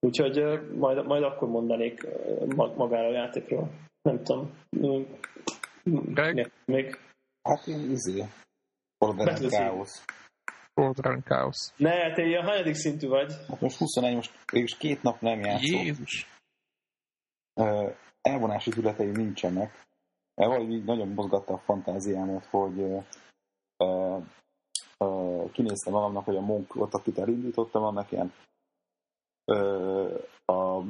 [0.00, 0.36] Úgyhogy
[0.74, 2.06] majd, majd akkor mondanék
[2.54, 3.70] magára a játékról.
[4.02, 4.50] Nem tudom.
[5.84, 6.52] Greg?
[6.64, 6.98] Még.
[7.42, 8.24] Hát én izé.
[8.98, 9.70] Order Battlefield.
[9.70, 10.04] Chaos.
[10.74, 11.56] Borderland Chaos.
[11.76, 13.32] Ne, te ilyen hanyadik szintű vagy?
[13.48, 15.80] Hát most 21, most végülis két nap nem játszom.
[15.80, 16.26] Jézus.
[17.54, 17.90] Ö,
[18.28, 19.86] elvonási tületei nincsenek.
[20.34, 22.80] El valahogy így nagyon mozgatta a fantáziámat, hogy
[23.76, 24.18] ö,
[24.98, 28.32] ö, kinéztem magamnak, hogy a Monk ott, akit elindítottam, annak ilyen
[29.44, 30.82] ö, a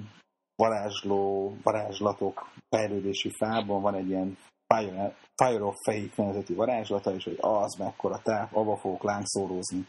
[0.57, 4.39] varázsló, varázslatok fejlődési fában van egy ilyen
[4.75, 9.87] Fire, Fire of Fate nevezeti varázslata, és hogy az mekkora táp, abba fogok lángszórózni.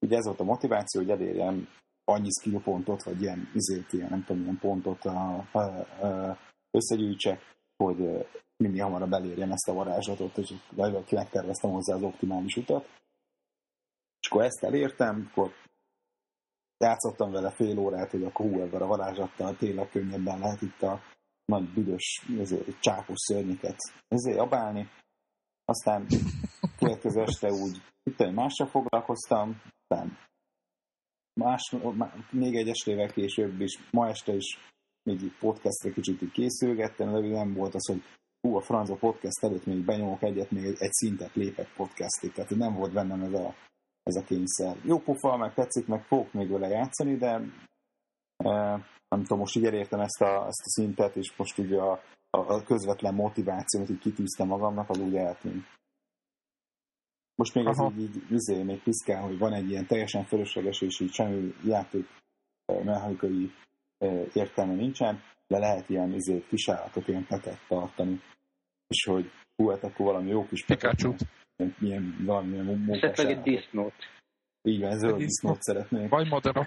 [0.00, 1.68] Ugye ez volt a motiváció, hogy elérjem
[2.04, 6.38] annyi skill pontot, vagy ilyen izét, ilyen, nem tudom, ilyen pontot a, a, a,
[6.74, 7.40] összegyűjtsek,
[7.76, 8.26] hogy
[8.56, 12.84] minél hamarabb elérjem ezt a varázslatot, és legalább megterveztem hozzá az optimális utat.
[14.20, 15.52] És akkor ezt elértem, akkor
[16.78, 21.00] játszottam vele fél órát, hogy akkor hú, ebben a varázslattal tényleg könnyebben lehet itt a
[21.44, 23.76] nagy büdös, ezért, csápos szörnyeket
[24.08, 24.88] ezért abálni.
[25.64, 26.06] Aztán
[26.78, 30.18] következő este úgy itt egy mással foglalkoztam, aztán
[31.40, 34.58] más, má- még egy estével később is, ma este is
[35.04, 38.02] még így podcastre kicsit így készülgettem, de nem volt az, hogy
[38.40, 42.50] hú, a francia podcast előtt még benyomok egyet, még egy, egy szintet lépek podcastig, tehát
[42.50, 43.54] hogy nem volt bennem ez a,
[44.02, 44.76] ez a kényszer.
[44.82, 47.28] Jó pofa, meg tetszik, meg fogok még vele játszani, de
[48.36, 48.50] e,
[49.08, 51.92] nem tudom, most így elértem ezt a, ezt a szintet, és most ugye a,
[52.30, 55.66] a, a közvetlen motiváció, amit így kitűztem magamnak, az úgy eltűnt.
[57.34, 57.92] Most még ez Aha.
[57.98, 62.08] így, így izé, még piszkál, hogy van egy ilyen teljesen fölösleges, és így semmi játék
[62.64, 63.52] eh, mechanikai
[64.32, 68.20] értelme nincsen, de lehet ilyen izé, kisállatot, ilyen petet tartani.
[68.88, 71.14] És hogy hú, hát akkor valami jó kis petet, Pikachu.
[71.56, 73.44] ilyen, ilyen valamilyen Esetleg egy munkásállatot.
[73.44, 73.94] disznót.
[74.62, 76.08] Így van, zöld Egy disznót szeretnék.
[76.08, 76.66] Vagy madarat.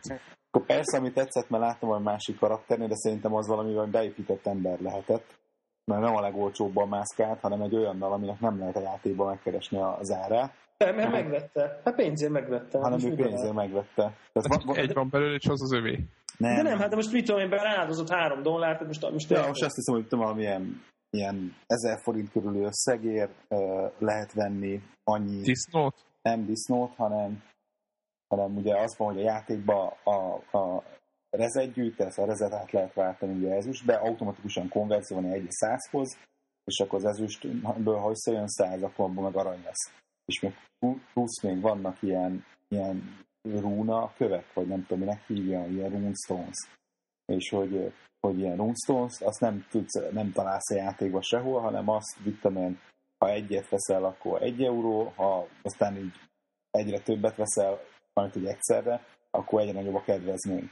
[0.51, 4.45] Akkor persze, ami tetszett, mert láttam a másik karakternél, de szerintem az valami olyan beépített
[4.45, 5.39] ember lehetett.
[5.85, 10.11] Mert nem a legolcsóbban mászkált, hanem egy olyannal, aminek nem lehet a játékban megkeresni az
[10.11, 11.81] árát, Nem, mert megvette.
[11.83, 12.77] Hát pénzért megvette.
[12.77, 13.93] hanem Most ő pénzért megvette.
[14.33, 16.03] Tehát va- va- Egy van belőle, és az az övé.
[16.37, 19.29] nem, De nem, hát de most mit tudom én, beáldozott három dollárt, tehát most, most,
[19.29, 24.81] Ja, most azt hiszem, hogy tudom, valamilyen ilyen ezer forint körüli összegért ö, lehet venni
[25.03, 25.95] annyi, Disznót?
[26.21, 27.43] nem disznót, hanem,
[28.27, 30.83] hanem ugye az van, hogy a játékban a, a
[31.29, 36.17] rezet gyűjtesz, a rezet át lehet váltani ugye ezüstbe, automatikusan konverzió van egy 1 100-hoz,
[36.65, 39.91] és akkor az ezüstből, ha összejön 100, akkor abból meg arany lesz.
[40.27, 40.53] És még
[41.13, 46.55] plusz még vannak ilyen, ilyen rúna kövek, vagy nem tudom, minek hívja, ilyen runestones.
[47.25, 52.17] És hogy, hogy ilyen runestones, azt nem, tudsz, nem találsz a játékban sehol, hanem azt,
[52.23, 52.79] mit tudom én,
[53.17, 56.13] ha egyet veszel, akkor egy euró, ha aztán így
[56.71, 57.79] egyre többet veszel,
[58.13, 60.69] majd hogy egyszerre, akkor egyre nagyobb a kedvezmény.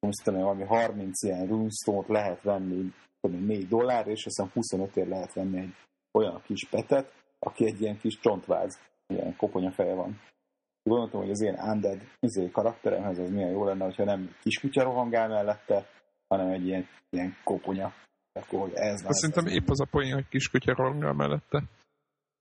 [0.00, 4.96] Most tudom, valami 30 ilyen runestone-t lehet venni, tudom, én, 4 dollár, és aztán 25
[4.96, 5.74] ér lehet venni egy
[6.12, 8.78] olyan kis petet, aki egy ilyen kis csontváz,
[9.12, 10.20] ilyen koponya feje van.
[10.82, 15.28] Gondoltam, hogy az ilyen undead izé, karakteremhez az milyen jó lenne, hogyha nem kiskutya rohangál
[15.28, 15.86] mellette,
[16.28, 17.92] hanem egy ilyen, ilyen koponya.
[18.32, 21.62] Akkor hogy ez Azt szerintem épp az a poén, hogy kiskutya rohangál mellette.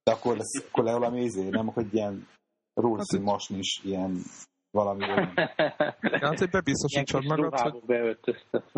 [0.03, 2.27] De akkor lesz, akkor le valami izé, nem, akkor egy ilyen
[2.73, 4.23] rózszín masnis, ilyen
[4.72, 5.34] valami olyan.
[6.22, 8.18] Hát, hogy bebiztosítsad magad, hogy,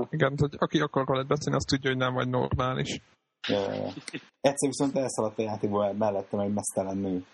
[0.09, 3.01] igen, hogy aki akar veled beszélni, azt tudja, hogy nem vagy normális.
[3.49, 3.53] Ö,
[4.41, 7.25] Egyszer viszont elszaladt a játékból mellettem egy mesztelen nő.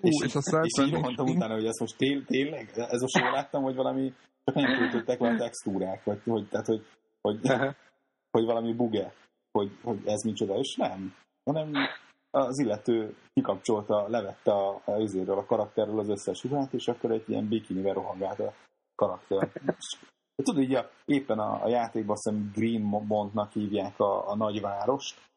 [0.00, 2.70] Ú, és aztán és így mondtam utána, hogy ez most tél, tényleg?
[2.74, 4.14] Ez most jól láttam, hogy valami
[4.44, 6.86] csak nem töltöttek vele textúrák, vagy hogy, tehát, hogy,
[7.20, 7.40] hogy,
[8.30, 9.14] hogy valami buge,
[9.52, 11.14] hogy, hogy ez micsoda, és nem,
[11.44, 11.72] hanem
[12.30, 17.28] az illető kikapcsolta, levette a, a, üzéről, a karakterről az összes ruhát, és akkor egy
[17.28, 18.54] ilyen bikinivel rohangált a
[18.94, 19.52] karakter.
[20.36, 25.27] Tudod, így a, éppen a, a játékban azt hiszem Greenmontnak hívják a, a nagyvárost,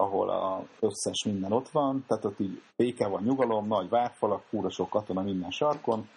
[0.00, 4.70] ahol az összes minden ott van, tehát ott így béke van, nyugalom, nagy várfalak, fúra
[4.70, 6.08] sok katona minden sarkon,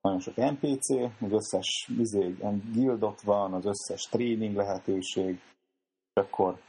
[0.00, 0.90] nagyon sok NPC,
[1.20, 2.36] az összes izé,
[2.72, 5.40] guild ott van, az összes tréning lehetőség,
[6.14, 6.60] és akkor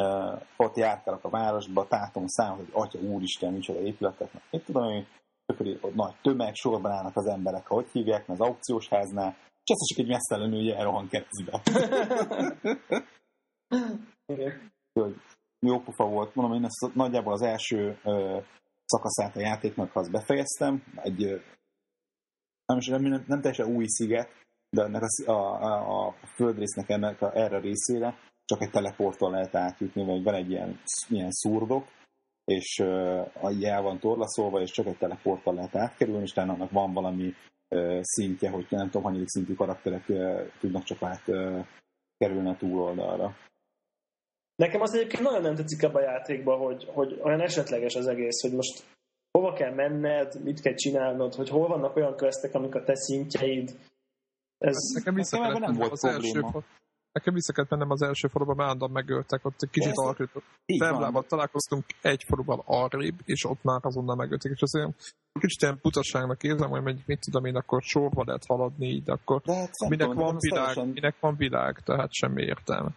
[0.00, 5.06] uh, ott járkálok a városba, tátom számot, hogy atya úristen, micsoda épületek, mit tudom én,
[5.62, 9.86] így ott nagy tömeg, sorban állnak az emberek, hogy hívják, az aukciós háznál, és ezt
[9.86, 11.60] csak egy mesztelenül elrohan keresztbe.
[14.92, 15.16] Hogy
[15.66, 16.34] jó pofa volt.
[16.34, 18.40] Mondom, én ezt nagyjából az első ö,
[18.84, 20.82] szakaszát a játéknak, az befejeztem.
[20.96, 21.42] Egy,
[22.66, 24.28] nem, nem, nem teljesen új sziget,
[24.70, 29.54] de ennek a, a, a, a földrésznek ennek a, erre részére csak egy teleporttal lehet
[29.54, 31.86] átjutni, vagy van egy ilyen, ilyen szurdok,
[32.44, 36.92] és uh, el van torlaszolva, és csak egy teleporttal lehet átkerülni, és talán annak van
[36.92, 37.34] valami
[37.68, 41.24] uh, szintje, hogy nem tudom, hanyadik szintű karakterek uh, tudnak csak át
[42.18, 43.36] kerülni a túloldalra.
[44.56, 48.40] Nekem az egyébként nagyon nem tetszik ebben a játékban, hogy, hogy olyan esetleges az egész,
[48.42, 48.84] hogy most
[49.30, 53.78] hova kell menned, mit kell csinálnod, hogy hol vannak olyan köztek, amik a te szintjeid.
[54.58, 56.46] Ez nekem vissza nem volt az probléma.
[56.46, 56.64] első,
[57.12, 61.26] Nekem vissza kellett mennem az első faluba, mert állandóan megöltek, ott egy kicsit arrébb.
[61.26, 66.68] Találkoztunk egy faluban arrébb, és ott már azonnal megöltek, és azért kicsit ilyen butaságnak érzem,
[66.68, 70.64] hogy megy, mit tudom én, akkor sorba lehet haladni így, akkor hát minek, van világ,
[70.64, 70.88] teljesen...
[70.88, 72.90] minek van világ, tehát semmi értelme.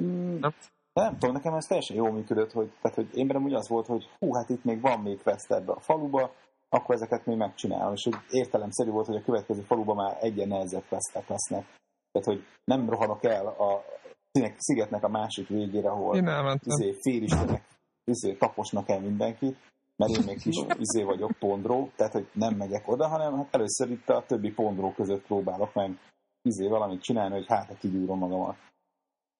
[0.00, 0.54] Mm, nem?
[1.02, 4.08] Nem tudom, nekem ez teljesen jól működött, hogy, tehát, hogy én úgy az volt, hogy
[4.18, 6.32] hú, hát itt még van még quest ebbe a faluba,
[6.68, 7.92] akkor ezeket még megcsinálom.
[7.92, 11.64] És hogy értelemszerű volt, hogy a következő faluban már egyen nehezebb questek lesznek.
[12.12, 13.84] Tehát, hogy nem rohanok el a
[14.56, 16.16] szigetnek a másik végére, ahol
[16.64, 17.64] izé, félistenek
[18.04, 19.56] izé, taposnak el mindenkit,
[19.96, 23.90] mert én még kis izé vagyok pondró, tehát hogy nem megyek oda, hanem hát először
[23.90, 25.98] itt a többi pondró között próbálok meg
[26.42, 28.56] izé valamit csinálni, hogy hát kigyúrom magamat.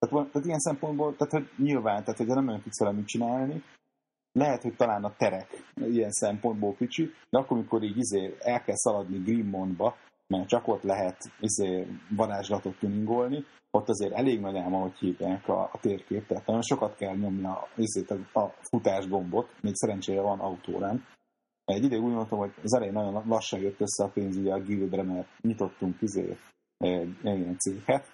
[0.08, 3.62] Tehát, tehát ilyen szempontból, tehát hogy nyilván, tehát hogy nem nagyon tudsz vele csinálni,
[4.32, 8.74] lehet, hogy talán a terek ilyen szempontból kicsi, de akkor, amikor így izé el kell
[8.76, 9.96] szaladni Grimmondba,
[10.26, 15.62] mert csak ott lehet izé, varázslatot tuningolni, ott azért elég nagy ám, hogy hívják a,
[15.62, 20.40] a térkép, tehát nagyon sokat kell nyomni a, izé, a futás gombot, még szerencsére van
[20.40, 21.04] autórán.
[21.64, 24.60] Egy ideig úgy mondtam, hogy az elején nagyon lassan jött össze a pénz ugye a
[24.60, 26.36] guildre, mert nyitottunk izé,
[26.78, 28.06] egy ilyen céget,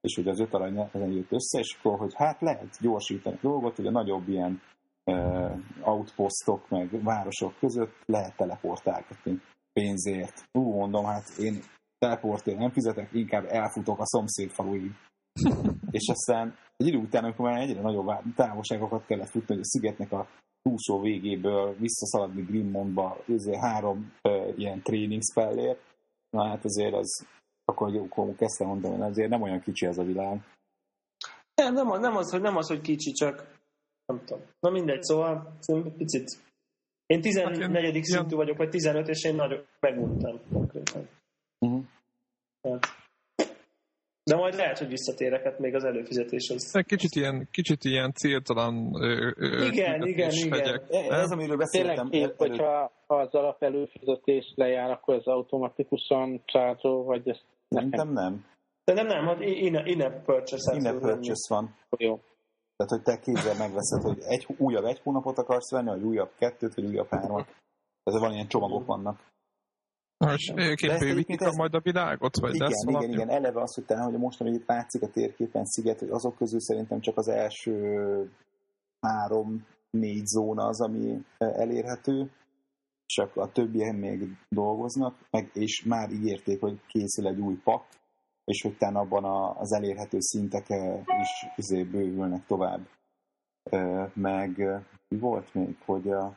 [0.00, 3.46] és hogy az öt arany ezen jött össze, és akkor, hogy hát lehet gyorsítani a
[3.48, 4.60] dolgot, hogy a nagyobb ilyen
[5.04, 9.40] uh, outpostok, meg városok között lehet teleportálgatni
[9.72, 10.48] pénzért.
[10.52, 11.62] Ú, mondom, hát én
[11.98, 14.90] teleportért nem fizetek, inkább elfutok a szomszéd faluig.
[15.90, 18.06] és aztán egy idő után, amikor már egyre nagyobb
[18.36, 20.28] távolságokat kellett futni, hogy a szigetnek a
[20.62, 25.80] túlsó végéből visszaszaladni Grimmondba, ezért három uh, ilyen training spellért,
[26.30, 27.26] na hát azért az,
[27.70, 30.44] akkor, akkor kezdtem mondani, hogy azért nem olyan kicsi ez a világ.
[31.54, 33.58] Nem, nem, az, nem, az, hogy, nem az, hogy kicsi, csak
[34.06, 34.42] nem tudom.
[34.60, 35.56] Na mindegy, szóval
[35.96, 36.38] picit
[37.06, 37.60] én 14.
[37.60, 41.08] Hát én, szintű vagyok, vagy 15, és én nagyon meguntam konkrétan.
[41.58, 42.78] Uh-huh.
[44.22, 46.72] De majd lehet, hogy visszatérek, hát még az előfizetéshez.
[46.86, 50.82] Kicsit ilyen, kicsit ilyen céltalan ö, ö, Igen, igen, igen.
[50.90, 52.08] Ez, amiről beszéltem.
[52.08, 57.44] Tényleg, hogyha ha az alap előfizetés lejár, akkor ez automatikusan csártó, vagy ezt
[57.74, 58.44] Szerintem nem.
[58.84, 59.40] De nem, nem, hát
[59.86, 60.74] in-app purchase.
[60.74, 61.74] In-app purchase van.
[61.96, 62.20] Jó.
[62.76, 66.74] Tehát, hogy te kézzel megveszed, hogy egy, újabb egy hónapot akarsz venni, vagy újabb kettőt,
[66.74, 67.48] vagy újabb hármat.
[68.02, 69.28] Ez van ilyen csomagok vannak.
[70.16, 71.56] Most egyébként bővítik ezt...
[71.56, 72.36] majd a világot?
[72.36, 73.28] Vagy igen, lesz igen, igen.
[73.28, 76.60] Eleve az, hogy talán, hogy most, hogy itt látszik a térképen sziget, hogy azok közül
[76.60, 78.30] szerintem csak az első
[79.00, 82.30] három-négy zóna az, ami elérhető,
[83.14, 87.86] csak a többiek még dolgoznak, meg, és már ígérték, hogy készül egy új pak,
[88.44, 89.24] és hogy utána abban
[89.56, 90.68] az elérhető szintek
[91.20, 92.88] is izé bővülnek tovább.
[94.14, 96.36] Meg volt még, hogy a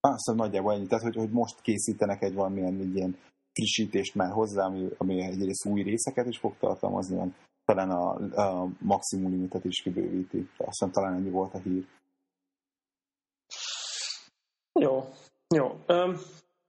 [0.00, 3.18] azt hiszem nagyjából ennyi, tehát hogy, hogy most készítenek egy valamilyen egy ilyen
[3.52, 7.34] frissítést már hozzá, ami, ami egyrészt új részeket is fog tartalmazni,
[7.64, 10.48] talán a, a maximum limitet is kibővíti.
[10.56, 11.86] Azt talán ennyi volt a hír.
[14.80, 15.04] Jó,
[15.56, 15.66] jó.
[15.88, 16.16] Um,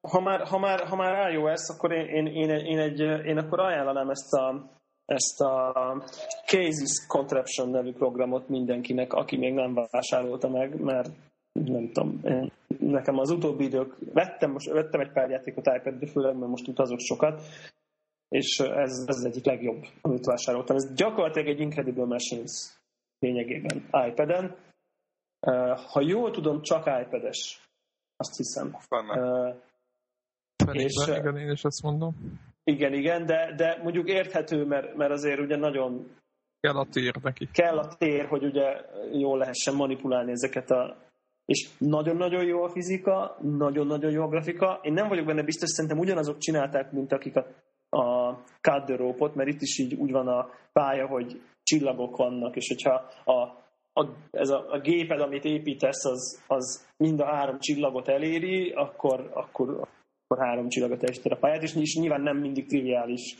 [0.02, 3.60] ha már, ha már, ha már iOS, akkor én, én, én, én, egy, én akkor
[3.60, 4.70] ajánlanám ezt a,
[5.06, 5.74] ezt a
[6.46, 11.10] Cases Contraption nevű programot mindenkinek, aki még nem vásárolta meg, mert
[11.52, 16.36] nem tudom, én, nekem az utóbbi idők, vettem, most, vettem egy pár játékot iPad-re, főleg,
[16.38, 17.42] mert most utazok sokat,
[18.30, 20.76] és ez, ez az egyik legjobb, amit vásároltam.
[20.76, 22.52] Ez gyakorlatilag egy Incredible Machines
[23.20, 24.56] lényegében iPad-en.
[25.92, 27.67] Ha jól tudom, csak iPad-es,
[28.18, 28.76] azt hiszem.
[30.72, 32.16] És, igen, én is ezt mondom.
[32.64, 36.12] Igen, igen, de, de mondjuk érthető, mert, mert azért ugye nagyon...
[36.60, 37.50] Kell a tér neki.
[37.52, 38.82] Kell a tér, hogy ugye
[39.12, 40.98] jól lehessen manipulálni ezeket a...
[41.46, 44.80] És nagyon-nagyon jó a fizika, nagyon-nagyon jó a grafika.
[44.82, 47.48] Én nem vagyok benne biztos, szerintem ugyanazok csinálták, mint akik a,
[47.98, 52.56] a Cut the Rope-ot, mert itt is így úgy van a pálya, hogy csillagok vannak,
[52.56, 52.94] és hogyha
[53.34, 53.66] a,
[53.98, 59.32] a, ez a, a géped, amit építesz, az, az mind a három csillagot eléri, akkor,
[59.34, 63.38] akkor, akkor három csillagot teljesített a pályát, és nyilván nem mindig triviális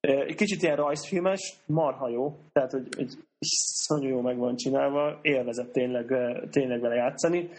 [0.00, 5.72] Egy kicsit ilyen rajzfilmes, marha jó, tehát hogy, hogy iszonyú jó meg van csinálva, élvezett
[5.72, 6.06] tényleg,
[6.50, 7.50] tényleg vele játszani.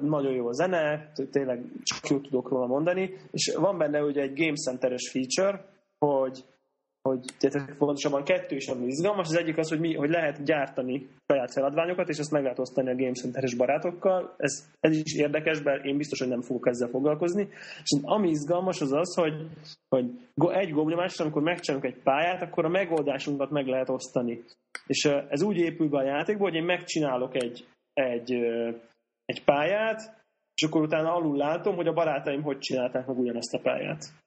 [0.00, 4.34] Nagyon jó a zene, tényleg csak jót tudok róla mondani, és van benne ugye egy
[4.34, 5.64] Game Center-es feature,
[5.98, 6.44] hogy
[7.08, 9.28] hogy tehát pontosabban kettő is ami izgalmas.
[9.28, 12.90] Az egyik az, hogy, mi, hogy lehet gyártani saját feladványokat, és ezt meg lehet osztani
[12.90, 14.34] a Game Center-es barátokkal.
[14.36, 17.48] Ez, ez is érdekes, mert én biztos, hogy nem fogok ezzel foglalkozni.
[17.82, 19.34] És ami izgalmas az az, hogy,
[19.88, 20.10] hogy
[20.52, 24.42] egy gombnyomásra, amikor megcsinálunk egy pályát, akkor a megoldásunkat meg lehet osztani.
[24.86, 28.32] És ez úgy épül be a játékból, hogy én megcsinálok egy, egy,
[29.24, 30.22] egy pályát,
[30.54, 34.22] és akkor utána alul látom, hogy a barátaim hogy csinálták meg ugyanazt a pályát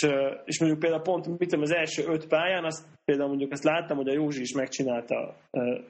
[0.00, 0.10] és,
[0.44, 3.96] és mondjuk például pont mit tudom, az első öt pályán, azt például mondjuk ezt láttam,
[3.96, 5.34] hogy a Józsi is megcsinálta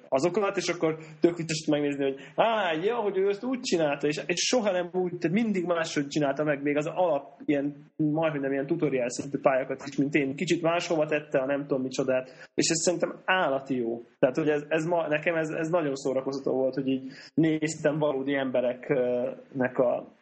[0.08, 4.20] azokat, és akkor tök vicces megnézni, hogy á, ja, hogy ő ezt úgy csinálta, és,
[4.26, 8.52] és soha nem úgy, tehát mindig máshogy csinálta meg még az alap, ilyen, majdnem nem
[8.52, 10.36] ilyen tutoriál szintű pályákat is, mint én.
[10.36, 14.02] Kicsit máshova tette a nem tudom micsodát, és ez szerintem állati jó.
[14.18, 18.34] Tehát, hogy ez, ez ma, nekem ez, ez nagyon szórakoztató volt, hogy így néztem valódi
[18.34, 20.16] embereknek a,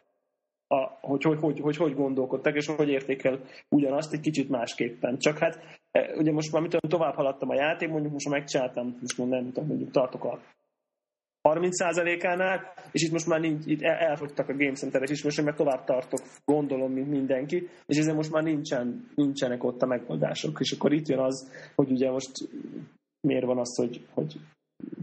[0.67, 3.39] a, hogy, hogy, hogy, hogy, hogy gondolkodtak, és hogy értékel
[3.69, 5.17] ugyanazt egy kicsit másképpen.
[5.17, 9.17] Csak hát e, ugye most már mit tovább haladtam a játék, mondjuk most megcsináltam, most
[9.17, 10.39] mondom, nem tudom, mondjuk tartok a
[11.49, 15.55] 30%-ánál, és itt most már nincs, itt elfogytak a Game Center-ek is, most én meg
[15.55, 20.59] tovább tartok, gondolom, mint mindenki, és ezért most már nincsen, nincsenek ott a megoldások.
[20.59, 22.31] És akkor itt jön az, hogy ugye most
[23.27, 24.35] miért van az, hogy, hogy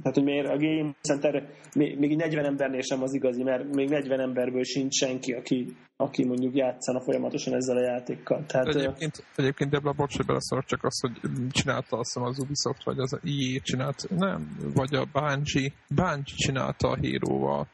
[0.03, 3.89] tehát, hogy miért a Game Center még, még 40 embernél sem az igazi, mert még
[3.89, 8.45] 40 emberből sincs senki, aki, aki mondjuk játszana folyamatosan ezzel a játékkal.
[8.47, 11.21] Tehát, egyébként, egyébként Debla, bocs, hogy beleszólok, csak azt, hogy
[11.51, 16.97] csinálta azt az Ubisoft, vagy az EA csinált, nem, vagy a Bungie, Bungie csinálta a
[16.97, 17.69] híróval,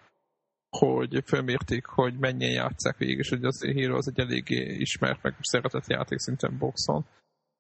[0.79, 5.35] hogy fölmérték, hogy mennyien játszák végig, és hogy az Hero az egy eléggé ismert, meg
[5.41, 7.05] szeretett játék szinten boxon.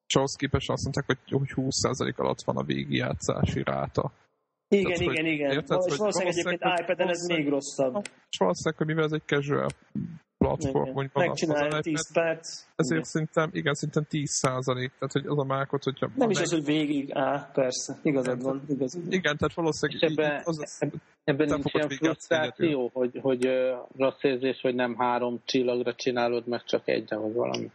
[0.06, 4.12] És ahhoz képest azt mondták, hogy 20% alatt van a végigjátszási ráta.
[4.72, 5.50] Igen, Tehát, igen, igen.
[5.50, 7.94] Érted, és valószínűleg egyébként iPad-en ez még rosszabb.
[8.30, 9.68] És valószínűleg, hogy mivel ez egy casual
[10.38, 12.64] platform, hogy van Megcsinálja az 10 perc.
[12.76, 13.04] Ezért igen.
[13.04, 16.08] szerintem, igen, szerintem 10 százalék, tehát hogy az a márkot, hogyha...
[16.14, 16.44] Nem is meg...
[16.44, 19.12] az, hogy végig, á, persze, igazad van, igazad van.
[19.12, 20.02] Igen, tehát valószínűleg...
[20.02, 20.90] És ebben, az, az,
[21.24, 23.54] ebben nincs ilyen frusztráció, hogy, hogy uh,
[23.96, 27.70] rossz érzés, hogy nem három csillagra csinálod, meg csak egyre, vagy valami.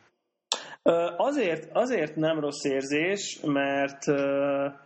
[0.84, 4.84] Uh, azért, azért nem rossz érzés, mert uh,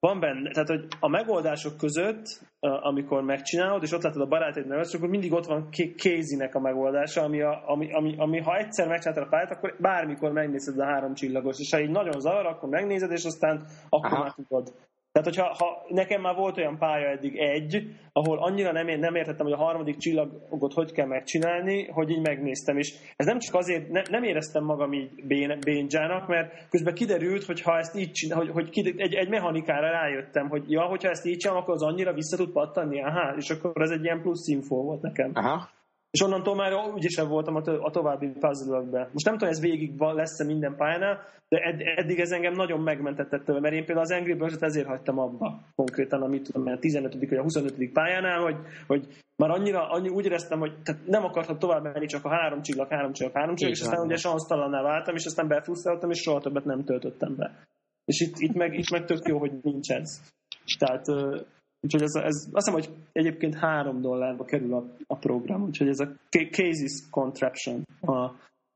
[0.00, 2.24] van benne, tehát hogy a megoldások között,
[2.60, 7.22] amikor megcsinálod, és ott látod a barátaid meg, akkor mindig ott van Kézinek a megoldása,
[7.22, 11.14] ami, a, ami, ami, ami, ha egyszer megcsináltad a pályát, akkor bármikor megnézed a három
[11.14, 14.22] csillagos, és ha így nagyon zavar, akkor megnézed, és aztán akkor Aha.
[14.22, 14.72] már tudod.
[15.12, 17.82] Tehát, hogyha ha nekem már volt olyan pálya eddig egy,
[18.12, 22.78] ahol annyira nem, nem értettem, hogy a harmadik csillagot hogy kell megcsinálni, hogy így megnéztem.
[22.78, 25.26] És ez nem csak azért, ne, nem éreztem magam így
[25.64, 30.48] bénjának, mert közben kiderült, hogy ha ezt így csinál, hogy, hogy egy, egy mechanikára rájöttem,
[30.48, 33.82] hogy ja, hogyha ezt így csinálom, akkor az annyira vissza tud pattanni, aha, és akkor
[33.82, 35.30] ez egy ilyen plusz info volt nekem.
[35.34, 35.68] Aha.
[36.10, 40.00] És onnantól már ügyesebb voltam a, to- a további puzzle Most nem tudom, ez végig
[40.00, 41.18] lesz-e minden pályánál,
[41.48, 44.86] de ed- eddig ez engem nagyon megmentetett tőle, mert én például az Angry birds ezért
[44.86, 47.28] hagytam abba konkrétan, amit tudom, mert a 15.
[47.28, 47.92] vagy a 25.
[47.92, 48.56] pályánál, hogy,
[48.86, 49.06] hogy
[49.36, 52.88] már annyira, annyi, úgy éreztem, hogy tehát nem akartam tovább menni, csak a három csillag,
[52.88, 56.64] három csillag, három csillag, és aztán ugye sansztalanná váltam, és aztán befrusztráltam, és soha többet
[56.64, 57.64] nem töltöttem be.
[58.04, 60.20] És itt, itt, meg, itt meg tök jó, hogy nincs ez.
[60.78, 61.04] Tehát
[61.80, 66.00] Úgyhogy ez, ez, azt hiszem, hogy egyébként három dollárba kerül a, a program, úgyhogy ez
[66.00, 66.12] a
[66.50, 68.14] Cases Contraption a,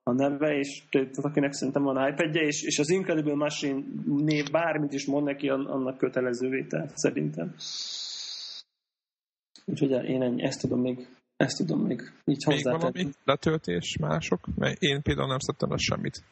[0.02, 4.92] a neve, és tehát akinek szerintem van iPad-je, és, és az Incredible Machine név bármit
[4.92, 7.54] is mond neki, annak kötelezővé, tehát szerintem.
[9.64, 12.82] Úgyhogy én ennyi, ezt tudom még, ezt tudom még így hozzátenni.
[12.84, 14.46] Még valami letöltés mások?
[14.56, 16.24] Mert én például nem szedtem le semmit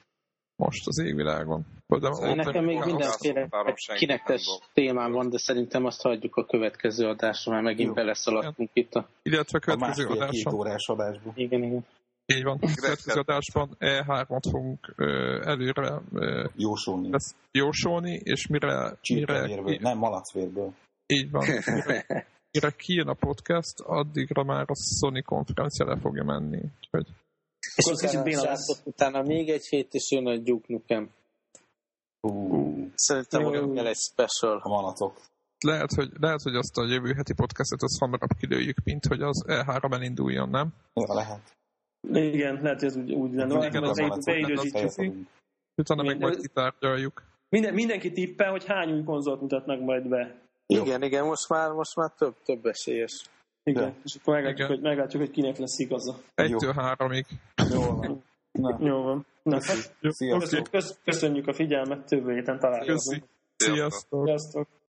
[0.57, 1.67] most az égvilágon.
[1.87, 3.49] De szóval Nekem még mindenféle
[3.97, 4.43] kinektes
[4.73, 9.09] témám van, de szerintem azt hagyjuk a következő adásra, mert megint beleszaladtunk itt a...
[9.23, 10.55] Illetve a következő a adásban.
[10.55, 11.33] órás adásban.
[11.37, 11.87] Igen, igen.
[12.27, 12.59] Így van.
[12.61, 15.07] A következő adásban E3-at fogunk uh,
[15.45, 17.11] előre uh, jósolni.
[17.51, 18.99] jósolni, és mire...
[19.09, 20.75] mire nem malacvérből.
[21.07, 21.47] Így van.
[21.47, 22.05] Mire,
[22.53, 26.61] mire kijön a podcast, addigra már a Sony konferencia le fogja menni.
[26.81, 27.07] Úgyhogy
[27.77, 28.83] és utána, kicsit lesz.
[28.85, 31.11] utána még egy hét, és jön a Duke Nukem.
[32.21, 34.61] Uh, Szerintem olyan kell egy special.
[34.63, 35.21] A malatok.
[35.65, 39.45] Lehet hogy, lehet, hogy azt a jövő heti podcastet az hamarabb kilőjük, mint hogy az
[39.47, 40.69] E3 elinduljon, nem?
[40.95, 41.57] Ja, lehet.
[42.13, 43.67] Igen, lehet, hogy ez úgy, úgy lenne.
[43.67, 45.15] Igen, az beidőzítjük.
[45.77, 47.23] Utána meg majd kitárgyaljuk.
[47.49, 50.41] Minden, mindenki tippel, hogy hány új konzolt mutatnak majd be.
[50.67, 53.25] Igen, igen, most már, most már több, több esélyes.
[53.65, 53.95] Igen, De.
[54.05, 56.17] és akkor meglátjuk, Hogy, meglátjuk, hogy kinek lesz igaza.
[56.35, 57.27] Egytől háromig.
[57.73, 58.23] Jó van.
[58.53, 58.79] Na.
[58.81, 59.27] Jó van.
[59.43, 59.59] Na,
[60.01, 60.27] Köszi.
[60.27, 60.39] Jó.
[61.05, 63.25] Köszönjük, a figyelmet, jövő héten találkozunk.
[63.57, 64.27] Sziasztok!
[64.27, 64.69] Sziasztok.